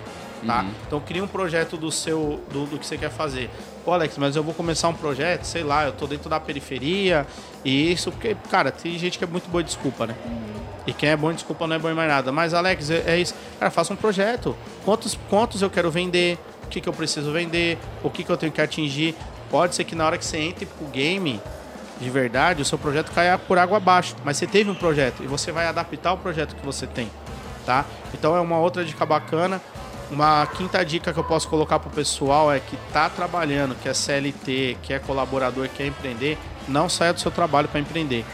tá? 0.45 0.65
Então 0.87 1.01
cria 1.01 1.23
um 1.23 1.29
projeto 1.29 1.77
do 1.77 1.91
seu 1.91 2.41
do, 2.53 2.67
do 2.67 2.79
que 2.79 2.87
você 2.87 2.97
quer 2.99 3.11
fazer. 3.11 3.51
Pô, 3.85 3.93
Alex, 3.93 4.19
mas 4.19 4.35
eu 4.37 4.43
vou 4.43 4.55
começar 4.55 4.89
um 4.89 4.95
projeto, 4.95 5.45
sei 5.45 5.63
lá, 5.63 5.85
eu 5.87 5.93
tô 5.93 6.07
dentro 6.07 6.29
da 6.29 6.41
periferia 6.41 7.27
e 7.65 7.93
isso, 7.93 8.11
porque, 8.11 8.37
cara, 8.51 8.71
tem 8.71 8.99
gente 8.99 9.19
que 9.19 9.25
é 9.25 9.27
muito 9.27 9.49
boa 9.49 9.63
de 9.63 9.69
desculpa, 9.69 10.07
né? 10.07 10.17
E 10.87 10.93
quem 10.93 11.09
é 11.09 11.17
bom 11.17 11.31
de 11.31 11.37
desculpa 11.37 11.67
não 11.67 11.77
é 11.77 11.79
bom 11.79 11.91
em 11.91 11.95
mais 11.95 12.09
nada. 12.09 12.31
Mas, 12.31 12.55
Alex, 12.55 12.91
é, 12.91 13.03
é 13.07 13.19
isso. 13.19 13.35
Cara, 13.59 13.71
faça 13.71 13.93
um 13.93 13.97
projeto. 13.97 14.57
Quantos, 14.85 15.19
quantos 15.29 15.61
eu 15.61 15.69
quero 15.69 15.91
vender? 15.91 16.39
O 16.65 16.69
que, 16.69 16.81
que 16.81 16.89
eu 16.89 16.93
preciso 16.93 17.33
vender? 17.33 17.77
O 18.03 18.11
que, 18.11 18.23
que 18.23 18.31
eu 18.31 18.37
tenho 18.37 18.53
que 18.53 18.61
atingir? 18.61 19.15
Pode 19.51 19.75
ser 19.75 19.85
que 19.85 19.95
na 19.95 20.07
hora 20.07 20.17
que 20.17 20.25
você 20.25 20.39
entre 20.39 20.67
pro 20.67 20.87
game, 20.87 21.41
de 22.01 22.11
verdade, 22.11 22.63
o 22.63 22.65
seu 22.65 22.79
projeto 22.79 23.11
caia 23.13 23.39
por 23.39 23.59
água 23.59 23.79
abaixo. 23.79 24.15
Mas 24.25 24.37
você 24.37 24.47
teve 24.47 24.71
um 24.71 24.75
projeto 24.75 25.23
e 25.23 25.27
você 25.27 25.51
vai 25.53 25.67
adaptar 25.67 26.13
o 26.13 26.19
projeto 26.19 26.55
que 26.55 26.65
você 26.65 26.87
tem, 26.87 27.11
tá? 27.65 27.85
Então 28.13 28.37
é 28.37 28.41
uma 28.41 28.59
outra 28.59 28.85
dica 28.85 29.05
bacana. 29.07 29.61
Uma 30.11 30.47
quinta 30.47 30.85
dica 30.85 31.13
que 31.13 31.19
eu 31.19 31.25
posso 31.25 31.49
colocar 31.49 31.81
pro 31.81 31.91
pessoal 31.91 32.53
é 32.53 32.61
que 32.61 32.77
tá 32.93 33.11
trabalhando, 33.11 33.75
que 33.75 33.89
é 33.89 33.95
CLT, 33.95 34.79
que 34.83 34.93
é 34.93 35.01
colaborador, 35.01 35.69
que 35.69 35.79
quer 35.79 35.87
empreender, 35.87 36.39
não 36.69 36.89
saia 36.89 37.13
do 37.13 37.19
seu 37.21 37.31
trabalho 37.31 37.67
para 37.67 37.81
empreender. 37.81 38.25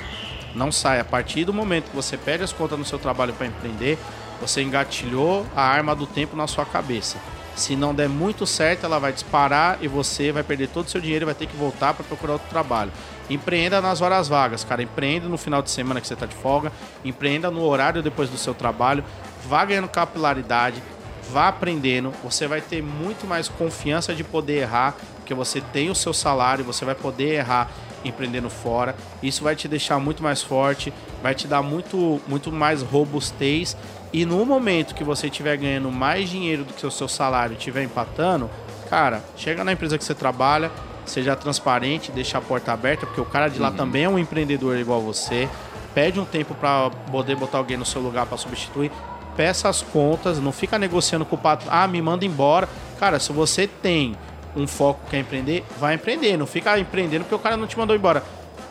Não 0.54 0.70
saia. 0.70 1.00
A 1.00 1.04
partir 1.04 1.46
do 1.46 1.52
momento 1.52 1.88
que 1.88 1.96
você 1.96 2.18
perde 2.18 2.44
as 2.44 2.52
contas 2.52 2.78
no 2.78 2.84
seu 2.84 2.98
trabalho 2.98 3.32
para 3.32 3.46
empreender, 3.46 3.98
você 4.38 4.60
engatilhou 4.60 5.46
a 5.56 5.62
arma 5.62 5.94
do 5.94 6.06
tempo 6.06 6.36
na 6.36 6.46
sua 6.46 6.66
cabeça. 6.66 7.16
Se 7.54 7.76
não 7.76 7.94
der 7.94 8.08
muito 8.08 8.46
certo, 8.46 8.84
ela 8.84 8.98
vai 8.98 9.12
disparar 9.12 9.78
e 9.80 9.88
você 9.88 10.32
vai 10.32 10.42
perder 10.42 10.68
todo 10.68 10.86
o 10.86 10.90
seu 10.90 11.00
dinheiro 11.00 11.24
e 11.24 11.26
vai 11.26 11.34
ter 11.34 11.46
que 11.46 11.56
voltar 11.56 11.94
para 11.94 12.04
procurar 12.04 12.34
outro 12.34 12.48
trabalho. 12.48 12.90
Empreenda 13.28 13.80
nas 13.80 14.00
horas 14.00 14.28
vagas, 14.28 14.64
cara. 14.64 14.82
Empreenda 14.82 15.28
no 15.28 15.38
final 15.38 15.62
de 15.62 15.70
semana 15.70 16.00
que 16.00 16.06
você 16.06 16.14
está 16.14 16.26
de 16.26 16.34
folga. 16.34 16.72
Empreenda 17.04 17.50
no 17.50 17.62
horário 17.62 18.02
depois 18.02 18.28
do 18.28 18.36
seu 18.36 18.54
trabalho. 18.54 19.04
Vá 19.46 19.64
ganhando 19.64 19.88
capilaridade. 19.88 20.82
Vá 21.30 21.48
aprendendo. 21.48 22.12
Você 22.22 22.46
vai 22.46 22.60
ter 22.60 22.82
muito 22.82 23.26
mais 23.26 23.48
confiança 23.48 24.14
de 24.14 24.24
poder 24.24 24.62
errar, 24.62 24.96
porque 25.16 25.34
você 25.34 25.60
tem 25.60 25.90
o 25.90 25.94
seu 25.94 26.12
salário, 26.12 26.64
você 26.64 26.84
vai 26.84 26.94
poder 26.94 27.34
errar 27.34 27.70
empreendendo 28.04 28.50
fora. 28.50 28.94
Isso 29.22 29.44
vai 29.44 29.54
te 29.54 29.68
deixar 29.68 29.98
muito 29.98 30.22
mais 30.22 30.42
forte, 30.42 30.92
vai 31.22 31.34
te 31.34 31.46
dar 31.46 31.62
muito, 31.62 32.20
muito 32.26 32.50
mais 32.50 32.82
robustez. 32.82 33.76
E 34.12 34.26
no 34.26 34.44
momento 34.44 34.94
que 34.94 35.04
você 35.04 35.28
estiver 35.28 35.56
ganhando 35.56 35.90
mais 35.90 36.28
dinheiro 36.28 36.64
do 36.64 36.74
que 36.74 36.86
o 36.86 36.90
seu 36.90 37.08
salário 37.08 37.56
estiver 37.56 37.82
empatando, 37.82 38.50
cara, 38.90 39.24
chega 39.36 39.64
na 39.64 39.72
empresa 39.72 39.96
que 39.96 40.04
você 40.04 40.14
trabalha, 40.14 40.70
seja 41.06 41.34
transparente, 41.34 42.12
deixa 42.12 42.38
a 42.38 42.40
porta 42.40 42.72
aberta, 42.72 43.06
porque 43.06 43.20
o 43.20 43.24
cara 43.24 43.48
de 43.48 43.58
lá 43.58 43.70
também 43.70 44.04
é 44.04 44.08
um 44.08 44.18
empreendedor 44.18 44.76
igual 44.76 45.00
você. 45.00 45.48
Pede 45.94 46.18
um 46.18 46.24
tempo 46.24 46.54
para 46.54 46.90
poder 47.10 47.36
botar 47.36 47.58
alguém 47.58 47.76
no 47.76 47.84
seu 47.84 48.00
lugar 48.00 48.26
para 48.26 48.36
substituir. 48.36 48.90
Peça 49.36 49.68
as 49.68 49.82
contas, 49.82 50.38
não 50.38 50.52
fica 50.52 50.78
negociando 50.78 51.24
com 51.24 51.36
o 51.36 51.38
patrão. 51.38 51.72
Ah, 51.72 51.88
me 51.88 52.00
manda 52.02 52.24
embora. 52.24 52.68
Cara, 52.98 53.18
se 53.18 53.32
você 53.32 53.66
tem 53.66 54.16
um 54.54 54.66
foco 54.66 55.00
que 55.08 55.16
é 55.16 55.18
empreender, 55.18 55.64
vai 55.80 55.94
empreender. 55.94 56.36
Não 56.36 56.46
fica 56.46 56.78
empreendendo 56.78 57.24
porque 57.24 57.34
o 57.34 57.38
cara 57.38 57.56
não 57.56 57.66
te 57.66 57.78
mandou 57.78 57.96
embora. 57.96 58.22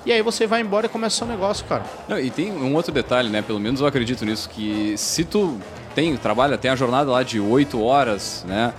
E 0.06 0.12
aí 0.12 0.22
você 0.22 0.48
vai 0.48 0.62
embora 0.62 0.88
e 0.88 0.90
começa 0.90 1.16
o 1.16 1.18
seu 1.20 1.28
negócio, 1.28 1.66
cara. 1.66 1.84
Não, 2.08 2.20
e 2.20 2.30
tem 2.30 2.52
um 2.52 2.74
outro 2.74 2.92
detalhe, 2.92 3.30
né? 3.30 3.42
Pelo 3.42 3.60
menos 3.60 3.82
eu 3.82 3.88
acredito 3.88 4.26
nisso, 4.26 4.50
que 4.50 4.96
se 4.98 5.24
tu 5.24 5.60
tem, 5.94 6.16
trabalha, 6.18 6.58
tem 6.58 6.72
a 6.72 6.76
jornada 6.76 7.12
lá 7.12 7.22
de 7.22 7.40
8 7.40 7.82
horas, 7.82 8.44
né? 8.48 8.74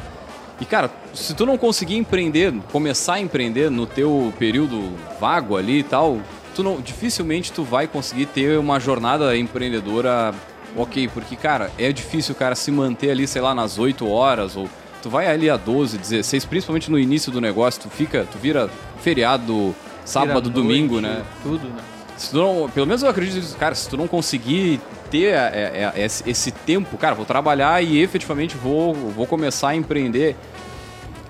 E 0.60 0.64
cara, 0.64 0.90
se 1.14 1.34
tu 1.34 1.46
não 1.46 1.56
conseguir 1.56 1.96
empreender, 1.96 2.52
começar 2.72 3.14
a 3.14 3.20
empreender 3.20 3.70
no 3.70 3.86
teu 3.86 4.32
período 4.38 4.92
vago 5.20 5.56
ali 5.56 5.80
e 5.80 5.82
tal, 5.82 6.20
tu 6.54 6.62
não, 6.62 6.80
dificilmente 6.80 7.52
tu 7.52 7.62
vai 7.62 7.86
conseguir 7.86 8.26
ter 8.26 8.58
uma 8.58 8.78
jornada 8.78 9.36
empreendedora 9.36 10.34
ok, 10.76 11.08
porque 11.08 11.36
cara, 11.36 11.70
é 11.78 11.92
difícil 11.92 12.34
o 12.34 12.36
cara 12.36 12.54
se 12.54 12.70
manter 12.70 13.10
ali, 13.10 13.26
sei 13.26 13.42
lá, 13.42 13.54
nas 13.54 13.78
8 13.78 14.08
horas 14.08 14.56
ou 14.56 14.68
tu 15.02 15.10
vai 15.10 15.26
ali 15.26 15.50
a 15.50 15.56
12, 15.56 15.98
16, 15.98 16.44
principalmente 16.44 16.90
no 16.90 16.98
início 16.98 17.32
do 17.32 17.40
negócio, 17.40 17.82
tu 17.82 17.90
fica, 17.90 18.26
tu 18.30 18.38
vira 18.38 18.70
feriado 19.00 19.74
sábado, 20.04 20.48
Vira 20.48 20.62
domingo, 20.62 21.00
noite, 21.00 21.16
né? 21.16 21.24
Tudo, 21.42 21.68
né? 21.68 21.82
Se 22.16 22.30
tu 22.30 22.36
não, 22.36 22.70
pelo 22.70 22.86
menos 22.86 23.02
eu 23.02 23.08
acredito 23.08 23.56
cara, 23.56 23.74
se 23.74 23.88
tu 23.88 23.96
não 23.96 24.06
conseguir 24.06 24.80
ter 25.10 25.34
é, 25.34 25.92
é, 25.94 26.04
esse, 26.04 26.28
esse 26.28 26.50
tempo, 26.50 26.96
cara, 26.96 27.14
vou 27.14 27.26
trabalhar 27.26 27.82
e 27.82 28.00
efetivamente 28.00 28.56
vou, 28.56 28.94
vou 28.94 29.26
começar 29.26 29.70
a 29.70 29.76
empreender. 29.76 30.36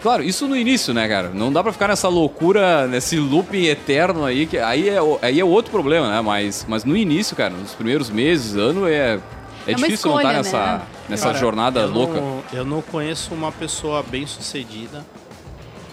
Claro, 0.03 0.23
isso 0.25 0.49
no 0.49 0.57
início, 0.57 0.93
né, 0.93 1.07
cara? 1.07 1.29
Não 1.33 1.53
dá 1.53 1.62
pra 1.62 1.73
ficar 1.73 1.87
nessa 1.88 2.09
loucura, 2.09 2.88
nesse 2.88 3.17
looping 3.19 3.67
eterno 3.67 4.25
aí, 4.25 4.47
que 4.47 4.59
aí 4.59 4.88
é, 4.88 5.01
o- 5.01 5.19
aí 5.23 5.38
é 5.38 5.45
outro 5.45 5.71
problema, 5.71 6.11
né? 6.11 6.21
Mas, 6.21 6.67
mas 6.69 6.85
no 6.85 6.97
início, 6.97 7.37
cara, 7.37 7.55
nos 7.55 7.73
primeiros 7.73 8.11
meses, 8.11 8.57
ano, 8.57 8.88
é, 8.88 9.21
é, 9.67 9.73
É 9.73 9.75
difícil 9.75 10.11
não 10.11 10.17
estar 10.19 10.33
escolha, 10.33 10.33
nessa, 10.33 10.59
né? 10.79 10.83
nessa 11.09 11.27
Cara, 11.27 11.38
jornada 11.38 11.81
eu 11.81 11.88
louca. 11.88 12.21
Não, 12.21 12.43
eu 12.53 12.65
não 12.65 12.83
conheço 12.83 13.33
uma 13.33 13.53
pessoa 13.53 14.03
bem 14.03 14.27
sucedida, 14.27 15.07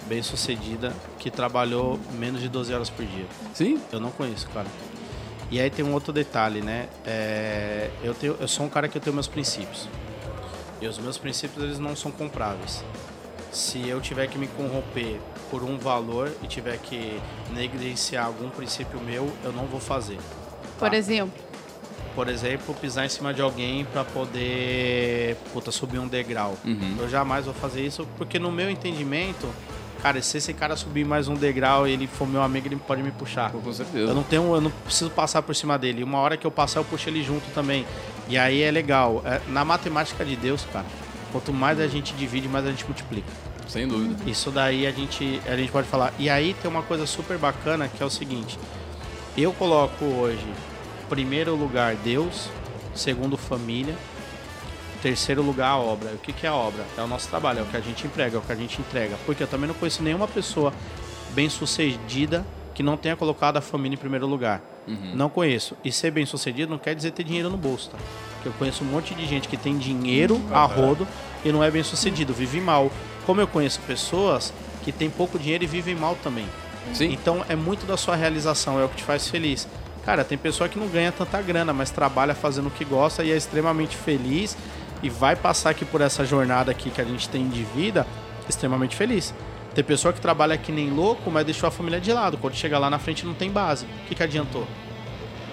bem 0.07 0.23
sucedida, 0.23 0.91
que 1.19 1.29
trabalhou 1.29 1.99
menos 2.17 2.41
de 2.41 2.49
12 2.49 2.73
horas 2.73 2.89
por 2.89 3.05
dia. 3.05 3.25
Sim, 3.53 3.79
Eu 3.91 3.99
não 3.99 4.09
conheço, 4.09 4.47
cara. 4.51 4.65
E 5.51 5.59
aí 5.59 5.69
tem 5.69 5.85
um 5.85 5.93
outro 5.93 6.11
detalhe, 6.11 6.61
né? 6.61 6.87
É, 7.05 7.89
eu, 8.03 8.15
tenho, 8.15 8.35
eu 8.39 8.47
sou 8.47 8.65
um 8.65 8.69
cara 8.69 8.87
que 8.87 8.97
eu 8.97 9.01
tenho 9.01 9.13
meus 9.13 9.27
princípios. 9.27 9.87
E 10.81 10.87
os 10.87 10.97
meus 10.97 11.17
princípios, 11.19 11.63
eles 11.63 11.77
não 11.77 11.95
são 11.95 12.09
compráveis. 12.11 12.83
Se 13.51 13.87
eu 13.87 13.99
tiver 13.99 14.27
que 14.27 14.37
me 14.37 14.47
corromper 14.47 15.19
por 15.49 15.63
um 15.63 15.77
valor 15.77 16.31
e 16.43 16.47
tiver 16.47 16.77
que 16.77 17.19
negligenciar 17.51 18.25
algum 18.25 18.49
princípio 18.49 18.99
meu, 19.01 19.31
eu 19.43 19.51
não 19.51 19.65
vou 19.65 19.79
fazer. 19.79 20.17
Por 20.77 20.89
tá? 20.89 20.95
exemplo. 20.95 21.33
Por 22.15 22.27
exemplo, 22.27 22.73
pisar 22.75 23.05
em 23.05 23.09
cima 23.09 23.33
de 23.33 23.41
alguém 23.41 23.85
para 23.85 24.03
poder 24.03 25.35
puta, 25.53 25.71
subir 25.71 25.99
um 25.99 26.07
degrau. 26.07 26.57
Eu 26.99 27.07
jamais 27.09 27.45
vou 27.45 27.53
fazer 27.53 27.85
isso 27.85 28.07
porque 28.17 28.37
no 28.37 28.51
meu 28.51 28.69
entendimento, 28.69 29.47
cara, 30.01 30.21
se 30.21 30.37
esse 30.37 30.53
cara 30.53 30.75
subir 30.75 31.05
mais 31.05 31.27
um 31.27 31.35
degrau 31.35 31.87
e 31.87 31.91
ele 31.93 32.07
for 32.07 32.27
meu 32.27 32.41
amigo, 32.41 32.67
ele 32.67 32.75
pode 32.75 33.01
me 33.01 33.11
puxar. 33.11 33.51
com 33.51 33.61
Eu 33.65 33.73
certeza. 33.73 34.13
não 34.13 34.23
tenho, 34.23 34.53
eu 34.53 34.59
não 34.61 34.71
preciso 34.71 35.09
passar 35.11 35.41
por 35.41 35.55
cima 35.55 35.77
dele. 35.77 36.03
Uma 36.03 36.19
hora 36.19 36.35
que 36.35 36.45
eu 36.45 36.51
passar, 36.51 36.79
eu 36.81 36.85
puxo 36.85 37.09
ele 37.09 37.23
junto 37.23 37.45
também. 37.53 37.85
E 38.27 38.37
aí 38.37 38.61
é 38.63 38.71
legal. 38.71 39.21
É, 39.25 39.39
na 39.47 39.63
matemática 39.63 40.25
de 40.25 40.35
Deus, 40.35 40.65
cara, 40.73 40.85
quanto 41.31 41.53
mais 41.53 41.79
a 41.79 41.87
gente 41.87 42.13
divide, 42.13 42.47
mais 42.47 42.65
a 42.65 42.69
gente 42.69 42.85
multiplica. 42.85 43.27
Sem 43.67 43.87
dúvida. 43.87 44.15
Isso 44.29 44.49
daí 44.49 44.87
a 44.87 44.91
gente, 44.91 45.41
a 45.45 45.55
gente 45.55 45.71
pode 45.71 45.87
falar. 45.87 46.13
E 46.17 46.29
aí 46.29 46.55
tem 46.61 46.69
uma 46.69 46.81
coisa 46.81 47.05
super 47.05 47.37
bacana 47.37 47.87
que 47.87 48.01
é 48.01 48.05
o 48.05 48.09
seguinte: 48.09 48.57
eu 49.37 49.53
coloco 49.53 50.05
hoje, 50.05 50.45
primeiro 51.07 51.55
lugar, 51.55 51.95
Deus, 51.95 52.49
segundo, 52.95 53.37
família, 53.37 53.95
terceiro 55.01 55.41
lugar, 55.41 55.69
a 55.69 55.77
obra. 55.77 56.11
O 56.11 56.17
que, 56.17 56.33
que 56.33 56.45
é 56.45 56.49
a 56.49 56.55
obra? 56.55 56.83
É 56.97 57.01
o 57.01 57.07
nosso 57.07 57.29
trabalho, 57.29 57.59
é 57.59 57.61
o 57.61 57.65
que 57.65 57.77
a 57.77 57.81
gente 57.81 58.05
emprega, 58.07 58.37
é 58.37 58.39
o 58.39 58.41
que 58.41 58.51
a 58.51 58.55
gente 58.55 58.81
entrega. 58.81 59.15
Porque 59.25 59.43
eu 59.43 59.47
também 59.47 59.67
não 59.67 59.75
conheço 59.75 60.01
nenhuma 60.03 60.27
pessoa 60.27 60.73
bem 61.33 61.49
sucedida 61.49 62.45
que 62.73 62.81
não 62.81 62.97
tenha 62.97 63.15
colocado 63.15 63.57
a 63.57 63.61
família 63.61 63.95
em 63.95 63.99
primeiro 63.99 64.25
lugar. 64.25 64.61
Não 65.15 65.29
conheço. 65.29 65.77
E 65.83 65.91
ser 65.91 66.11
bem 66.11 66.25
sucedido 66.25 66.71
não 66.71 66.79
quer 66.79 66.95
dizer 66.95 67.11
ter 67.11 67.23
dinheiro 67.23 67.49
no 67.49 67.57
bolso, 67.57 67.91
tá? 67.91 67.97
Porque 68.39 68.49
eu 68.49 68.53
conheço 68.53 68.85
um 68.85 68.87
monte 68.87 69.13
de 69.13 69.25
gente 69.25 69.49
que 69.49 69.57
tem 69.57 69.77
dinheiro 69.77 70.41
a 70.51 70.63
rodo 70.63 71.05
e 71.43 71.51
não 71.51 71.61
é 71.61 71.69
bem 71.69 71.83
sucedido, 71.83 72.33
vive 72.33 72.61
mal. 72.61 72.89
Como 73.25 73.41
eu 73.41 73.47
conheço 73.47 73.81
pessoas 73.81 74.53
que 74.81 74.93
têm 74.93 75.09
pouco 75.09 75.37
dinheiro 75.37 75.65
e 75.65 75.67
vivem 75.67 75.93
mal 75.93 76.17
também. 76.23 76.45
Sim. 76.93 77.11
Então 77.11 77.45
é 77.49 77.55
muito 77.55 77.85
da 77.85 77.97
sua 77.97 78.15
realização, 78.15 78.79
é 78.79 78.85
o 78.85 78.89
que 78.89 78.95
te 78.95 79.03
faz 79.03 79.27
feliz. 79.27 79.67
Cara, 80.05 80.23
tem 80.23 80.37
pessoa 80.37 80.69
que 80.69 80.79
não 80.79 80.87
ganha 80.87 81.11
tanta 81.11 81.41
grana, 81.41 81.73
mas 81.73 81.91
trabalha 81.91 82.33
fazendo 82.33 82.67
o 82.67 82.71
que 82.71 82.85
gosta 82.85 83.23
e 83.23 83.31
é 83.31 83.35
extremamente 83.35 83.97
feliz 83.97 84.57
e 85.03 85.09
vai 85.09 85.35
passar 85.35 85.71
aqui 85.71 85.83
por 85.83 85.99
essa 85.99 86.25
jornada 86.25 86.71
aqui 86.71 86.89
que 86.89 87.01
a 87.01 87.03
gente 87.03 87.27
tem 87.27 87.47
de 87.49 87.63
vida 87.63 88.07
extremamente 88.47 88.95
feliz. 88.95 89.33
Tem 89.75 89.83
pessoa 89.83 90.13
que 90.13 90.21
trabalha 90.21 90.57
que 90.57 90.71
nem 90.71 90.89
louco, 90.89 91.29
mas 91.29 91.45
deixou 91.45 91.67
a 91.67 91.71
família 91.71 91.99
de 91.99 92.11
lado. 92.11 92.37
Quando 92.37 92.55
chega 92.55 92.79
lá 92.79 92.89
na 92.89 92.97
frente 92.97 93.25
não 93.25 93.33
tem 93.33 93.51
base. 93.51 93.85
O 93.85 94.07
que, 94.07 94.15
que 94.15 94.23
adiantou? 94.23 94.65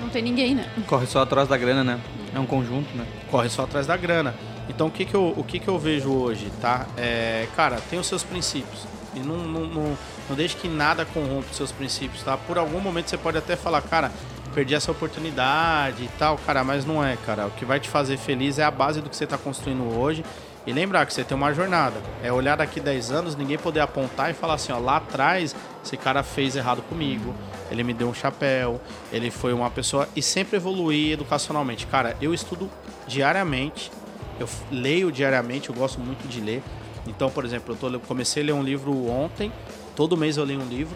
Não 0.00 0.08
tem 0.08 0.22
ninguém, 0.22 0.54
né? 0.54 0.70
Corre 0.86 1.06
só 1.06 1.20
atrás 1.22 1.48
da 1.48 1.56
grana, 1.56 1.82
né? 1.82 2.00
É 2.36 2.38
um 2.38 2.44
conjunto, 2.44 2.94
né? 2.94 3.06
corre 3.30 3.48
só 3.48 3.64
atrás 3.64 3.86
da 3.86 3.96
grana. 3.96 4.34
Então 4.68 4.88
o 4.88 4.90
que, 4.90 5.06
que, 5.06 5.14
eu, 5.14 5.32
o 5.34 5.42
que, 5.42 5.58
que 5.58 5.68
eu 5.68 5.78
vejo 5.78 6.12
hoje, 6.12 6.52
tá? 6.60 6.86
É, 6.94 7.48
cara, 7.56 7.80
tem 7.88 7.98
os 7.98 8.06
seus 8.06 8.22
princípios. 8.22 8.86
E 9.14 9.20
não, 9.20 9.38
não, 9.38 9.66
não, 9.66 9.98
não 10.28 10.36
deixe 10.36 10.54
que 10.54 10.68
nada 10.68 11.06
corrompa 11.06 11.46
os 11.50 11.56
seus 11.56 11.72
princípios, 11.72 12.22
tá? 12.22 12.36
Por 12.36 12.58
algum 12.58 12.78
momento 12.78 13.08
você 13.08 13.16
pode 13.16 13.38
até 13.38 13.56
falar, 13.56 13.80
cara, 13.80 14.12
perdi 14.54 14.74
essa 14.74 14.92
oportunidade 14.92 16.04
e 16.04 16.08
tal, 16.18 16.36
cara, 16.36 16.62
mas 16.62 16.84
não 16.84 17.02
é, 17.02 17.16
cara. 17.24 17.46
O 17.46 17.50
que 17.52 17.64
vai 17.64 17.80
te 17.80 17.88
fazer 17.88 18.18
feliz 18.18 18.58
é 18.58 18.64
a 18.64 18.70
base 18.70 19.00
do 19.00 19.08
que 19.08 19.16
você 19.16 19.24
está 19.24 19.38
construindo 19.38 19.98
hoje. 19.98 20.22
E 20.66 20.72
lembrar 20.72 21.06
que 21.06 21.14
você 21.14 21.22
tem 21.22 21.36
uma 21.36 21.54
jornada. 21.54 22.02
É 22.22 22.30
olhar 22.30 22.56
daqui 22.56 22.80
10 22.80 23.12
anos, 23.12 23.36
ninguém 23.36 23.56
poder 23.56 23.80
apontar 23.80 24.30
e 24.30 24.34
falar 24.34 24.54
assim, 24.54 24.72
ó, 24.72 24.78
lá 24.78 24.96
atrás 24.96 25.54
esse 25.82 25.96
cara 25.96 26.22
fez 26.24 26.56
errado 26.56 26.82
comigo, 26.82 27.32
ele 27.70 27.82
me 27.82 27.92
deu 27.92 28.08
um 28.08 28.14
chapéu, 28.14 28.80
ele 29.12 29.30
foi 29.30 29.52
uma 29.52 29.70
pessoa 29.70 30.08
e 30.14 30.22
sempre 30.22 30.56
evoluir 30.56 31.12
educacionalmente. 31.12 31.86
Cara, 31.86 32.16
eu 32.20 32.32
estudo 32.32 32.70
diariamente, 33.06 33.90
eu 34.38 34.48
leio 34.70 35.10
diariamente, 35.10 35.68
eu 35.68 35.74
gosto 35.74 36.00
muito 36.00 36.28
de 36.28 36.40
ler. 36.40 36.62
Então, 37.06 37.30
por 37.30 37.44
exemplo, 37.44 37.74
eu 37.74 37.78
tô, 37.78 37.88
eu 37.88 38.00
comecei 38.00 38.42
a 38.42 38.46
ler 38.46 38.52
um 38.52 38.62
livro 38.62 39.08
ontem, 39.08 39.52
todo 39.96 40.16
mês 40.16 40.36
eu 40.36 40.44
leio 40.44 40.60
um 40.60 40.68
livro. 40.68 40.94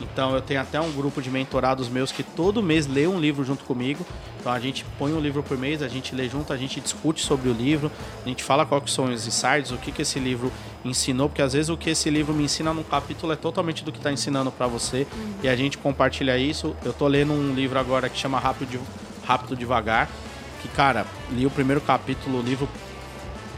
Então, 0.00 0.34
eu 0.34 0.40
tenho 0.40 0.60
até 0.60 0.80
um 0.80 0.90
grupo 0.92 1.20
de 1.20 1.28
mentorados 1.28 1.88
meus 1.88 2.10
que 2.12 2.22
todo 2.22 2.62
mês 2.62 2.86
lê 2.86 3.06
um 3.06 3.18
livro 3.18 3.44
junto 3.44 3.64
comigo. 3.64 4.06
Então, 4.40 4.52
a 4.52 4.60
gente 4.60 4.84
põe 4.98 5.12
um 5.12 5.18
livro 5.20 5.42
por 5.42 5.58
mês, 5.58 5.82
a 5.82 5.88
gente 5.88 6.14
lê 6.14 6.28
junto, 6.28 6.52
a 6.52 6.56
gente 6.56 6.80
discute 6.80 7.20
sobre 7.24 7.48
o 7.48 7.52
livro, 7.52 7.90
a 8.24 8.28
gente 8.28 8.44
fala 8.44 8.64
quais 8.64 8.84
que 8.84 8.90
são 8.92 9.06
os 9.12 9.26
insights, 9.26 9.72
o 9.72 9.76
que, 9.76 9.90
que 9.90 10.02
esse 10.02 10.20
livro 10.20 10.52
ensinou, 10.84 11.28
porque 11.28 11.42
às 11.42 11.52
vezes 11.52 11.68
o 11.68 11.76
que 11.76 11.90
esse 11.90 12.08
livro 12.08 12.32
me 12.32 12.44
ensina 12.44 12.72
num 12.72 12.84
capítulo 12.84 13.32
é 13.32 13.36
totalmente 13.36 13.82
do 13.84 13.90
que 13.90 13.98
está 13.98 14.12
ensinando 14.12 14.52
para 14.52 14.68
você 14.68 15.04
e 15.42 15.48
a 15.48 15.56
gente 15.56 15.76
compartilha 15.76 16.38
isso. 16.38 16.76
Eu 16.84 16.92
tô 16.92 17.08
lendo 17.08 17.32
um 17.32 17.52
livro 17.52 17.76
agora 17.76 18.08
que 18.08 18.16
chama 18.16 18.38
Rápido, 18.38 18.70
de- 18.70 18.80
Rápido 19.26 19.56
Devagar, 19.56 20.08
que, 20.62 20.68
cara, 20.68 21.04
li 21.32 21.44
o 21.44 21.50
primeiro 21.50 21.80
capítulo, 21.80 22.38
o 22.38 22.42
livro 22.42 22.68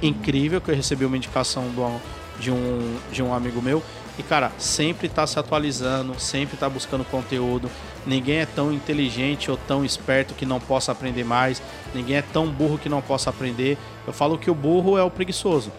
incrível 0.03 0.61
que 0.61 0.70
eu 0.70 0.74
recebi 0.74 1.05
uma 1.05 1.16
indicação 1.18 1.64
do- 1.70 2.01
de, 2.40 2.51
um, 2.51 2.96
de 3.12 3.22
um 3.22 3.35
amigo 3.35 3.61
meu. 3.61 3.83
E, 4.19 4.23
cara, 4.23 4.51
sempre 4.59 5.09
tá 5.09 5.27
se 5.27 5.39
atualizando, 5.39 6.19
sempre 6.19 6.57
tá 6.57 6.69
buscando 6.69 7.05
conteúdo. 7.05 7.71
Ninguém 8.05 8.39
é 8.39 8.47
tão 8.47 8.73
inteligente 8.73 9.51
ou 9.51 9.57
tão 9.57 9.85
esperto 9.85 10.35
que 10.35 10.45
não 10.45 10.59
possa 10.59 10.91
aprender 10.91 11.25
mais. 11.25 11.63
Ninguém 11.95 12.17
é 12.17 12.23
tão 12.23 12.49
burro 12.49 12.79
que 12.79 12.89
não 12.89 13.01
possa 13.01 13.31
aprender. 13.31 13.79
Eu 14.07 14.13
falo 14.13 14.37
que 14.37 14.51
o 14.51 14.55
burro 14.55 14.99
é 14.99 15.03
o 15.03 15.11
preguiçoso. 15.11 15.71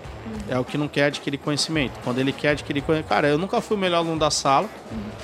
É 0.48 0.58
o 0.58 0.64
que 0.64 0.78
não 0.78 0.88
quer 0.88 1.06
adquirir 1.06 1.38
conhecimento. 1.38 2.00
Quando 2.04 2.20
ele 2.20 2.32
quer 2.32 2.50
adquirir 2.50 2.82
conhecimento. 2.82 3.10
Cara, 3.10 3.28
eu 3.28 3.38
nunca 3.38 3.60
fui 3.60 3.76
o 3.76 3.80
melhor 3.80 3.98
aluno 3.98 4.20
da 4.20 4.32
sala. 4.32 4.70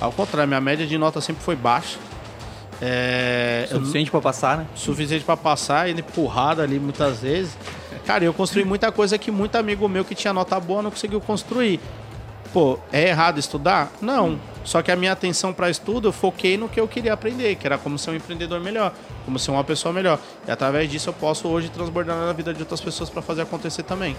Ao 0.02 0.12
contrário, 0.12 0.48
minha 0.48 0.62
média 0.62 0.86
de 0.86 0.98
nota 0.98 1.22
sempre 1.22 1.42
foi 1.44 1.56
baixa. 1.56 1.98
É, 2.82 3.68
Suficiente 3.70 4.12
pra 4.12 4.20
passar, 4.20 4.58
né? 4.58 4.68
suficiente 4.76 5.24
para 5.24 5.38
passar, 5.38 5.90
ele 5.90 6.02
empurrado 6.02 6.62
ali 6.62 6.78
muitas 6.78 7.22
vezes. 7.22 7.58
Cara, 8.06 8.26
eu 8.26 8.34
construí 8.34 8.66
muita 8.66 8.92
coisa 8.92 9.18
que 9.18 9.32
muito 9.32 9.56
amigo 9.56 9.88
meu 9.88 10.04
que 10.04 10.14
tinha 10.14 10.34
nota 10.34 10.60
boa 10.60 10.82
não 10.82 10.92
conseguiu 10.92 11.22
construir. 11.22 11.80
Pô, 12.56 12.80
é 12.90 13.10
errado 13.10 13.38
estudar? 13.38 13.92
Não. 14.02 14.40
Só 14.64 14.82
que 14.82 14.90
a 14.90 14.96
minha 14.96 15.12
atenção 15.12 15.52
para 15.52 15.70
estudo 15.70 16.08
eu 16.08 16.12
foquei 16.14 16.56
no 16.56 16.70
que 16.70 16.80
eu 16.80 16.88
queria 16.88 17.12
aprender, 17.12 17.56
que 17.56 17.68
era 17.68 17.78
como 17.78 18.00
ser 18.00 18.12
um 18.12 18.16
empreendedor 18.16 18.62
melhor, 18.62 18.94
como 19.26 19.38
ser 19.38 19.52
uma 19.52 19.62
pessoa 19.66 19.92
melhor. 19.94 20.18
E 20.48 20.52
através 20.52 20.90
disso 20.90 21.10
eu 21.10 21.14
posso 21.14 21.50
hoje 21.50 21.68
transbordar 21.68 22.16
na 22.18 22.32
vida 22.32 22.54
de 22.54 22.62
outras 22.62 22.80
pessoas 22.80 23.10
para 23.10 23.22
fazer 23.22 23.42
acontecer 23.42 23.84
também. 23.84 24.16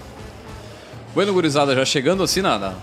Bueno, 1.15 1.33
gurizada, 1.33 1.73
já 1.73 1.83
chegando 1.83 2.21
assim 2.21 2.43
na, 2.43 2.59
na, 2.59 2.73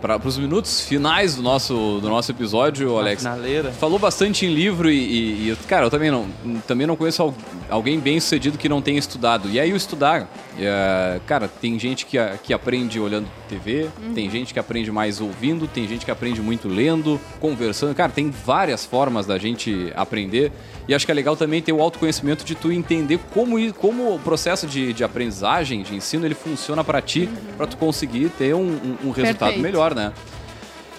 para 0.00 0.16
os 0.24 0.38
minutos 0.38 0.80
finais 0.82 1.34
do 1.34 1.42
nosso, 1.42 1.98
do 2.00 2.08
nosso 2.08 2.30
episódio, 2.30 2.96
Alex. 2.96 3.20
Finaleira. 3.22 3.72
Falou 3.72 3.98
bastante 3.98 4.46
em 4.46 4.54
livro 4.54 4.88
e, 4.88 4.96
e- 4.96 5.50
e, 5.50 5.56
cara, 5.66 5.86
eu 5.86 5.90
também 5.90 6.08
não, 6.12 6.28
também 6.68 6.86
não 6.86 6.94
conheço 6.94 7.20
al- 7.20 7.34
alguém 7.68 7.98
bem 7.98 8.20
sucedido 8.20 8.56
que 8.56 8.68
não 8.68 8.80
tenha 8.80 9.00
estudado. 9.00 9.50
E 9.50 9.58
aí 9.58 9.72
o 9.72 9.76
estudar, 9.76 10.28
é, 10.60 11.20
cara, 11.26 11.46
tem 11.48 11.78
gente 11.78 12.04
que, 12.04 12.16
que 12.42 12.52
aprende 12.52 12.98
olhando 12.98 13.28
TV, 13.48 13.88
tem 14.14 14.28
gente 14.30 14.52
que 14.52 14.58
aprende 14.58 14.90
mais 14.90 15.20
ouvindo, 15.20 15.66
tem 15.68 15.86
gente 15.86 16.04
que 16.04 16.10
aprende 16.10 16.40
muito 16.42 16.66
lendo, 16.68 17.20
conversando. 17.40 17.94
Cara, 17.94 18.10
tem 18.10 18.30
várias 18.30 18.84
formas 18.84 19.24
da 19.26 19.38
gente 19.38 19.92
aprender. 19.94 20.50
E 20.88 20.94
acho 20.94 21.04
que 21.06 21.12
é 21.12 21.14
legal 21.14 21.36
também 21.36 21.60
ter 21.62 21.72
o 21.72 21.80
autoconhecimento 21.82 22.44
de 22.44 22.54
tu 22.54 22.72
entender 22.72 23.18
como, 23.32 23.56
como 23.74 24.14
o 24.14 24.18
processo 24.18 24.66
de, 24.66 24.92
de 24.92 25.04
aprendizagem, 25.04 25.82
de 25.82 25.94
ensino, 25.94 26.24
ele 26.26 26.34
funciona 26.34 26.82
para 26.82 27.00
ti, 27.00 27.28
para 27.56 27.66
tu 27.66 27.76
conseguir 27.76 28.30
ter 28.30 28.54
um, 28.54 28.60
um- 28.62 28.96
um 29.04 29.10
resultado 29.10 29.50
Perfeito. 29.52 29.60
melhor, 29.62 29.94
né? 29.94 30.12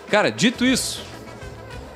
Cara, 0.10 0.32
dito 0.32 0.66
isso, 0.66 1.03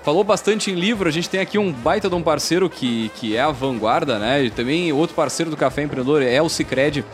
falou 0.04 0.24
bastante 0.24 0.70
em 0.70 0.76
livro, 0.76 1.08
a 1.08 1.12
gente 1.12 1.30
tem 1.30 1.40
aqui 1.40 1.58
um 1.58 1.72
baita 1.72 2.10
de 2.10 2.16
um 2.16 2.22
parceiro 2.22 2.70
que, 2.70 3.10
que 3.16 3.36
é 3.36 3.42
a 3.42 3.52
vanguarda, 3.52 4.20
né? 4.20 4.44
E 4.44 4.50
também 4.50 4.92
outro 4.92 5.16
parceiro 5.16 5.50
do 5.50 5.58
Café 5.58 5.84
Empreendedor 5.84 6.22
é 6.22 6.42
o 6.42 6.50
Cicred. 6.50 7.06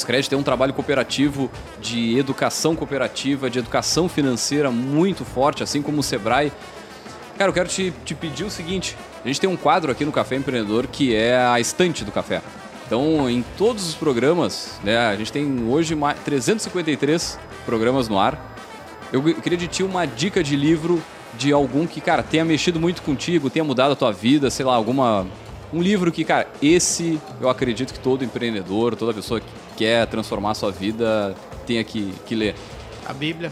O 0.00 0.02
Cicred 0.02 0.30
tem 0.30 0.38
um 0.38 0.42
trabalho 0.42 0.72
cooperativo 0.72 1.50
de 1.78 2.18
educação 2.18 2.74
cooperativa, 2.74 3.50
de 3.50 3.58
educação 3.58 4.08
financeira 4.08 4.70
muito 4.70 5.26
forte, 5.26 5.62
assim 5.62 5.82
como 5.82 6.00
o 6.00 6.02
Sebrae. 6.02 6.50
Cara, 7.36 7.50
eu 7.50 7.52
quero 7.52 7.68
te, 7.68 7.92
te 8.02 8.14
pedir 8.14 8.44
o 8.44 8.50
seguinte: 8.50 8.96
a 9.22 9.28
gente 9.28 9.38
tem 9.38 9.50
um 9.50 9.58
quadro 9.58 9.92
aqui 9.92 10.02
no 10.06 10.10
Café 10.10 10.36
Empreendedor 10.36 10.86
que 10.86 11.14
é 11.14 11.36
a 11.36 11.60
estante 11.60 12.02
do 12.02 12.10
café. 12.10 12.40
Então, 12.86 13.28
em 13.28 13.44
todos 13.58 13.86
os 13.86 13.94
programas, 13.94 14.80
né, 14.82 14.96
a 15.06 15.14
gente 15.16 15.30
tem 15.30 15.68
hoje 15.68 15.94
mais 15.94 16.18
353 16.20 17.38
programas 17.66 18.08
no 18.08 18.18
ar. 18.18 18.56
Eu 19.12 19.22
queria 19.22 19.58
de 19.58 19.68
ti 19.68 19.82
uma 19.82 20.06
dica 20.06 20.42
de 20.42 20.56
livro 20.56 21.02
de 21.34 21.52
algum 21.52 21.86
que, 21.86 22.00
cara, 22.00 22.22
tenha 22.22 22.44
mexido 22.44 22.80
muito 22.80 23.02
contigo, 23.02 23.50
tenha 23.50 23.64
mudado 23.64 23.92
a 23.92 23.96
tua 23.96 24.12
vida, 24.12 24.48
sei 24.48 24.64
lá, 24.64 24.74
alguma. 24.74 25.26
Um 25.70 25.82
livro 25.82 26.10
que, 26.10 26.24
cara, 26.24 26.48
esse 26.62 27.20
eu 27.38 27.50
acredito 27.50 27.92
que 27.92 28.00
todo 28.00 28.24
empreendedor, 28.24 28.96
toda 28.96 29.12
pessoa 29.12 29.40
que 29.40 29.46
quer 29.80 30.06
transformar 30.08 30.50
a 30.50 30.54
sua 30.54 30.70
vida 30.70 31.34
tenha 31.66 31.82
que, 31.82 32.12
que 32.26 32.34
ler. 32.34 32.54
A 33.06 33.14
Bíblia. 33.14 33.50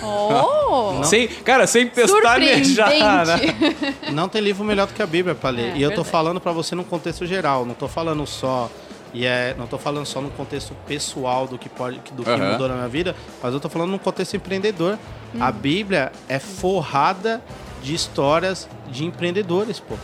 Oh! 0.00 1.02
Sem, 1.02 1.26
cara, 1.26 1.66
sem 1.66 1.88
pestanejar. 1.88 3.26
Né? 3.26 3.94
Não 4.14 4.28
tem 4.28 4.40
livro 4.40 4.64
melhor 4.64 4.86
do 4.86 4.94
que 4.94 5.02
a 5.02 5.06
Bíblia 5.06 5.34
para 5.34 5.50
ler. 5.50 5.72
É, 5.72 5.76
e 5.76 5.82
eu 5.82 5.90
tô 5.90 5.96
verdade. 5.96 6.10
falando 6.10 6.40
para 6.40 6.52
você 6.52 6.76
num 6.76 6.84
contexto 6.84 7.26
geral, 7.26 7.64
não 7.64 7.74
tô 7.74 7.88
falando 7.88 8.24
só 8.24 8.70
e 9.12 9.24
é, 9.26 9.54
não 9.58 9.66
tô 9.66 9.78
falando 9.78 10.06
só 10.06 10.20
no 10.20 10.30
contexto 10.30 10.74
pessoal 10.86 11.48
do 11.48 11.58
que 11.58 11.68
pode 11.68 12.00
do 12.12 12.22
que 12.22 12.30
Aham. 12.30 12.52
mudou 12.52 12.68
na 12.68 12.74
minha 12.74 12.88
vida, 12.88 13.16
mas 13.42 13.52
eu 13.52 13.58
tô 13.58 13.68
falando 13.68 13.90
num 13.90 13.98
contexto 13.98 14.36
empreendedor. 14.36 14.96
A 15.40 15.50
Bíblia 15.50 16.12
é 16.28 16.38
forrada 16.38 17.42
de 17.82 17.94
histórias 17.94 18.68
de 18.90 19.04
empreendedores, 19.04 19.80
pô. 19.80 19.96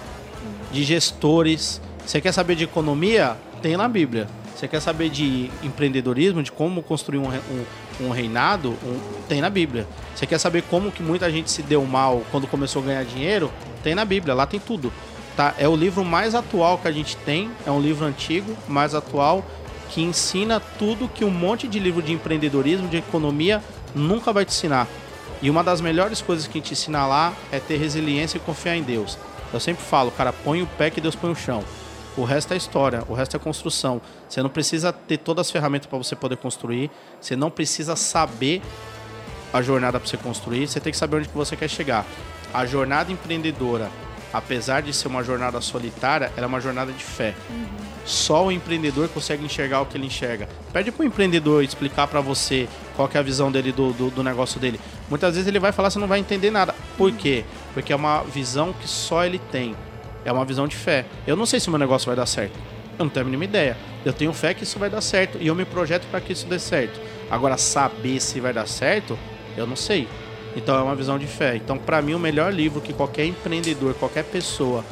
De 0.73 0.83
gestores. 0.83 1.81
Você 2.05 2.21
quer 2.21 2.33
saber 2.33 2.57
de 2.57 2.65
economia? 2.65 3.37
Tem 3.63 3.77
na 3.77 3.89
Bíblia. 3.89 4.27
Você 4.55 4.69
quer 4.69 4.81
saber 4.81 5.09
de 5.11 5.51
empreendedorismo, 5.63 6.43
de 6.43 6.53
como 6.53 6.83
construir 6.83 7.19
um, 7.19 7.29
um- 7.29 8.07
um 8.07 8.11
reinado? 8.11 8.71
Um- 8.85 9.01
tem 9.29 9.41
na 9.41 9.51
Bíblia. 9.51 9.87
Você 10.15 10.27
quer 10.27 10.39
saber 10.39 10.63
como 10.63 10.93
que 10.93 11.03
muita 11.03 11.31
gente 11.31 11.51
se 11.51 11.63
deu 11.63 11.85
mal 11.85 12.23
quando 12.31 12.47
começou 12.47 12.83
a 12.83 12.87
ganhar 12.87 13.05
dinheiro? 13.05 13.51
Tem 13.83 13.95
na 13.95 14.05
Bíblia, 14.05 14.33
lá 14.35 14.47
tem 14.47 14.61
tudo. 14.61 14.93
Tá? 15.37 15.53
É 15.59 15.69
o 15.69 15.75
livro 15.75 16.05
mais 16.05 16.35
atual 16.35 16.79
que 16.79 16.87
a 16.87 16.93
gente 16.93 17.17
tem, 17.19 17.51
é 17.67 17.71
um 17.71 17.81
livro 17.81 18.07
antigo, 18.07 18.57
mais 18.69 18.95
atual, 18.95 19.45
que 19.91 20.01
ensina 20.01 20.61
tudo 20.79 21.09
que 21.09 21.25
um 21.25 21.31
monte 21.31 21.67
de 21.67 21.81
livro 21.81 22.01
de 22.01 22.13
empreendedorismo, 22.13 22.87
de 22.87 22.97
economia, 22.99 23.61
nunca 23.95 24.33
vai 24.33 24.45
te 24.45 24.51
ensinar. 24.53 24.87
E 25.43 25.51
uma 25.51 25.65
das 25.65 25.81
melhores 25.81 26.23
coisas 26.23 26.47
que 26.47 26.61
te 26.61 26.73
ensina 26.73 27.05
lá 27.07 27.33
é 27.51 27.59
ter 27.59 27.77
resiliência 27.77 28.37
e 28.39 28.41
confiar 28.41 28.77
em 28.77 28.83
Deus. 28.83 29.19
Eu 29.53 29.59
sempre 29.59 29.85
falo, 29.85 30.13
cara, 30.13 30.33
põe 30.33 30.63
o 30.63 30.67
pé 30.67 30.91
que 30.91 31.01
Deus 31.01 31.17
põe 31.17 31.31
o 31.31 31.35
chão. 31.35 31.65
O 32.17 32.23
resto 32.23 32.55
é 32.55 32.57
história, 32.57 33.03
o 33.09 33.15
resto 33.15 33.37
é 33.37 33.41
construção. 33.41 34.01
Você 34.29 34.41
não 34.41 34.49
precisa 34.49 34.93
ter 34.93 35.19
todas 35.19 35.47
as 35.47 35.51
ferramentas 35.51 35.87
para 35.87 35.99
você 35.99 36.15
poder 36.15 36.37
construir. 36.37 36.91
Você 37.21 37.35
não 37.35 37.51
precisa 37.51 37.97
saber 37.97 38.63
a 39.53 39.61
jornada 39.61 39.99
para 39.99 40.09
você 40.09 40.17
construir. 40.17 40.69
Você 40.69 40.79
tem 40.79 40.93
que 40.93 40.99
saber 40.99 41.17
onde 41.17 41.29
que 41.29 41.37
você 41.37 41.57
quer 41.57 41.69
chegar. 41.69 42.07
A 42.53 42.65
jornada 42.67 43.11
empreendedora, 43.11 43.91
apesar 44.33 44.81
de 44.81 44.93
ser 44.93 45.09
uma 45.09 45.25
jornada 45.25 45.61
solitária, 45.61 46.31
ela 46.37 46.47
é 46.47 46.49
uma 46.49 46.61
jornada 46.61 46.93
de 46.93 47.03
fé. 47.03 47.35
Só 48.05 48.47
o 48.47 48.53
empreendedor 48.53 49.09
consegue 49.09 49.45
enxergar 49.45 49.81
o 49.81 49.87
que 49.87 49.97
ele 49.97 50.07
enxerga. 50.07 50.49
Pede 50.73 50.93
para 50.93 51.03
o 51.03 51.07
empreendedor 51.07 51.65
explicar 51.65 52.07
para 52.07 52.21
você 52.21 52.69
qual 52.95 53.09
que 53.09 53.17
é 53.17 53.21
a 53.21 53.25
visão 53.25 53.51
dele 53.51 53.73
do, 53.73 53.93
do, 53.93 54.11
do 54.11 54.23
negócio 54.23 54.61
dele. 54.61 54.79
Muitas 55.11 55.35
vezes 55.35 55.49
ele 55.49 55.59
vai 55.59 55.73
falar, 55.73 55.91
você 55.91 55.99
não 55.99 56.07
vai 56.07 56.21
entender 56.21 56.53
nada. 56.53 56.73
Por 56.97 57.11
quê? 57.11 57.45
Porque 57.73 57.93
é 57.93 57.97
uma 57.97 58.23
visão 58.23 58.73
que 58.73 58.87
só 58.87 59.25
ele 59.25 59.41
tem. 59.51 59.75
É 60.25 60.33
uma 60.33 60.45
visão 60.45 60.67
de 60.67 60.77
fé. 60.77 61.05
Eu 61.27 61.37
não 61.37 61.47
sei 61.47 61.61
se 61.61 61.69
meu 61.69 61.79
negócio 61.79 62.07
vai 62.07 62.17
dar 62.17 62.27
certo. 62.27 62.59
Eu 62.99 63.05
não 63.05 63.11
tenho 63.11 63.23
a 63.23 63.27
mínima 63.27 63.45
ideia. 63.45 63.77
Eu 64.05 64.13
tenho 64.13 64.33
fé 64.33 64.55
que 64.55 64.65
isso 64.65 64.79
vai 64.79 64.89
dar 64.89 65.01
certo 65.01 65.39
e 65.41 65.47
eu 65.47 65.55
me 65.55 65.65
projeto 65.65 66.07
para 66.11 66.21
que 66.21 66.33
isso 66.33 66.47
dê 66.47 66.59
certo. 66.59 67.01
Agora, 67.31 67.57
saber 67.57 68.21
se 68.21 68.41
vai 68.41 68.53
dar 68.53 68.67
certo, 68.67 69.19
eu 69.57 69.67
não 69.67 69.77
sei. 69.77 70.09
Então 70.57 70.79
é 70.79 70.83
uma 70.83 70.95
visão 70.95 71.19
de 71.19 71.27
fé. 71.27 71.57
Então, 71.57 71.77
para 71.77 72.01
mim, 72.01 72.15
o 72.15 72.19
melhor 72.19 72.53
livro 72.53 72.81
que 72.81 72.93
qualquer 72.93 73.27
empreendedor, 73.27 73.95
qualquer 73.95 74.25
pessoa 74.25 74.85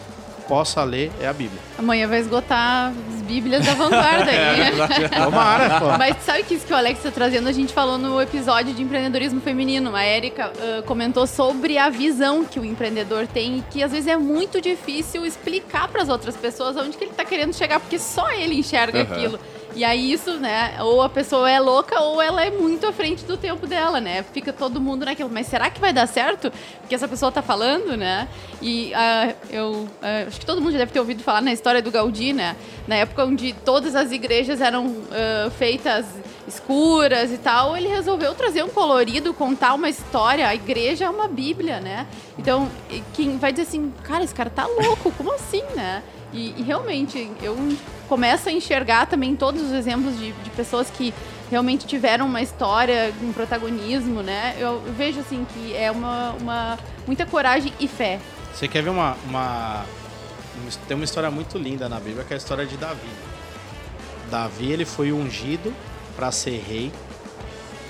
possa 0.52 0.84
ler 0.84 1.10
é 1.18 1.26
a 1.26 1.32
Bíblia. 1.32 1.58
Amanhã 1.78 2.06
vai 2.06 2.18
esgotar 2.18 2.92
as 3.14 3.22
bíblias 3.22 3.64
da 3.64 3.72
vanguarda 3.72 4.30
aí. 4.30 5.08
Tomara, 5.08 5.80
pô. 5.80 5.86
Mas 5.96 6.18
sabe 6.22 6.42
que 6.42 6.52
isso 6.52 6.66
que 6.66 6.74
o 6.74 6.76
Alex 6.76 6.98
está 6.98 7.10
trazendo? 7.10 7.48
A 7.48 7.52
gente 7.52 7.72
falou 7.72 7.96
no 7.96 8.20
episódio 8.20 8.74
de 8.74 8.82
empreendedorismo 8.82 9.40
feminino. 9.40 9.96
A 9.96 10.06
Erika 10.06 10.52
ah, 10.60 10.82
comentou 10.82 11.26
sobre 11.26 11.78
a 11.78 11.88
visão 11.88 12.44
que 12.44 12.60
o 12.60 12.66
empreendedor 12.66 13.26
tem 13.26 13.60
e 13.60 13.62
que 13.70 13.82
às 13.82 13.92
vezes 13.92 14.06
é 14.06 14.16
muito 14.18 14.60
difícil 14.60 15.24
explicar 15.24 15.88
para 15.88 16.02
as 16.02 16.10
outras 16.10 16.36
pessoas 16.36 16.76
onde 16.76 16.98
que 16.98 17.04
ele 17.04 17.12
está 17.12 17.24
querendo 17.24 17.54
chegar, 17.54 17.80
porque 17.80 17.98
só 17.98 18.30
ele 18.30 18.54
enxerga 18.54 19.00
Aham. 19.00 19.10
aquilo. 19.10 19.40
E 19.74 19.84
aí 19.84 20.12
isso, 20.12 20.38
né? 20.38 20.76
Ou 20.80 21.02
a 21.02 21.08
pessoa 21.08 21.50
é 21.50 21.58
louca 21.58 22.00
ou 22.00 22.20
ela 22.20 22.44
é 22.44 22.50
muito 22.50 22.86
à 22.86 22.92
frente 22.92 23.24
do 23.24 23.36
tempo 23.36 23.66
dela, 23.66 24.00
né? 24.00 24.22
Fica 24.22 24.52
todo 24.52 24.80
mundo 24.80 25.04
naquilo. 25.04 25.30
Mas 25.30 25.46
será 25.46 25.70
que 25.70 25.80
vai 25.80 25.92
dar 25.92 26.06
certo? 26.06 26.52
Porque 26.80 26.94
essa 26.94 27.08
pessoa 27.08 27.32
tá 27.32 27.42
falando, 27.42 27.96
né? 27.96 28.28
E 28.60 28.92
ah, 28.94 29.34
eu 29.50 29.88
ah, 30.02 30.24
acho 30.28 30.38
que 30.38 30.46
todo 30.46 30.60
mundo 30.60 30.72
já 30.72 30.78
deve 30.78 30.92
ter 30.92 31.00
ouvido 31.00 31.22
falar 31.22 31.40
na 31.40 31.52
história 31.52 31.80
do 31.80 31.90
Gaudí, 31.90 32.32
né? 32.32 32.56
Na 32.86 32.96
época 32.96 33.24
onde 33.24 33.52
todas 33.64 33.94
as 33.94 34.12
igrejas 34.12 34.60
eram 34.60 34.94
ah, 35.10 35.50
feitas 35.50 36.06
escuras 36.46 37.30
e 37.30 37.38
tal, 37.38 37.76
ele 37.76 37.88
resolveu 37.88 38.34
trazer 38.34 38.62
um 38.62 38.68
colorido, 38.68 39.32
contar 39.32 39.74
uma 39.74 39.88
história. 39.88 40.46
A 40.48 40.54
igreja 40.54 41.06
é 41.06 41.10
uma 41.10 41.28
bíblia, 41.28 41.80
né? 41.80 42.06
Então, 42.38 42.68
quem 43.14 43.38
vai 43.38 43.52
dizer 43.52 43.62
assim, 43.62 43.92
cara, 44.02 44.24
esse 44.24 44.34
cara 44.34 44.50
tá 44.50 44.66
louco, 44.66 45.10
como 45.12 45.32
assim, 45.34 45.62
né? 45.74 46.02
E, 46.32 46.54
e 46.56 46.62
realmente, 46.62 47.30
eu 47.42 47.56
começo 48.08 48.48
a 48.48 48.52
enxergar 48.52 49.06
também 49.06 49.36
todos 49.36 49.62
os 49.62 49.72
exemplos 49.72 50.18
de, 50.18 50.32
de 50.32 50.50
pessoas 50.50 50.90
que 50.90 51.12
realmente 51.50 51.86
tiveram 51.86 52.26
uma 52.26 52.40
história, 52.40 53.12
um 53.22 53.32
protagonismo, 53.32 54.22
né? 54.22 54.56
Eu 54.58 54.80
vejo 54.96 55.20
assim 55.20 55.46
que 55.52 55.76
é 55.76 55.90
uma, 55.90 56.30
uma 56.40 56.78
muita 57.06 57.26
coragem 57.26 57.72
e 57.78 57.86
fé. 57.86 58.18
Você 58.54 58.66
quer 58.66 58.82
ver 58.82 58.90
uma, 58.90 59.16
uma. 59.28 59.84
Tem 60.88 60.94
uma 60.94 61.04
história 61.04 61.30
muito 61.30 61.58
linda 61.58 61.88
na 61.88 62.00
Bíblia, 62.00 62.24
que 62.24 62.32
é 62.32 62.36
a 62.36 62.38
história 62.38 62.64
de 62.64 62.76
Davi. 62.76 63.08
Davi, 64.30 64.72
ele 64.72 64.86
foi 64.86 65.12
ungido 65.12 65.74
para 66.16 66.30
ser 66.32 66.62
rei. 66.66 66.90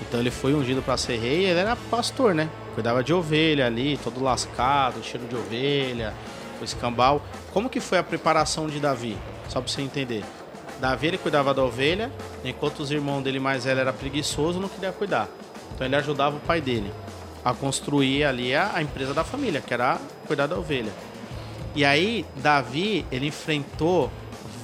Então 0.01 0.19
ele 0.19 0.31
foi 0.31 0.53
ungido 0.53 0.81
para 0.81 0.97
ser 0.97 1.17
rei 1.17 1.41
e 1.41 1.45
ele 1.45 1.59
era 1.59 1.77
pastor, 1.89 2.35
né? 2.35 2.49
Cuidava 2.73 3.01
de 3.01 3.13
ovelha 3.13 3.65
ali, 3.65 3.97
todo 4.03 4.21
lascado, 4.21 5.01
cheiro 5.03 5.25
de 5.27 5.35
ovelha, 5.35 6.13
o 6.59 6.63
escambau. 6.63 7.21
Como 7.53 7.69
que 7.69 7.79
foi 7.79 7.99
a 7.99 8.03
preparação 8.03 8.67
de 8.67 8.79
Davi? 8.79 9.15
Só 9.47 9.61
para 9.61 9.71
você 9.71 9.81
entender. 9.81 10.25
Davi, 10.79 11.07
ele 11.07 11.17
cuidava 11.19 11.53
da 11.53 11.63
ovelha, 11.63 12.11
enquanto 12.43 12.79
os 12.79 12.89
irmãos 12.89 13.21
dele 13.21 13.39
mais 13.39 13.63
velho 13.63 13.79
era 13.79 13.93
preguiçoso, 13.93 14.59
não 14.59 14.67
queria 14.67 14.91
cuidar. 14.91 15.29
Então 15.73 15.85
ele 15.85 15.95
ajudava 15.95 16.37
o 16.37 16.39
pai 16.39 16.59
dele 16.59 16.91
a 17.45 17.53
construir 17.53 18.23
ali 18.23 18.55
a, 18.55 18.71
a 18.73 18.81
empresa 18.81 19.13
da 19.13 19.23
família, 19.23 19.61
que 19.61 19.73
era 19.73 19.99
cuidar 20.25 20.47
da 20.47 20.57
ovelha. 20.57 20.91
E 21.75 21.85
aí, 21.85 22.25
Davi, 22.37 23.05
ele 23.11 23.27
enfrentou 23.27 24.11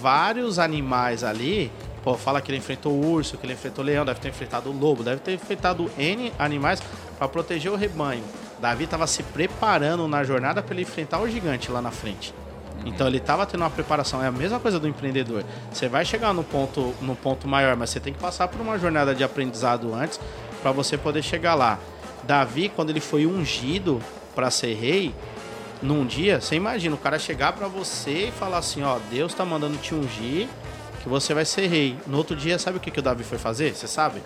vários 0.02 0.58
animais 0.58 1.24
ali. 1.24 1.72
Pô, 2.04 2.16
fala 2.16 2.42
que 2.42 2.50
ele 2.50 2.58
enfrentou 2.58 2.94
o 2.94 3.12
urso, 3.12 3.38
que 3.38 3.46
ele 3.46 3.54
enfrentou 3.54 3.84
o 3.84 3.88
leão, 3.88 4.04
deve 4.04 4.20
ter 4.20 4.30
enfrentado 4.30 4.70
o 4.72 4.78
lobo, 4.78 5.04
deve 5.04 5.20
ter 5.20 5.34
enfrentado 5.34 5.92
N 5.98 6.32
animais 6.40 6.82
para 7.18 7.28
proteger 7.28 7.72
o 7.72 7.76
rebanho. 7.76 8.24
Davi 8.60 8.86
estava 8.86 9.06
se 9.06 9.22
preparando 9.22 10.08
na 10.08 10.24
jornada 10.24 10.62
para 10.62 10.74
ele 10.74 10.84
enfrentar 10.84 11.20
o 11.20 11.30
gigante 11.30 11.72
lá 11.72 11.82
na 11.82 11.92
frente. 11.92 12.34
Então 12.86 13.08
ele 13.08 13.18
estava 13.18 13.46
tendo 13.46 13.62
uma 13.62 13.70
preparação. 13.70 14.24
É 14.24 14.28
a 14.28 14.32
mesma 14.32 14.60
coisa 14.60 14.80
do 14.80 14.88
empreendedor. 14.88 15.44
Você 15.72 15.88
vai 15.88 16.06
chegar 16.06 16.34
no 16.34 16.44
ponto, 16.44 16.94
no 17.02 17.16
ponto 17.16 17.48
maior, 17.48 17.76
mas 17.76 17.90
você 17.90 18.00
tem 18.00 18.14
que 18.14 18.20
passar 18.20 18.48
por 18.48 18.62
uma 18.62 18.78
jornada 18.78 19.14
de 19.14 19.24
aprendizado 19.24 19.94
antes 19.94 20.20
para 20.62 20.72
você 20.72 20.98
poder 20.98 21.24
chegar 21.24 21.56
lá. 21.56 21.80
Davi, 22.24 22.70
quando 22.70 22.90
ele 22.90 23.00
foi 23.00 23.26
ungido 23.26 24.02
para 24.36 24.52
ser 24.52 24.74
rei, 24.74 25.14
num 25.82 26.06
dia, 26.06 26.42
você 26.42 26.56
imagina 26.56 26.96
o 26.96 26.98
cara 26.98 27.18
chegar 27.18 27.54
para 27.54 27.68
você 27.68 28.28
e 28.28 28.32
falar 28.32 28.58
assim, 28.58 28.84
ó, 28.84 29.00
Deus 29.10 29.34
tá 29.34 29.46
mandando 29.46 29.78
te 29.78 29.96
ungir, 29.96 30.48
que 31.02 31.10
você 31.10 31.34
vai 31.34 31.46
ser 31.46 31.68
rei. 31.68 31.96
No 32.08 32.18
outro 32.18 32.36
dia, 32.36 32.60
sabe 32.60 32.78
o 32.78 32.80
que, 32.80 32.92
que 32.92 33.00
o 33.00 33.02
Davi 33.02 33.24
foi 33.24 33.38
fazer? 33.38 33.74
Você 33.76 33.88
sabe? 33.88 34.22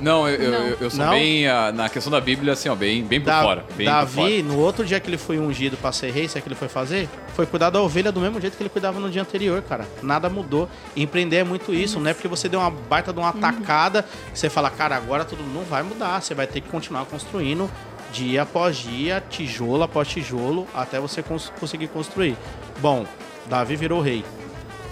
Não, 0.00 0.28
eu, 0.28 0.50
Não. 0.50 0.58
eu, 0.66 0.76
eu 0.80 0.90
sou 0.90 1.04
Não? 1.04 1.12
bem, 1.12 1.46
ah, 1.46 1.70
na 1.70 1.88
questão 1.88 2.10
da 2.10 2.20
Bíblia, 2.20 2.54
assim, 2.54 2.68
ó, 2.68 2.74
bem, 2.74 3.04
bem 3.04 3.20
por 3.20 3.26
Da- 3.26 3.42
fora. 3.42 3.64
Bem 3.76 3.86
por 3.86 3.92
Davi, 3.92 4.14
fora. 4.14 4.42
no 4.42 4.58
outro 4.58 4.84
dia 4.84 4.98
que 4.98 5.08
ele 5.08 5.16
foi 5.16 5.38
ungido 5.38 5.76
para 5.76 5.92
ser 5.92 6.10
rei, 6.10 6.26
sabe 6.26 6.40
o 6.40 6.42
que 6.42 6.48
ele 6.48 6.54
foi 6.56 6.66
fazer? 6.68 7.08
Foi 7.34 7.46
cuidar 7.46 7.70
da 7.70 7.80
ovelha 7.80 8.10
do 8.10 8.20
mesmo 8.20 8.40
jeito 8.40 8.56
que 8.56 8.62
ele 8.62 8.70
cuidava 8.70 8.98
no 8.98 9.08
dia 9.08 9.22
anterior, 9.22 9.62
cara. 9.62 9.86
Nada 10.02 10.28
mudou. 10.28 10.68
Empreender 10.96 11.36
é 11.36 11.44
muito 11.44 11.72
isso, 11.72 12.00
não 12.00 12.10
é 12.10 12.14
porque 12.14 12.26
você 12.26 12.48
deu 12.48 12.58
uma 12.58 12.70
baita 12.70 13.12
de 13.12 13.20
uma 13.20 13.32
tacada 13.32 14.04
que 14.32 14.38
você 14.38 14.50
fala, 14.50 14.68
cara, 14.68 14.96
agora 14.96 15.24
tudo 15.24 15.44
não 15.44 15.62
vai 15.62 15.82
mudar. 15.84 16.20
Você 16.20 16.34
vai 16.34 16.46
ter 16.48 16.60
que 16.60 16.68
continuar 16.68 17.04
construindo 17.04 17.70
dia 18.12 18.42
após 18.42 18.76
dia, 18.76 19.22
tijolo 19.30 19.82
após 19.84 20.08
tijolo, 20.08 20.66
até 20.74 20.98
você 20.98 21.22
cons- 21.22 21.52
conseguir 21.60 21.86
construir. 21.88 22.36
Bom, 22.80 23.06
Davi 23.46 23.76
virou 23.76 24.00
rei. 24.00 24.24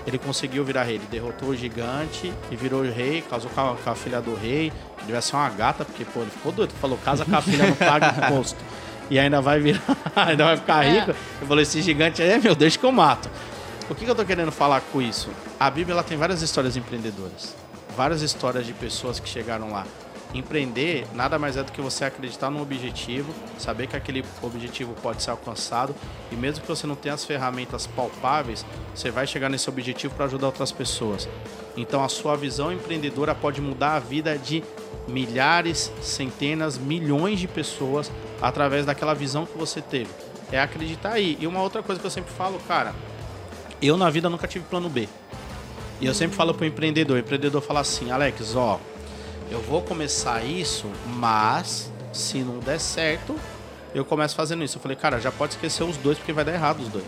Ele 0.07 0.18
conseguiu 0.18 0.64
virar 0.64 0.84
rei. 0.84 0.96
Ele 0.96 1.07
derrotou 1.11 1.50
o 1.50 1.57
gigante 1.57 2.32
e 2.50 2.57
virou 2.57 2.82
rei, 2.82 3.22
casou 3.22 3.50
com 3.50 3.61
a, 3.61 3.76
com 3.76 3.90
a 3.90 3.94
filha 3.94 4.20
do 4.20 4.34
rei, 4.34 4.72
que 4.98 5.05
devia 5.05 5.20
ser 5.20 5.36
uma 5.36 5.48
gata, 5.50 5.84
porque, 5.84 6.05
pô, 6.05 6.20
ele 6.20 6.30
ficou 6.30 6.53
doido. 6.53 6.72
Falou, 6.80 6.98
casa 6.98 7.24
com 7.24 7.36
a 7.36 7.42
filha, 7.42 7.66
não 7.66 7.76
paga 7.76 8.14
imposto. 8.26 8.59
e 9.11 9.18
ainda 9.18 9.40
vai 9.40 9.61
virar, 9.61 9.80
ainda 10.16 10.44
vai 10.44 10.57
ficar 10.57 10.82
rico. 10.82 11.11
Eu 11.40 11.46
falei, 11.46 11.62
esse 11.62 11.80
gigante 11.82 12.22
é 12.22 12.38
meu, 12.38 12.55
deixa 12.55 12.78
que 12.78 12.84
eu 12.84 12.92
mato. 12.92 13.30
O 13.90 13.94
que, 13.94 14.05
que 14.05 14.11
eu 14.11 14.14
tô 14.14 14.24
querendo 14.24 14.50
falar 14.50 14.80
com 14.80 15.03
isso? 15.03 15.28
A 15.59 15.70
Bíblia 15.70 15.94
ela 15.94 16.03
tem 16.03 16.16
várias 16.16 16.40
histórias 16.40 16.76
empreendedoras. 16.76 17.55
Várias 17.96 18.22
histórias 18.22 18.66
de 18.66 18.72
pessoas 18.72 19.20
que 19.20 19.28
chegaram 19.28 19.70
lá. 19.70 19.84
Empreender 20.35 21.07
nada 21.14 21.39
mais 21.39 21.59
é 21.59 21.62
do 21.62 21.70
que 21.70 21.80
você 21.80 22.07
acreditar 22.07 22.51
num 22.51 22.62
objetivo, 22.62 23.35
saber 23.59 23.87
que 23.87 23.97
aquele 23.97 24.24
objetivo 24.41 24.95
pode 25.03 25.22
ser 25.22 25.30
alcançado 25.30 25.95
e 26.30 26.35
mesmo 26.35 26.62
que 26.62 26.68
você 26.68 26.87
não 26.87 26.95
tenha 26.95 27.14
as 27.14 27.24
ferramentas 27.24 27.87
palpáveis, 27.87 28.64
você 28.95 29.11
vai 29.11 29.26
chegar 29.26 29.51
nesse 29.51 29.68
objetivo 29.68 30.14
para 30.14 30.24
ajudar 30.24 30.47
outras 30.47 30.72
pessoas. 30.72 31.28
Então 31.76 32.03
a 32.03 32.09
sua 32.09 32.35
visão 32.35 32.72
empreendedora 32.72 33.35
pode 33.35 33.61
mudar 33.61 33.97
a 33.97 33.99
vida 33.99 34.39
de 34.39 34.64
milhares, 35.07 35.93
centenas, 36.01 36.78
milhões 36.78 37.39
de 37.39 37.47
pessoas 37.47 38.11
através 38.41 38.87
daquela 38.87 39.14
visão 39.14 39.45
que 39.45 39.59
você 39.59 39.83
teve. 39.83 40.11
É 40.51 40.61
acreditar 40.61 41.12
aí. 41.12 41.37
E 41.41 41.47
uma 41.47 41.61
outra 41.61 41.83
coisa 41.83 42.01
que 42.01 42.07
eu 42.07 42.11
sempre 42.11 42.33
falo, 42.33 42.59
cara, 42.66 42.95
eu 43.83 43.99
na 43.99 44.09
vida 44.09 44.30
nunca 44.30 44.47
tive 44.47 44.64
plano 44.64 44.89
B. 44.89 45.09
E 46.01 46.07
eu 46.07 46.14
sempre 46.14 46.37
falo 46.37 46.55
pro 46.55 46.66
empreendedor, 46.66 47.16
o 47.16 47.20
empreendedor 47.20 47.62
fala 47.62 47.80
assim, 47.80 48.11
Alex, 48.11 48.57
ó, 48.57 48.80
eu 49.53 49.61
vou 49.61 49.82
começar 49.82 50.42
isso, 50.42 50.90
mas 51.07 51.92
se 52.11 52.38
não 52.38 52.59
der 52.59 52.80
certo, 52.80 53.36
eu 53.94 54.03
começo 54.03 54.34
fazendo 54.34 54.64
isso. 54.64 54.78
Eu 54.78 54.82
falei, 54.82 54.96
cara, 54.96 55.20
já 55.20 55.30
pode 55.30 55.53
esquecer 55.53 55.84
os 55.84 55.98
dois 55.98 56.16
porque 56.16 56.32
vai 56.32 56.42
dar 56.42 56.55
errado 56.55 56.80
os 56.80 56.88
dois. 56.88 57.05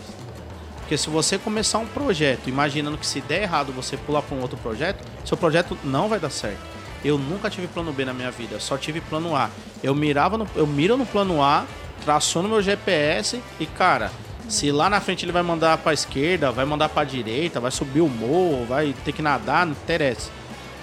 Porque 0.77 0.95
se 0.95 1.09
você 1.09 1.39
começar 1.39 1.79
um 1.79 1.87
projeto 1.87 2.47
imaginando 2.47 2.99
que 2.99 3.07
se 3.07 3.19
der 3.19 3.41
errado 3.41 3.73
você 3.73 3.97
pular 3.97 4.21
para 4.21 4.37
um 4.37 4.41
outro 4.41 4.57
projeto, 4.57 5.03
seu 5.25 5.35
projeto 5.35 5.75
não 5.83 6.07
vai 6.07 6.19
dar 6.19 6.29
certo. 6.29 6.59
Eu 7.03 7.17
nunca 7.17 7.49
tive 7.49 7.65
plano 7.65 7.91
B 7.91 8.05
na 8.05 8.13
minha 8.13 8.29
vida, 8.29 8.59
só 8.59 8.77
tive 8.77 9.01
plano 9.01 9.35
A. 9.35 9.49
Eu 9.81 9.95
mirava 9.95 10.37
no, 10.37 10.47
eu 10.55 10.67
miro 10.67 10.95
no 10.95 11.05
plano 11.05 11.41
A, 11.41 11.65
traciono 12.03 12.47
meu 12.47 12.61
GPS 12.61 13.41
e 13.59 13.65
cara, 13.65 14.11
se 14.47 14.71
lá 14.71 14.87
na 14.87 15.01
frente 15.01 15.25
ele 15.25 15.31
vai 15.31 15.41
mandar 15.41 15.79
para 15.79 15.93
esquerda, 15.93 16.51
vai 16.51 16.65
mandar 16.65 16.89
para 16.89 17.03
direita, 17.05 17.59
vai 17.59 17.71
subir 17.71 18.01
o 18.01 18.07
morro, 18.07 18.67
vai 18.67 18.93
ter 19.03 19.11
que 19.11 19.23
nadar, 19.23 19.65
não 19.65 19.73
interessa. 19.73 20.29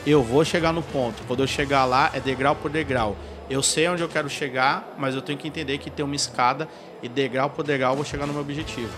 Eu 0.07 0.23
vou 0.23 0.45
chegar 0.45 0.73
no 0.73 0.83
ponto. 0.83 1.23
Quando 1.27 1.41
eu 1.43 1.47
chegar 1.47 1.85
lá 1.85 2.11
é 2.13 2.21
degrau 2.21 2.55
por 2.57 2.71
degrau. 2.71 3.17
Eu 3.51 3.63
sei 3.63 3.89
onde 3.89 4.03
eu 4.03 4.09
quero 4.09 4.29
chegar, 4.29 4.95
mas 4.99 5.15
eu 5.15 5.21
tenho 5.23 5.39
que 5.39 5.47
entender 5.47 5.79
que 5.79 5.91
tem 5.91 6.05
uma 6.05 6.17
escada 6.17 6.69
e 7.03 7.09
degrau 7.09 7.51
por 7.51 7.65
degrau 7.65 7.93
eu 7.93 7.97
vou 7.97 8.05
chegar 8.05 8.27
no 8.27 8.33
meu 8.33 8.43
objetivo. 8.43 8.89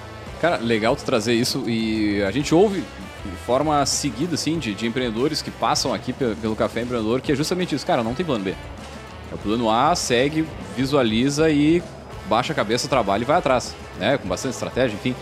Cara, 0.41 0.57
legal 0.59 0.95
tu 0.95 1.05
trazer 1.05 1.35
isso 1.35 1.69
e 1.69 2.23
a 2.23 2.31
gente 2.31 2.55
ouve 2.55 2.81
de 3.25 3.37
forma 3.47 3.85
seguida, 3.87 4.35
assim, 4.35 4.59
de, 4.59 4.75
de 4.75 4.87
empreendedores 4.87 5.41
que 5.41 5.51
passam 5.51 5.93
aqui 5.95 6.13
pe- 6.13 6.35
pelo 6.41 6.55
Café 6.55 6.83
Empreendedor, 6.83 7.21
que 7.21 7.33
é 7.33 7.35
justamente 7.35 7.75
isso. 7.75 7.87
Cara, 7.87 8.03
não 8.03 8.15
tem 8.15 8.25
plano 8.25 8.45
B. 8.45 8.51
É 8.51 9.35
o 9.35 9.39
plano 9.39 9.71
A, 9.71 9.95
segue, 9.97 10.47
visualiza 10.77 11.51
e 11.51 11.83
baixa 12.29 12.53
a 12.53 12.57
cabeça, 12.57 12.87
trabalha 12.89 13.23
e 13.23 13.25
vai 13.25 13.39
atrás, 13.39 13.75
né? 13.99 14.19
Com 14.19 14.29
bastante 14.29 14.53
estratégia, 14.53 14.95
enfim. 14.95 15.15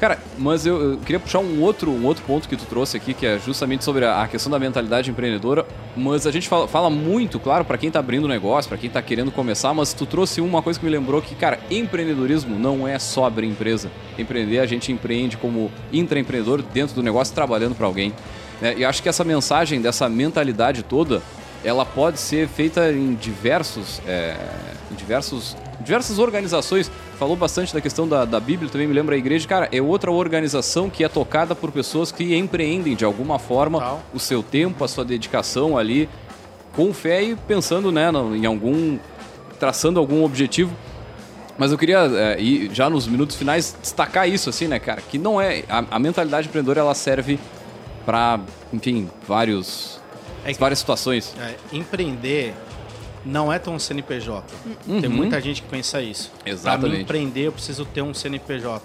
Cara, 0.00 0.16
mas 0.38 0.64
eu, 0.64 0.92
eu 0.92 0.98
queria 0.98 1.18
puxar 1.18 1.40
um 1.40 1.60
outro, 1.60 1.90
um 1.90 2.04
outro 2.04 2.22
ponto 2.24 2.48
que 2.48 2.56
tu 2.56 2.64
trouxe 2.66 2.96
aqui, 2.96 3.12
que 3.12 3.26
é 3.26 3.36
justamente 3.38 3.82
sobre 3.82 4.04
a, 4.04 4.22
a 4.22 4.28
questão 4.28 4.50
da 4.50 4.58
mentalidade 4.58 5.10
empreendedora. 5.10 5.66
Mas 5.96 6.24
a 6.24 6.30
gente 6.30 6.48
fala, 6.48 6.68
fala 6.68 6.88
muito, 6.88 7.40
claro, 7.40 7.64
para 7.64 7.76
quem 7.76 7.90
tá 7.90 7.98
abrindo 7.98 8.28
negócio, 8.28 8.68
para 8.68 8.78
quem 8.78 8.88
tá 8.88 9.02
querendo 9.02 9.32
começar, 9.32 9.74
mas 9.74 9.92
tu 9.92 10.06
trouxe 10.06 10.40
uma 10.40 10.62
coisa 10.62 10.78
que 10.78 10.86
me 10.86 10.92
lembrou 10.92 11.20
que, 11.20 11.34
cara, 11.34 11.58
empreendedorismo 11.68 12.56
não 12.56 12.86
é 12.86 12.96
só 12.98 13.24
abrir 13.24 13.48
empresa. 13.48 13.90
Empreender, 14.16 14.60
a 14.60 14.66
gente 14.66 14.92
empreende 14.92 15.36
como 15.36 15.70
intraempreendedor 15.92 16.62
dentro 16.62 16.94
do 16.94 17.02
negócio, 17.02 17.34
trabalhando 17.34 17.74
para 17.74 17.86
alguém. 17.86 18.12
né? 18.60 18.74
E 18.78 18.84
acho 18.84 19.02
que 19.02 19.08
essa 19.08 19.24
mensagem 19.24 19.80
dessa 19.80 20.08
mentalidade 20.08 20.84
toda, 20.84 21.20
ela 21.64 21.84
pode 21.84 22.20
ser 22.20 22.46
feita 22.46 22.92
em 22.92 23.14
diversos, 23.14 24.00
é, 24.06 24.36
em 24.92 24.94
diversos, 24.94 25.56
diversas 25.80 26.18
organizações. 26.18 26.90
Falou 27.18 27.36
bastante 27.36 27.72
da 27.74 27.80
questão 27.80 28.06
da, 28.08 28.24
da 28.24 28.38
Bíblia, 28.40 28.70
também 28.70 28.86
me 28.86 28.94
lembra 28.94 29.14
a 29.14 29.18
igreja. 29.18 29.46
Cara, 29.48 29.68
é 29.72 29.80
outra 29.82 30.10
organização 30.10 30.88
que 30.88 31.02
é 31.04 31.08
tocada 31.08 31.54
por 31.54 31.70
pessoas 31.72 32.12
que 32.12 32.34
empreendem 32.36 32.94
de 32.94 33.04
alguma 33.04 33.38
forma 33.38 33.78
o 34.14 34.18
seu 34.18 34.42
tempo, 34.42 34.84
a 34.84 34.88
sua 34.88 35.04
dedicação 35.04 35.76
ali, 35.76 36.08
com 36.74 36.92
fé 36.94 37.22
e 37.22 37.34
pensando 37.36 37.90
né, 37.90 38.10
em 38.36 38.46
algum. 38.46 38.98
traçando 39.58 39.98
algum 39.98 40.24
objetivo. 40.24 40.72
Mas 41.56 41.72
eu 41.72 41.78
queria, 41.78 41.98
é, 42.14 42.38
já 42.72 42.88
nos 42.88 43.08
minutos 43.08 43.34
finais, 43.34 43.74
destacar 43.82 44.28
isso, 44.28 44.48
assim, 44.48 44.68
né, 44.68 44.78
cara? 44.78 45.00
Que 45.00 45.18
não 45.18 45.40
é. 45.40 45.64
A, 45.68 45.84
a 45.90 45.98
mentalidade 45.98 46.46
empreendedora 46.46 46.78
ela 46.78 46.94
serve 46.94 47.36
para, 48.06 48.38
enfim, 48.72 49.10
vários, 49.26 50.00
É 50.44 50.52
que- 50.52 50.60
várias 50.60 50.78
situações. 50.78 51.34
É, 51.40 51.56
empreender 51.76 52.54
não 53.24 53.52
é 53.52 53.58
ter 53.58 53.70
um 53.70 53.78
CNPJ. 53.78 54.46
Tem 55.00 55.08
muita 55.08 55.40
gente 55.40 55.62
que 55.62 55.68
pensa 55.68 56.00
isso. 56.00 56.30
Para 56.42 56.52
Exatamente. 56.52 56.96
mim 56.96 57.02
empreender, 57.02 57.46
eu 57.46 57.52
preciso 57.52 57.84
ter 57.84 58.02
um 58.02 58.14
CNPJ. 58.14 58.84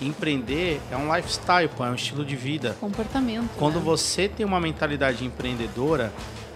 Empreender 0.00 0.80
é 0.90 0.96
um 0.96 1.14
lifestyle, 1.14 1.68
pô, 1.68 1.84
é 1.84 1.90
um 1.90 1.94
estilo 1.94 2.24
de 2.24 2.34
vida. 2.34 2.76
Comportamento. 2.80 3.48
Quando 3.56 3.76
né? 3.76 3.82
você 3.84 4.28
tem 4.28 4.44
uma 4.44 4.60
mentalidade 4.60 5.24
empreendedora, 5.24 6.12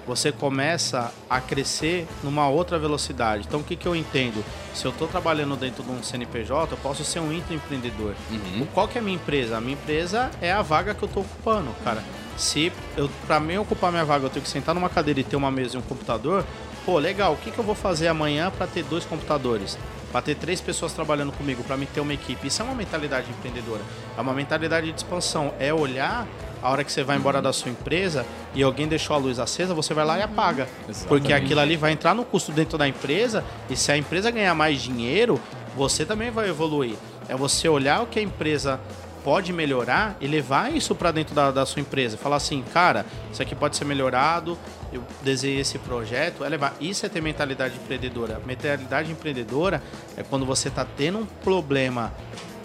você 0.06 0.30
começa 0.30 1.12
a 1.28 1.40
crescer 1.40 2.06
numa 2.22 2.48
outra 2.48 2.78
velocidade. 2.78 3.44
Então, 3.46 3.60
o 3.60 3.64
que, 3.64 3.74
que 3.74 3.86
eu 3.86 3.96
entendo? 3.96 4.44
Se 4.72 4.84
eu 4.84 4.92
estou 4.92 5.08
trabalhando 5.08 5.56
dentro 5.56 5.82
de 5.82 5.90
um 5.90 6.02
CNPJ, 6.02 6.72
eu 6.72 6.78
posso 6.78 7.04
ser 7.04 7.18
um 7.18 7.32
intraempreendedor. 7.32 8.14
Uhum. 8.30 8.66
Qual 8.72 8.86
que 8.86 8.98
é 8.98 9.00
a 9.00 9.04
minha 9.04 9.16
empresa? 9.16 9.56
A 9.56 9.60
minha 9.60 9.74
empresa 9.74 10.30
é 10.40 10.52
a 10.52 10.62
vaga 10.62 10.94
que 10.94 11.02
eu 11.02 11.08
estou 11.08 11.24
ocupando, 11.24 11.70
cara. 11.82 12.02
Se 12.36 12.70
eu, 12.96 13.10
para 13.26 13.40
mim 13.40 13.56
ocupar 13.56 13.90
minha 13.90 14.04
vaga, 14.04 14.26
eu 14.26 14.30
tenho 14.30 14.44
que 14.44 14.50
sentar 14.50 14.74
numa 14.74 14.88
cadeira 14.88 15.20
e 15.20 15.24
ter 15.24 15.36
uma 15.36 15.50
mesa 15.50 15.76
e 15.76 15.78
um 15.78 15.82
computador, 15.82 16.44
pô, 16.87 16.99
legal. 17.01 17.32
O 17.32 17.37
que, 17.37 17.51
que 17.51 17.59
eu 17.59 17.64
vou 17.64 17.74
fazer 17.74 18.07
amanhã 18.07 18.49
para 18.49 18.66
ter 18.68 18.84
dois 18.84 19.05
computadores? 19.05 19.76
Para 20.12 20.22
ter 20.22 20.37
três 20.37 20.61
pessoas 20.61 20.93
trabalhando 20.93 21.32
comigo, 21.32 21.64
para 21.64 21.76
me 21.76 21.84
ter 21.84 22.01
uma 22.01 22.14
equipe. 22.14 22.47
Isso 22.47 22.62
é 22.62 22.64
uma 22.64 22.76
mentalidade 22.76 23.28
empreendedora. 23.28 23.82
É 24.16 24.20
uma 24.20 24.32
mentalidade 24.32 24.91
de 24.91 24.97
expansão. 24.97 25.53
É 25.59 25.74
olhar 25.74 26.26
a 26.62 26.70
hora 26.70 26.84
que 26.84 26.93
você 26.93 27.03
vai 27.03 27.16
embora 27.16 27.43
da 27.43 27.53
sua 27.53 27.70
empresa 27.70 28.24
e 28.55 28.62
alguém 28.62 28.87
deixou 28.87 29.16
a 29.16 29.18
luz 29.18 29.39
acesa, 29.39 29.74
você 29.74 29.93
vai 29.93 30.05
lá 30.05 30.18
e 30.18 30.22
apaga. 30.22 30.68
Exatamente. 30.89 31.09
Porque 31.09 31.32
aquilo 31.32 31.61
ali 31.61 31.76
vai 31.76 31.91
entrar 31.91 32.14
no 32.14 32.24
custo 32.24 32.53
dentro 32.53 32.78
da 32.78 32.87
empresa 32.87 33.45
e 33.68 33.76
se 33.76 33.91
a 33.91 33.97
empresa 33.97 34.30
ganhar 34.30 34.55
mais 34.55 34.80
dinheiro, 34.80 35.41
você 35.76 36.07
também 36.07 36.30
vai 36.30 36.49
evoluir. 36.49 36.95
É 37.28 37.37
você 37.37 37.68
olhar 37.68 38.01
o 38.03 38.07
que 38.07 38.20
a 38.20 38.22
empresa 38.22 38.80
pode 39.26 39.52
melhorar 39.52 40.16
e 40.20 40.28
levar 40.28 40.72
isso 40.72 40.94
para 40.94 41.10
dentro 41.10 41.34
da, 41.34 41.50
da 41.50 41.66
sua 41.66 41.82
empresa. 41.82 42.16
Falar 42.16 42.36
assim, 42.36 42.62
cara, 42.72 43.04
isso 43.32 43.42
aqui 43.42 43.56
pode 43.56 43.76
ser 43.76 43.84
melhorado, 43.84 44.56
eu 44.92 45.02
desenhei 45.20 45.58
esse 45.58 45.80
projeto, 45.80 46.44
é 46.44 46.48
levar. 46.48 46.76
Isso 46.80 47.04
é 47.04 47.08
ter 47.08 47.20
mentalidade 47.20 47.74
empreendedora. 47.74 48.40
Mentalidade 48.46 49.10
empreendedora 49.10 49.82
é 50.16 50.22
quando 50.22 50.46
você 50.46 50.68
está 50.68 50.84
tendo 50.84 51.18
um 51.18 51.26
problema 51.26 52.14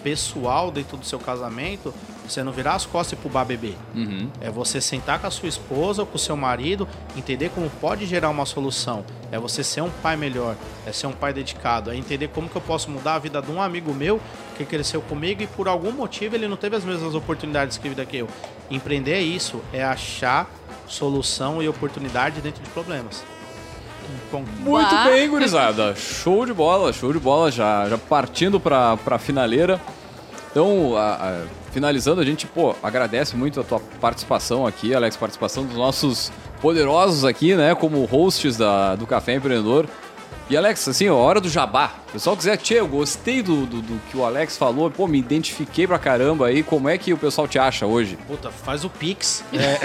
pessoal 0.04 0.70
dentro 0.70 0.96
do 0.96 1.04
seu 1.04 1.18
casamento, 1.18 1.92
você 2.26 2.42
não 2.42 2.52
virar 2.52 2.74
as 2.74 2.86
costas 2.86 3.12
e 3.12 3.14
ir 3.14 3.18
pro 3.22 3.28
bar 3.30 3.44
beber. 3.44 3.76
Uhum. 3.94 4.28
É 4.40 4.50
você 4.50 4.80
sentar 4.80 5.18
com 5.18 5.26
a 5.26 5.30
sua 5.30 5.48
esposa 5.48 6.02
ou 6.02 6.06
com 6.06 6.16
o 6.16 6.18
seu 6.18 6.36
marido, 6.36 6.88
entender 7.16 7.50
como 7.50 7.68
pode 7.80 8.06
gerar 8.06 8.30
uma 8.30 8.46
solução. 8.46 9.04
É 9.30 9.38
você 9.38 9.64
ser 9.64 9.80
um 9.80 9.90
pai 9.90 10.16
melhor, 10.16 10.56
é 10.86 10.92
ser 10.92 11.06
um 11.06 11.12
pai 11.12 11.32
dedicado, 11.32 11.90
é 11.90 11.96
entender 11.96 12.28
como 12.28 12.48
que 12.48 12.56
eu 12.56 12.62
posso 12.62 12.90
mudar 12.90 13.14
a 13.14 13.18
vida 13.18 13.40
de 13.42 13.50
um 13.50 13.60
amigo 13.60 13.92
meu 13.92 14.20
que 14.56 14.64
cresceu 14.64 15.00
comigo 15.02 15.42
e 15.42 15.46
por 15.46 15.68
algum 15.68 15.92
motivo 15.92 16.34
ele 16.34 16.46
não 16.46 16.56
teve 16.56 16.76
as 16.76 16.84
mesmas 16.84 17.14
oportunidades 17.14 17.78
que 17.78 17.88
vida 17.88 18.04
que 18.04 18.18
eu. 18.18 18.28
Empreender 18.70 19.14
é 19.14 19.22
isso, 19.22 19.60
é 19.72 19.82
achar 19.82 20.50
solução 20.86 21.62
e 21.62 21.68
oportunidade 21.68 22.40
dentro 22.40 22.62
de 22.62 22.70
problemas. 22.70 23.24
Bom, 24.30 24.44
Muito 24.58 24.94
bem, 25.04 25.28
gurizada. 25.28 25.94
Show 25.94 26.46
de 26.46 26.52
bola, 26.52 26.92
show 26.92 27.12
de 27.12 27.18
bola. 27.18 27.50
Já, 27.50 27.88
já 27.88 27.98
partindo 27.98 28.58
pra, 28.58 28.96
pra 28.96 29.18
finaleira. 29.18 29.80
Então, 30.52 30.96
a- 30.96 31.14
a- 31.14 31.44
finalizando, 31.72 32.20
a 32.20 32.24
gente, 32.24 32.46
pô, 32.46 32.76
agradece 32.82 33.34
muito 33.34 33.58
a 33.60 33.64
tua 33.64 33.80
participação 34.00 34.66
aqui, 34.66 34.94
Alex, 34.94 35.16
participação 35.16 35.64
dos 35.64 35.76
nossos 35.76 36.30
poderosos 36.60 37.24
aqui, 37.24 37.54
né, 37.56 37.74
como 37.74 38.04
hosts 38.04 38.56
da, 38.58 38.94
do 38.94 39.06
Café 39.06 39.34
Empreendedor. 39.34 39.86
E 40.50 40.56
Alex, 40.56 40.86
assim, 40.86 41.08
ó, 41.08 41.16
hora 41.16 41.40
do 41.40 41.48
jabá. 41.48 41.92
O 42.10 42.12
pessoal 42.12 42.36
quiser, 42.36 42.58
tchê, 42.58 42.74
eu 42.74 42.86
gostei 42.86 43.42
do, 43.42 43.64
do, 43.64 43.80
do 43.80 43.98
que 44.10 44.16
o 44.18 44.24
Alex 44.24 44.58
falou, 44.58 44.90
pô, 44.90 45.06
me 45.08 45.18
identifiquei 45.18 45.86
pra 45.86 45.98
caramba 45.98 46.48
aí. 46.48 46.62
Como 46.62 46.90
é 46.90 46.98
que 46.98 47.10
o 47.14 47.16
pessoal 47.16 47.48
te 47.48 47.58
acha 47.58 47.86
hoje? 47.86 48.18
Puta, 48.26 48.50
faz 48.50 48.84
o 48.84 48.90
Pix. 48.90 49.42
É. 49.54 49.78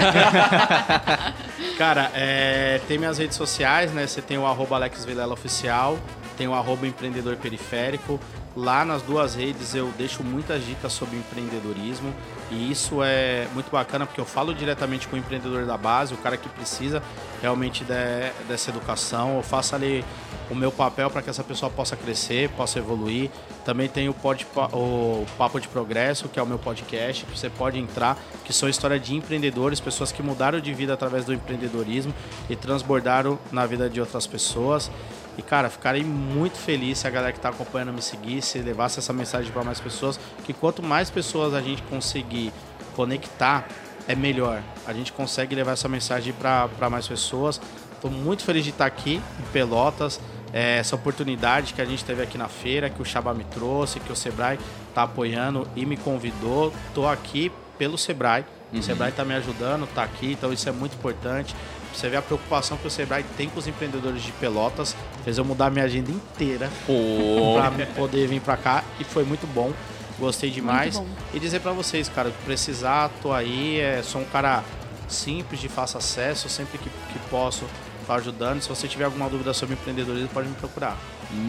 Cara, 1.78 2.10
é, 2.14 2.80
tem 2.88 2.98
minhas 2.98 3.16
redes 3.18 3.36
sociais, 3.36 3.92
né? 3.92 4.06
Você 4.06 4.20
tem 4.20 4.36
o 4.36 4.44
arroba 4.46 4.76
Alex 4.76 5.04
Vilela 5.04 5.32
Oficial, 5.32 5.96
tem 6.38 6.46
o 6.46 6.54
arroba 6.54 6.86
Empreendedor 6.86 7.36
Periférico. 7.36 8.18
Lá 8.56 8.84
nas 8.84 9.02
duas 9.02 9.34
redes 9.34 9.74
eu 9.74 9.92
deixo 9.98 10.22
muitas 10.24 10.64
dicas 10.64 10.92
sobre 10.92 11.16
empreendedorismo 11.16 12.12
e 12.50 12.70
isso 12.70 13.02
é 13.02 13.46
muito 13.54 13.70
bacana 13.70 14.06
porque 14.06 14.20
eu 14.20 14.24
falo 14.24 14.54
diretamente 14.54 15.06
com 15.06 15.16
o 15.16 15.18
empreendedor 15.18 15.64
da 15.66 15.76
base, 15.76 16.14
o 16.14 16.16
cara 16.16 16.36
que 16.36 16.48
precisa 16.48 17.02
realmente 17.42 17.84
de- 17.84 18.32
dessa 18.48 18.70
educação. 18.70 19.36
Eu 19.36 19.42
faço 19.42 19.74
ali 19.74 20.04
o 20.50 20.54
meu 20.54 20.72
papel 20.72 21.10
para 21.10 21.22
que 21.22 21.30
essa 21.30 21.44
pessoa 21.44 21.70
possa 21.70 21.96
crescer, 21.96 22.48
possa 22.50 22.78
evoluir. 22.78 23.30
Também 23.64 23.88
tem 23.88 24.08
o, 24.08 24.14
pod, 24.14 24.46
o 24.72 25.26
Papo 25.36 25.60
de 25.60 25.68
Progresso, 25.68 26.28
que 26.28 26.38
é 26.38 26.42
o 26.42 26.46
meu 26.46 26.58
podcast, 26.58 27.24
que 27.24 27.38
você 27.38 27.50
pode 27.50 27.78
entrar, 27.78 28.16
que 28.44 28.52
são 28.52 28.68
histórias 28.68 29.02
de 29.02 29.14
empreendedores, 29.14 29.80
pessoas 29.80 30.10
que 30.10 30.22
mudaram 30.22 30.60
de 30.60 30.72
vida 30.72 30.94
através 30.94 31.24
do 31.24 31.34
empreendedorismo 31.34 32.14
e 32.48 32.56
transbordaram 32.56 33.38
na 33.52 33.66
vida 33.66 33.88
de 33.88 34.00
outras 34.00 34.26
pessoas. 34.26 34.90
E, 35.36 35.42
cara, 35.42 35.70
ficarei 35.70 36.02
muito 36.02 36.58
feliz 36.58 36.98
se 36.98 37.06
a 37.06 37.10
galera 37.10 37.32
que 37.32 37.38
está 37.38 37.50
acompanhando 37.50 37.92
me 37.92 38.02
seguir, 38.02 38.42
se 38.42 38.58
levasse 38.58 38.98
essa 38.98 39.12
mensagem 39.12 39.52
para 39.52 39.62
mais 39.62 39.78
pessoas. 39.78 40.18
Que 40.44 40.52
quanto 40.52 40.82
mais 40.82 41.10
pessoas 41.10 41.54
a 41.54 41.60
gente 41.60 41.80
conseguir 41.82 42.52
conectar, 42.96 43.68
é 44.08 44.16
melhor. 44.16 44.62
A 44.84 44.92
gente 44.92 45.12
consegue 45.12 45.54
levar 45.54 45.72
essa 45.72 45.88
mensagem 45.88 46.32
para 46.32 46.90
mais 46.90 47.06
pessoas. 47.06 47.60
Estou 47.92 48.10
muito 48.10 48.42
feliz 48.42 48.64
de 48.64 48.70
estar 48.70 48.86
aqui 48.86 49.16
em 49.38 49.52
Pelotas. 49.52 50.20
É, 50.52 50.78
essa 50.78 50.96
oportunidade 50.96 51.74
que 51.74 51.82
a 51.82 51.84
gente 51.84 52.04
teve 52.04 52.22
aqui 52.22 52.38
na 52.38 52.48
feira, 52.48 52.88
que 52.88 53.02
o 53.02 53.04
Chaba 53.04 53.34
me 53.34 53.44
trouxe, 53.44 54.00
que 54.00 54.12
o 54.12 54.16
Sebrae 54.16 54.58
está 54.88 55.02
apoiando 55.02 55.68
e 55.76 55.84
me 55.84 55.96
convidou. 55.96 56.72
Estou 56.88 57.08
aqui 57.08 57.52
pelo 57.76 57.98
Sebrae. 57.98 58.44
Uhum. 58.72 58.80
O 58.80 58.82
Sebrae 58.82 59.10
está 59.10 59.24
me 59.24 59.34
ajudando, 59.34 59.84
está 59.84 60.02
aqui, 60.02 60.32
então 60.32 60.52
isso 60.52 60.68
é 60.68 60.72
muito 60.72 60.94
importante. 60.94 61.54
Você 61.94 62.08
vê 62.08 62.16
a 62.16 62.22
preocupação 62.22 62.76
que 62.76 62.86
o 62.86 62.90
Sebrae 62.90 63.24
tem 63.36 63.48
com 63.48 63.58
os 63.58 63.66
empreendedores 63.66 64.22
de 64.22 64.32
Pelotas. 64.32 64.94
Fez 65.24 65.38
eu 65.38 65.44
mudar 65.44 65.70
minha 65.70 65.84
agenda 65.84 66.10
inteira 66.10 66.70
oh. 66.88 67.54
para 67.58 67.86
poder 67.86 68.26
vir 68.28 68.40
para 68.40 68.56
cá 68.56 68.84
e 69.00 69.04
foi 69.04 69.24
muito 69.24 69.46
bom. 69.46 69.72
Gostei 70.18 70.50
demais. 70.50 71.00
E 71.32 71.38
dizer 71.38 71.60
para 71.60 71.72
vocês, 71.72 72.08
cara, 72.08 72.30
que 72.30 72.42
precisar, 72.44 73.10
tô 73.22 73.32
aí. 73.32 73.80
É, 73.80 74.02
sou 74.02 74.20
um 74.20 74.24
cara 74.24 74.64
simples, 75.08 75.60
de 75.60 75.68
fácil 75.68 75.98
acesso. 75.98 76.48
Sempre 76.48 76.78
que, 76.78 76.90
que 76.90 77.18
posso, 77.30 77.64
tô 78.08 78.14
ajudando. 78.14 78.60
Se 78.62 78.68
você 78.68 78.88
tiver 78.88 79.04
alguma 79.04 79.28
dúvida 79.28 79.52
sobre 79.52 79.74
empreendedorismo, 79.74 80.28
pode 80.28 80.48
me 80.48 80.54
procurar. 80.54 80.96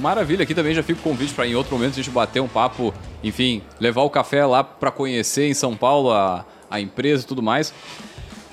Maravilha, 0.02 0.44
aqui 0.44 0.54
também 0.54 0.74
já 0.74 0.84
fica 0.84 1.00
o 1.00 1.04
convite 1.04 1.34
para 1.34 1.48
em 1.48 1.56
outro 1.56 1.74
momento 1.74 1.94
a 1.94 1.96
gente 1.96 2.10
bater 2.10 2.42
um 2.42 2.48
papo, 2.48 2.94
enfim, 3.24 3.64
levar 3.80 4.02
o 4.02 4.10
café 4.10 4.46
lá 4.46 4.64
para 4.64 4.92
conhecer 4.92 5.48
em 5.48 5.54
São 5.54 5.76
Paulo 5.76 6.12
a, 6.12 6.46
a 6.70 6.82
empresa 6.82 7.24
e 7.24 7.26
tudo 7.26 7.42
mais. 7.42 7.74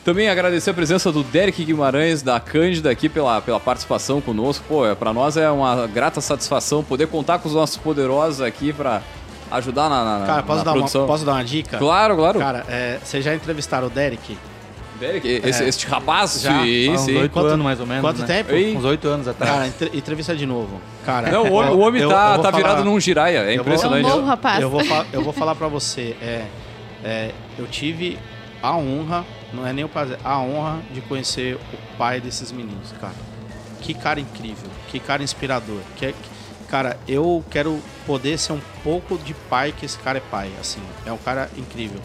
Também 0.04 0.28
agradecer 0.28 0.70
a 0.70 0.74
presença 0.74 1.10
do 1.10 1.24
Derek 1.24 1.64
Guimarães, 1.64 2.22
da 2.22 2.38
Cândida, 2.38 2.88
aqui 2.88 3.08
pela, 3.08 3.40
pela 3.40 3.58
participação 3.58 4.20
conosco. 4.20 4.64
Pô, 4.68 4.86
é, 4.86 4.94
para 4.94 5.12
nós 5.12 5.36
é 5.36 5.50
uma 5.50 5.88
grata 5.88 6.20
satisfação 6.20 6.84
poder 6.84 7.08
contar 7.08 7.40
com 7.40 7.48
os 7.48 7.54
nossos 7.56 7.76
poderosos 7.76 8.40
aqui 8.40 8.72
para 8.72 9.02
ajudar 9.50 9.88
na, 9.88 10.20
na, 10.20 10.26
Cara, 10.26 10.42
posso, 10.44 10.58
na 10.58 10.64
dar 10.64 10.72
produção. 10.72 11.00
Uma, 11.00 11.06
posso 11.08 11.24
dar 11.24 11.32
uma 11.32 11.44
dica? 11.44 11.76
Claro, 11.76 12.14
claro. 12.14 12.38
Cara, 12.38 12.64
é, 12.68 13.00
vocês 13.02 13.24
já 13.24 13.34
entrevistaram 13.34 13.88
o 13.88 13.90
Derek? 13.90 14.38
Derek, 14.96 15.26
esse, 15.44 15.62
é, 15.62 15.68
este 15.68 15.86
rapaz? 15.86 16.40
Já, 16.40 16.62
sim, 16.62 16.90
uns 16.90 17.00
sim. 17.02 17.16
oito 17.16 17.32
Quanto- 17.32 17.48
anos 17.48 17.64
mais 17.64 17.80
ou 17.80 17.86
menos. 17.86 18.02
quanto 18.02 18.20
né? 18.20 18.26
tempo? 18.26 18.78
Uns 18.78 18.84
oito 18.84 19.06
anos 19.08 19.28
atrás. 19.28 19.52
Cara, 19.52 19.66
entre- 19.66 19.90
entrevista 19.98 20.34
de 20.34 20.46
novo. 20.46 20.80
Cara, 21.04 21.30
Não, 21.30 21.44
o 21.44 21.52
homem, 21.52 21.72
o 21.74 21.78
homem 21.80 22.02
eu- 22.02 22.08
tá, 22.08 22.28
eu 22.30 22.34
vou 22.34 22.42
tá 22.42 22.50
falar- 22.50 22.56
virado 22.62 22.84
num 22.84 22.98
giraia, 23.00 23.38
é 23.38 23.52
eu 23.52 23.56
vou- 23.56 23.72
impressionante. 23.72 24.04
É 24.04 24.08
um 24.08 24.16
novo 24.16 24.26
rapaz. 24.26 24.60
Eu 24.60 24.70
vou, 24.70 24.84
fa- 24.84 25.06
eu 25.12 25.22
vou 25.22 25.32
falar 25.32 25.54
pra 25.54 25.68
você, 25.68 26.16
é, 26.20 26.44
é, 27.04 27.30
eu 27.58 27.66
tive 27.66 28.18
a 28.62 28.76
honra, 28.76 29.24
não 29.52 29.66
é 29.66 29.72
nem 29.72 29.84
o 29.84 29.88
prazer, 29.88 30.18
a 30.24 30.38
honra 30.40 30.78
de 30.92 31.00
conhecer 31.02 31.54
o 31.56 31.96
pai 31.96 32.20
desses 32.20 32.50
meninos, 32.50 32.92
cara. 33.00 33.14
Que 33.80 33.94
cara 33.94 34.18
incrível, 34.18 34.68
que 34.88 34.98
cara 34.98 35.22
inspirador. 35.22 35.78
Que, 35.96 36.12
cara, 36.68 36.96
eu 37.06 37.44
quero 37.50 37.78
poder 38.06 38.36
ser 38.38 38.52
um 38.54 38.60
pouco 38.82 39.16
de 39.18 39.32
pai 39.48 39.72
que 39.78 39.86
esse 39.86 39.96
cara 39.98 40.18
é 40.18 40.22
pai, 40.28 40.50
assim. 40.60 40.80
É 41.04 41.12
um 41.12 41.18
cara 41.18 41.48
incrível. 41.56 42.00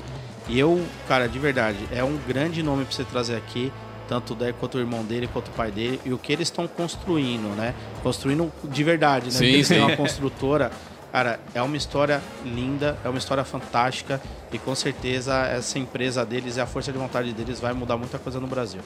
E 0.48 0.60
eu, 0.60 0.84
cara, 1.08 1.28
de 1.28 1.40
verdade, 1.40 1.78
é 1.92 2.04
um 2.04 2.18
grande 2.28 2.62
nome 2.64 2.84
pra 2.86 2.94
você 2.94 3.04
trazer 3.04 3.36
aqui. 3.36 3.72
Tanto 4.08 4.34
o 4.34 4.36
Deco 4.36 4.60
quanto 4.60 4.76
o 4.76 4.80
irmão 4.80 5.04
dele, 5.06 5.30
quanto 5.32 5.48
o 5.48 5.52
pai 5.52 5.72
dele. 5.72 6.00
E 6.04 6.12
o 6.12 6.18
que 6.18 6.34
eles 6.34 6.48
estão 6.50 6.68
construindo, 6.68 7.56
né? 7.56 7.74
Construindo 8.04 8.52
de 8.66 8.84
verdade, 8.84 9.26
né? 9.28 9.32
Sim, 9.32 9.46
eles 9.46 9.68
têm 9.70 9.78
sim. 9.80 9.84
uma 9.86 9.96
construtora. 9.96 10.70
Cara, 11.14 11.40
é 11.54 11.62
uma 11.62 11.78
história 11.78 12.22
linda, 12.44 12.98
é 13.06 13.10
uma 13.10 13.18
história 13.18 13.44
fantástica. 13.46 14.20
E 14.52 14.58
com 14.58 14.76
certeza 14.76 15.34
essa 15.46 15.80
empresa 15.80 16.26
deles 16.26 16.58
e 16.58 16.62
a 16.62 16.66
força 16.66 16.92
de 16.92 16.98
vontade 16.98 17.32
deles 17.32 17.60
vai 17.62 17.72
mudar 17.72 17.96
muita 17.96 18.18
coisa 18.20 18.38
no 18.40 18.48
Brasil. 18.48 18.82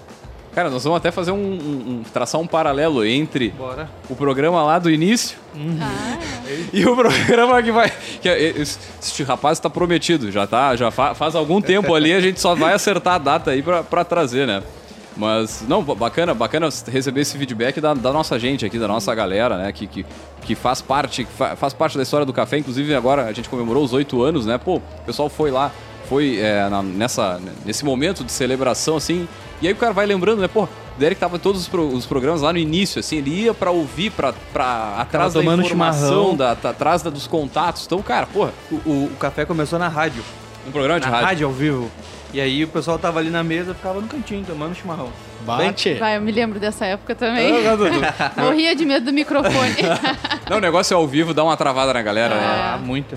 Cara, 0.53 0.69
nós 0.69 0.83
vamos 0.83 0.97
até 0.97 1.11
fazer 1.11 1.31
um, 1.31 1.35
um- 1.37 1.89
um- 1.99 2.03
traçar 2.03 2.39
um 2.39 2.47
paralelo 2.47 3.03
entre 3.05 3.49
Bora. 3.49 3.89
o 4.09 4.15
programa 4.15 4.63
lá 4.63 4.79
do 4.79 4.89
início 4.89 5.37
Ah, 5.81 6.17
e 6.71 6.85
o 6.85 6.95
programa 6.95 7.61
que 7.61 7.71
vai. 7.73 7.91
Que 8.25 8.61
esse, 8.61 8.79
este 9.01 9.21
rapaz 9.23 9.59
está 9.59 9.69
prometido, 9.69 10.31
já 10.31 10.47
tá, 10.47 10.75
já 10.75 10.89
fa- 10.89 11.13
faz 11.13 11.35
algum 11.35 11.61
tempo 11.61 11.93
ali, 11.93 12.11
a 12.11 12.19
gente 12.19 12.39
só 12.39 12.55
vai 12.55 12.73
acertar 12.73 13.13
a 13.13 13.17
data 13.19 13.51
aí 13.51 13.61
pra 13.61 14.03
trazer, 14.03 14.47
né? 14.47 14.63
Mas, 15.15 15.63
não, 15.67 15.83
ba- 15.83 15.93
bacana, 15.93 16.33
bacana 16.33 16.67
receber 16.91 17.21
esse 17.21 17.37
feedback 17.37 17.79
da, 17.79 17.93
da 17.93 18.11
nossa 18.11 18.39
gente 18.39 18.65
aqui, 18.65 18.79
da 18.79 18.87
nossa 18.87 19.13
galera, 19.13 19.57
né? 19.57 19.71
Que, 19.71 19.85
que, 19.85 20.05
que 20.41 20.55
faz 20.55 20.81
parte 20.81 21.23
que 21.23 21.31
fa- 21.31 21.55
faz 21.55 21.71
parte 21.73 21.95
da 21.97 22.03
história 22.03 22.25
do 22.25 22.33
café. 22.33 22.57
Inclusive, 22.57 22.93
agora 22.95 23.25
a 23.25 23.31
gente 23.31 23.47
comemorou 23.47 23.83
os 23.83 23.93
oito 23.93 24.23
anos, 24.23 24.45
né? 24.47 24.57
Pô, 24.57 24.77
o 24.77 24.81
pessoal 25.05 25.29
foi 25.29 25.51
lá, 25.51 25.71
foi 26.09 26.39
é, 26.39 26.67
na- 26.67 26.81
nessa, 26.83 27.39
nesse 27.63 27.85
momento 27.85 28.23
de 28.23 28.31
celebração, 28.31 28.97
assim. 28.97 29.27
E 29.61 29.67
aí 29.67 29.73
o 29.73 29.75
cara 29.77 29.93
vai 29.93 30.05
lembrando, 30.05 30.41
né? 30.41 30.47
Pô, 30.47 30.63
o 30.63 30.69
Derek 30.97 31.19
tava 31.19 31.37
em 31.37 31.39
todos 31.39 31.61
os, 31.61 31.67
pro- 31.67 31.87
os 31.87 32.05
programas 32.05 32.41
lá 32.41 32.51
no 32.51 32.59
início, 32.59 32.99
assim, 32.99 33.17
ele 33.17 33.43
ia 33.43 33.53
pra 33.53 33.71
ouvir, 33.71 34.11
pra, 34.11 34.33
pra 34.53 34.95
atrás 34.99 35.33
da 35.33 35.39
informação, 35.65 36.35
da, 36.35 36.55
tá- 36.55 36.69
atrás 36.71 37.01
da- 37.01 37.09
dos 37.09 37.25
contatos. 37.27 37.85
Então, 37.85 38.01
cara, 38.01 38.25
porra, 38.27 38.51
O, 38.71 38.75
o- 38.75 39.05
o 39.13 39.17
café 39.17 39.45
começou 39.45 39.79
na 39.79 39.87
rádio. 39.87 40.23
um 40.67 40.71
programa 40.71 40.99
de 40.99 41.05
na 41.05 41.11
rádio. 41.11 41.27
rádio. 41.27 41.47
ao 41.47 41.53
vivo. 41.53 41.91
E 42.33 42.41
aí 42.41 42.63
o 42.63 42.67
pessoal 42.67 42.99
tava 42.99 43.19
ali 43.19 43.29
na 43.29 43.43
mesa, 43.43 43.73
ficava 43.73 44.01
no 44.01 44.07
cantinho 44.07 44.43
tomando 44.45 44.75
chimarrão. 44.75 45.09
Bate! 45.45 45.93
vai, 45.93 46.17
eu 46.17 46.21
me 46.21 46.31
lembro 46.31 46.59
dessa 46.59 46.85
época 46.85 47.13
também. 47.15 47.53
Morria 48.35 48.75
de 48.75 48.83
medo 48.85 49.05
do 49.05 49.13
microfone. 49.13 49.75
Não, 50.49 50.57
o 50.57 50.59
negócio 50.59 50.93
é 50.93 50.97
ao 50.97 51.07
vivo, 51.07 51.33
dá 51.33 51.43
uma 51.43 51.55
travada 51.55 51.93
na 51.93 52.01
galera, 52.01 52.35
né? 52.35 52.41
Ah, 52.73 52.79
muita. 52.83 53.15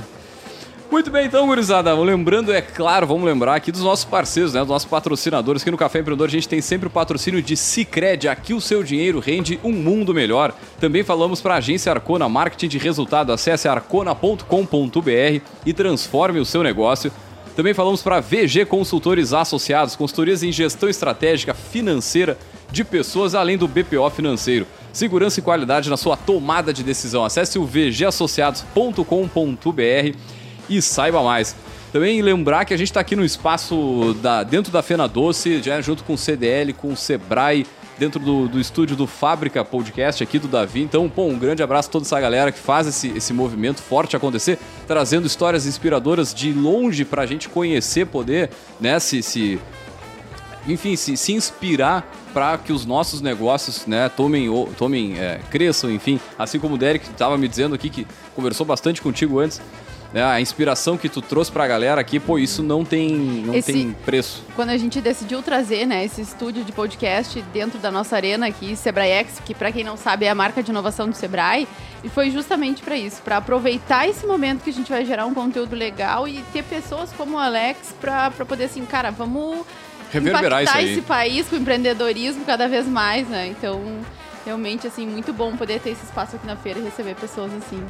Muito 0.91 1.11
bem, 1.11 1.27
então, 1.27 1.47
gurizada. 1.47 1.95
Lembrando, 1.95 2.51
é 2.51 2.63
claro, 2.63 3.07
vamos 3.07 3.25
lembrar 3.25 3.55
aqui 3.55 3.71
dos 3.71 3.83
nossos 3.83 4.07
parceiros, 4.07 4.55
né? 4.55 4.61
Dos 4.61 4.71
nossos 4.71 4.89
patrocinadores. 4.89 5.61
Aqui 5.61 5.71
no 5.71 5.77
Café 5.77 6.01
Empreendedor 6.01 6.29
a 6.29 6.31
gente 6.31 6.49
tem 6.49 6.63
sempre 6.63 6.87
o 6.87 6.91
patrocínio 6.91 7.43
de 7.43 7.59
Cicred. 7.59 8.27
Aqui 8.27 8.55
o 8.55 8.61
seu 8.61 8.83
dinheiro 8.83 9.21
rende 9.21 9.61
um 9.63 9.71
mundo 9.71 10.15
melhor. 10.15 10.55
Também 10.81 11.05
falamos 11.05 11.43
para 11.43 11.55
a 11.55 11.59
agência 11.59 11.93
Arcona 11.93 12.27
Marketing 12.27 12.69
de 12.69 12.79
Resultado. 12.79 13.33
Acesse 13.33 13.69
arcona.com.br 13.69 15.43
e 15.67 15.75
transforme 15.75 16.41
o 16.41 16.47
seu 16.47 16.63
negócio. 16.63 17.13
Também 17.55 17.75
falamos 17.75 18.03
para 18.03 18.21
VG 18.21 18.65
Consultores 18.65 19.35
Associados, 19.35 19.95
consultorias 19.95 20.43
em 20.43 20.53
gestão 20.53 20.89
estratégica 20.89 21.53
financeira 21.53 22.39
de 22.71 22.83
pessoas, 22.83 23.35
além 23.35 23.59
do 23.59 23.69
BPO 23.69 24.09
financeiro. 24.11 24.67
Segurança 24.93 25.41
e 25.41 25.43
qualidade 25.43 25.91
na 25.91 25.99
sua 25.99 26.17
tomada 26.17 26.73
de 26.73 26.83
decisão. 26.83 27.25
Acesse 27.25 27.59
o 27.59 27.67
vgassociados.com.br 27.67 30.17
e 30.69 30.81
saiba 30.83 31.23
mais. 31.23 31.55
Também 31.93 32.21
lembrar 32.21 32.65
que 32.65 32.75
a 32.75 32.77
gente 32.77 32.89
está 32.89 33.01
aqui 33.01 33.17
no 33.17 33.25
espaço 33.25 34.15
da, 34.21 34.43
dentro 34.43 34.71
da 34.71 34.83
Fena 34.83 35.09
Doce, 35.09 35.63
já 35.63 35.81
junto 35.81 36.05
com 36.05 36.15
o 36.15 36.19
CDL, 36.19 36.73
com 36.75 36.93
o 36.93 36.97
Sebrae, 36.97 37.67
dentro 37.99 38.21
do, 38.21 38.47
do 38.47 38.61
estúdio 38.61 38.95
do 38.95 39.07
Fábrica 39.07 39.65
Podcast 39.65 40.23
aqui 40.23 40.39
do 40.39 40.47
Davi. 40.47 40.83
Então, 40.83 41.09
pô, 41.09 41.25
um 41.25 41.39
grande 41.39 41.63
abraço 41.63 41.89
a 41.89 41.93
toda 41.93 42.05
essa 42.05 42.21
galera 42.21 42.53
que 42.53 42.59
faz 42.59 42.87
esse, 42.87 43.09
esse 43.09 43.33
movimento 43.33 43.83
forte 43.83 44.17
acontecer, 44.17 44.59
trazendo 44.87 45.27
histórias 45.27 45.67
inspiradoras 45.67 46.33
de 46.33 46.53
longe 46.53 47.05
para 47.05 47.23
a 47.23 47.27
gente 47.27 47.49
conhecer, 47.49 48.07
poder, 48.07 48.51
né, 48.81 49.01
se, 49.01 49.23
se 49.23 49.59
enfim, 50.67 50.95
se, 50.95 51.17
se 51.17 51.33
inspirar 51.33 52.09
para 52.33 52.59
que 52.59 52.73
os 52.73 52.85
nossos 52.85 53.21
negócios, 53.21 53.87
né, 53.87 54.09
tomem, 54.09 54.49
tomem 54.77 55.19
é, 55.19 55.41
cresçam, 55.51 55.91
enfim. 55.91 56.21
Assim 56.39 56.61
como 56.61 56.75
o 56.75 56.79
Derek 56.79 57.09
estava 57.11 57.37
me 57.37 57.49
dizendo 57.49 57.75
aqui, 57.75 57.89
que 57.89 58.07
conversou 58.37 58.67
bastante 58.67 59.01
contigo 59.01 59.41
antes, 59.41 59.61
né, 60.19 60.25
a 60.25 60.41
inspiração 60.41 60.97
que 60.97 61.09
tu 61.09 61.23
trouxe 61.23 61.51
para 61.53 61.63
a 61.63 61.67
galera 61.69 62.01
aqui, 62.01 62.19
pô, 62.19 62.39
isso 62.39 62.61
não 62.63 62.85
tem, 62.85 63.09
não 63.47 63.55
Esse- 63.55 63.73
tem 63.73 63.93
preço. 64.05 64.43
Quando 64.57 64.71
a 64.71 64.77
gente 64.77 65.01
decidiu 65.01 65.41
trazer 65.43 65.87
né, 65.87 66.05
esse 66.05 66.21
estúdio 66.21 66.65
de 66.65 66.73
podcast 66.73 67.41
dentro 67.53 67.79
da 67.79 67.91
nossa 67.91 68.17
arena 68.17 68.47
aqui, 68.49 68.75
Sebrae 68.75 69.13
X, 69.13 69.41
que 69.45 69.55
para 69.55 69.71
quem 69.71 69.85
não 69.85 69.97
sabe 69.97 70.27
é 70.27 70.31
a 70.31 70.35
marca 70.35 70.61
de 70.63 70.71
inovação 70.71 71.09
do 71.09 71.15
Sebrae, 71.15 71.69
e 72.03 72.09
foi 72.09 72.31
justamente 72.31 72.83
para 72.83 72.97
isso, 72.97 73.23
para 73.23 73.37
aproveitar 73.37 74.09
esse 74.09 74.27
momento 74.27 74.63
que 74.65 74.71
a 74.71 74.73
gente 74.73 74.91
vai 74.91 75.05
gerar 75.05 75.25
um 75.27 75.35
conteúdo 75.35 75.77
legal 75.77 76.27
e 76.27 76.43
ter 76.53 76.65
pessoas 76.65 77.11
como 77.17 77.37
o 77.37 77.39
Alex 77.39 77.95
para 78.01 78.31
poder 78.47 78.65
assim, 78.65 78.85
cara, 78.85 79.11
vamos 79.11 79.65
Reverberar 80.13 80.65
isso 80.65 80.77
aí. 80.77 80.93
esse 80.93 81.03
país 81.03 81.47
com 81.49 81.57
empreendedorismo 81.57 82.45
cada 82.45 82.67
vez 82.67 82.87
mais, 82.87 83.29
né? 83.29 83.47
Então, 83.49 83.81
realmente 84.45 84.87
assim, 84.87 85.07
muito 85.07 85.33
bom 85.33 85.55
poder 85.57 85.81
ter 85.81 85.91
esse 85.91 86.05
espaço 86.05 86.37
aqui 86.37 86.47
na 86.47 86.57
feira 86.57 86.79
e 86.81 86.83
receber 86.83 87.15
pessoas 87.15 87.53
assim. 87.55 87.83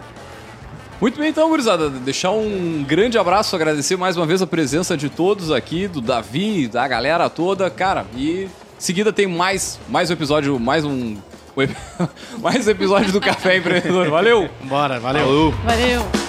Muito 1.01 1.17
bem, 1.19 1.29
então, 1.29 1.49
gurizada, 1.49 1.89
deixar 1.89 2.33
um 2.33 2.85
grande 2.87 3.17
abraço, 3.17 3.55
agradecer 3.55 3.97
mais 3.97 4.17
uma 4.17 4.27
vez 4.27 4.43
a 4.43 4.47
presença 4.49 4.97
de 4.97 5.09
todos 5.09 5.53
aqui, 5.53 5.87
do 5.87 6.01
Davi, 6.01 6.67
da 6.67 6.89
galera 6.89 7.31
toda, 7.31 7.71
cara, 7.71 8.05
e 8.17 8.45
em 8.45 8.51
seguida 8.81 9.13
tem 9.13 9.27
mais, 9.27 9.79
mais 9.89 10.11
um 10.11 10.15
episódio, 10.15 10.59
mais 10.59 10.85
um, 10.85 11.17
mais 12.43 12.67
um 12.67 12.71
episódio 12.71 13.13
do 13.13 13.21
Café 13.21 13.59
Empreendedor, 13.59 14.11
valeu! 14.11 14.51
Bora, 14.65 14.99
valeu! 14.99 15.55
Valeu! 15.65 16.28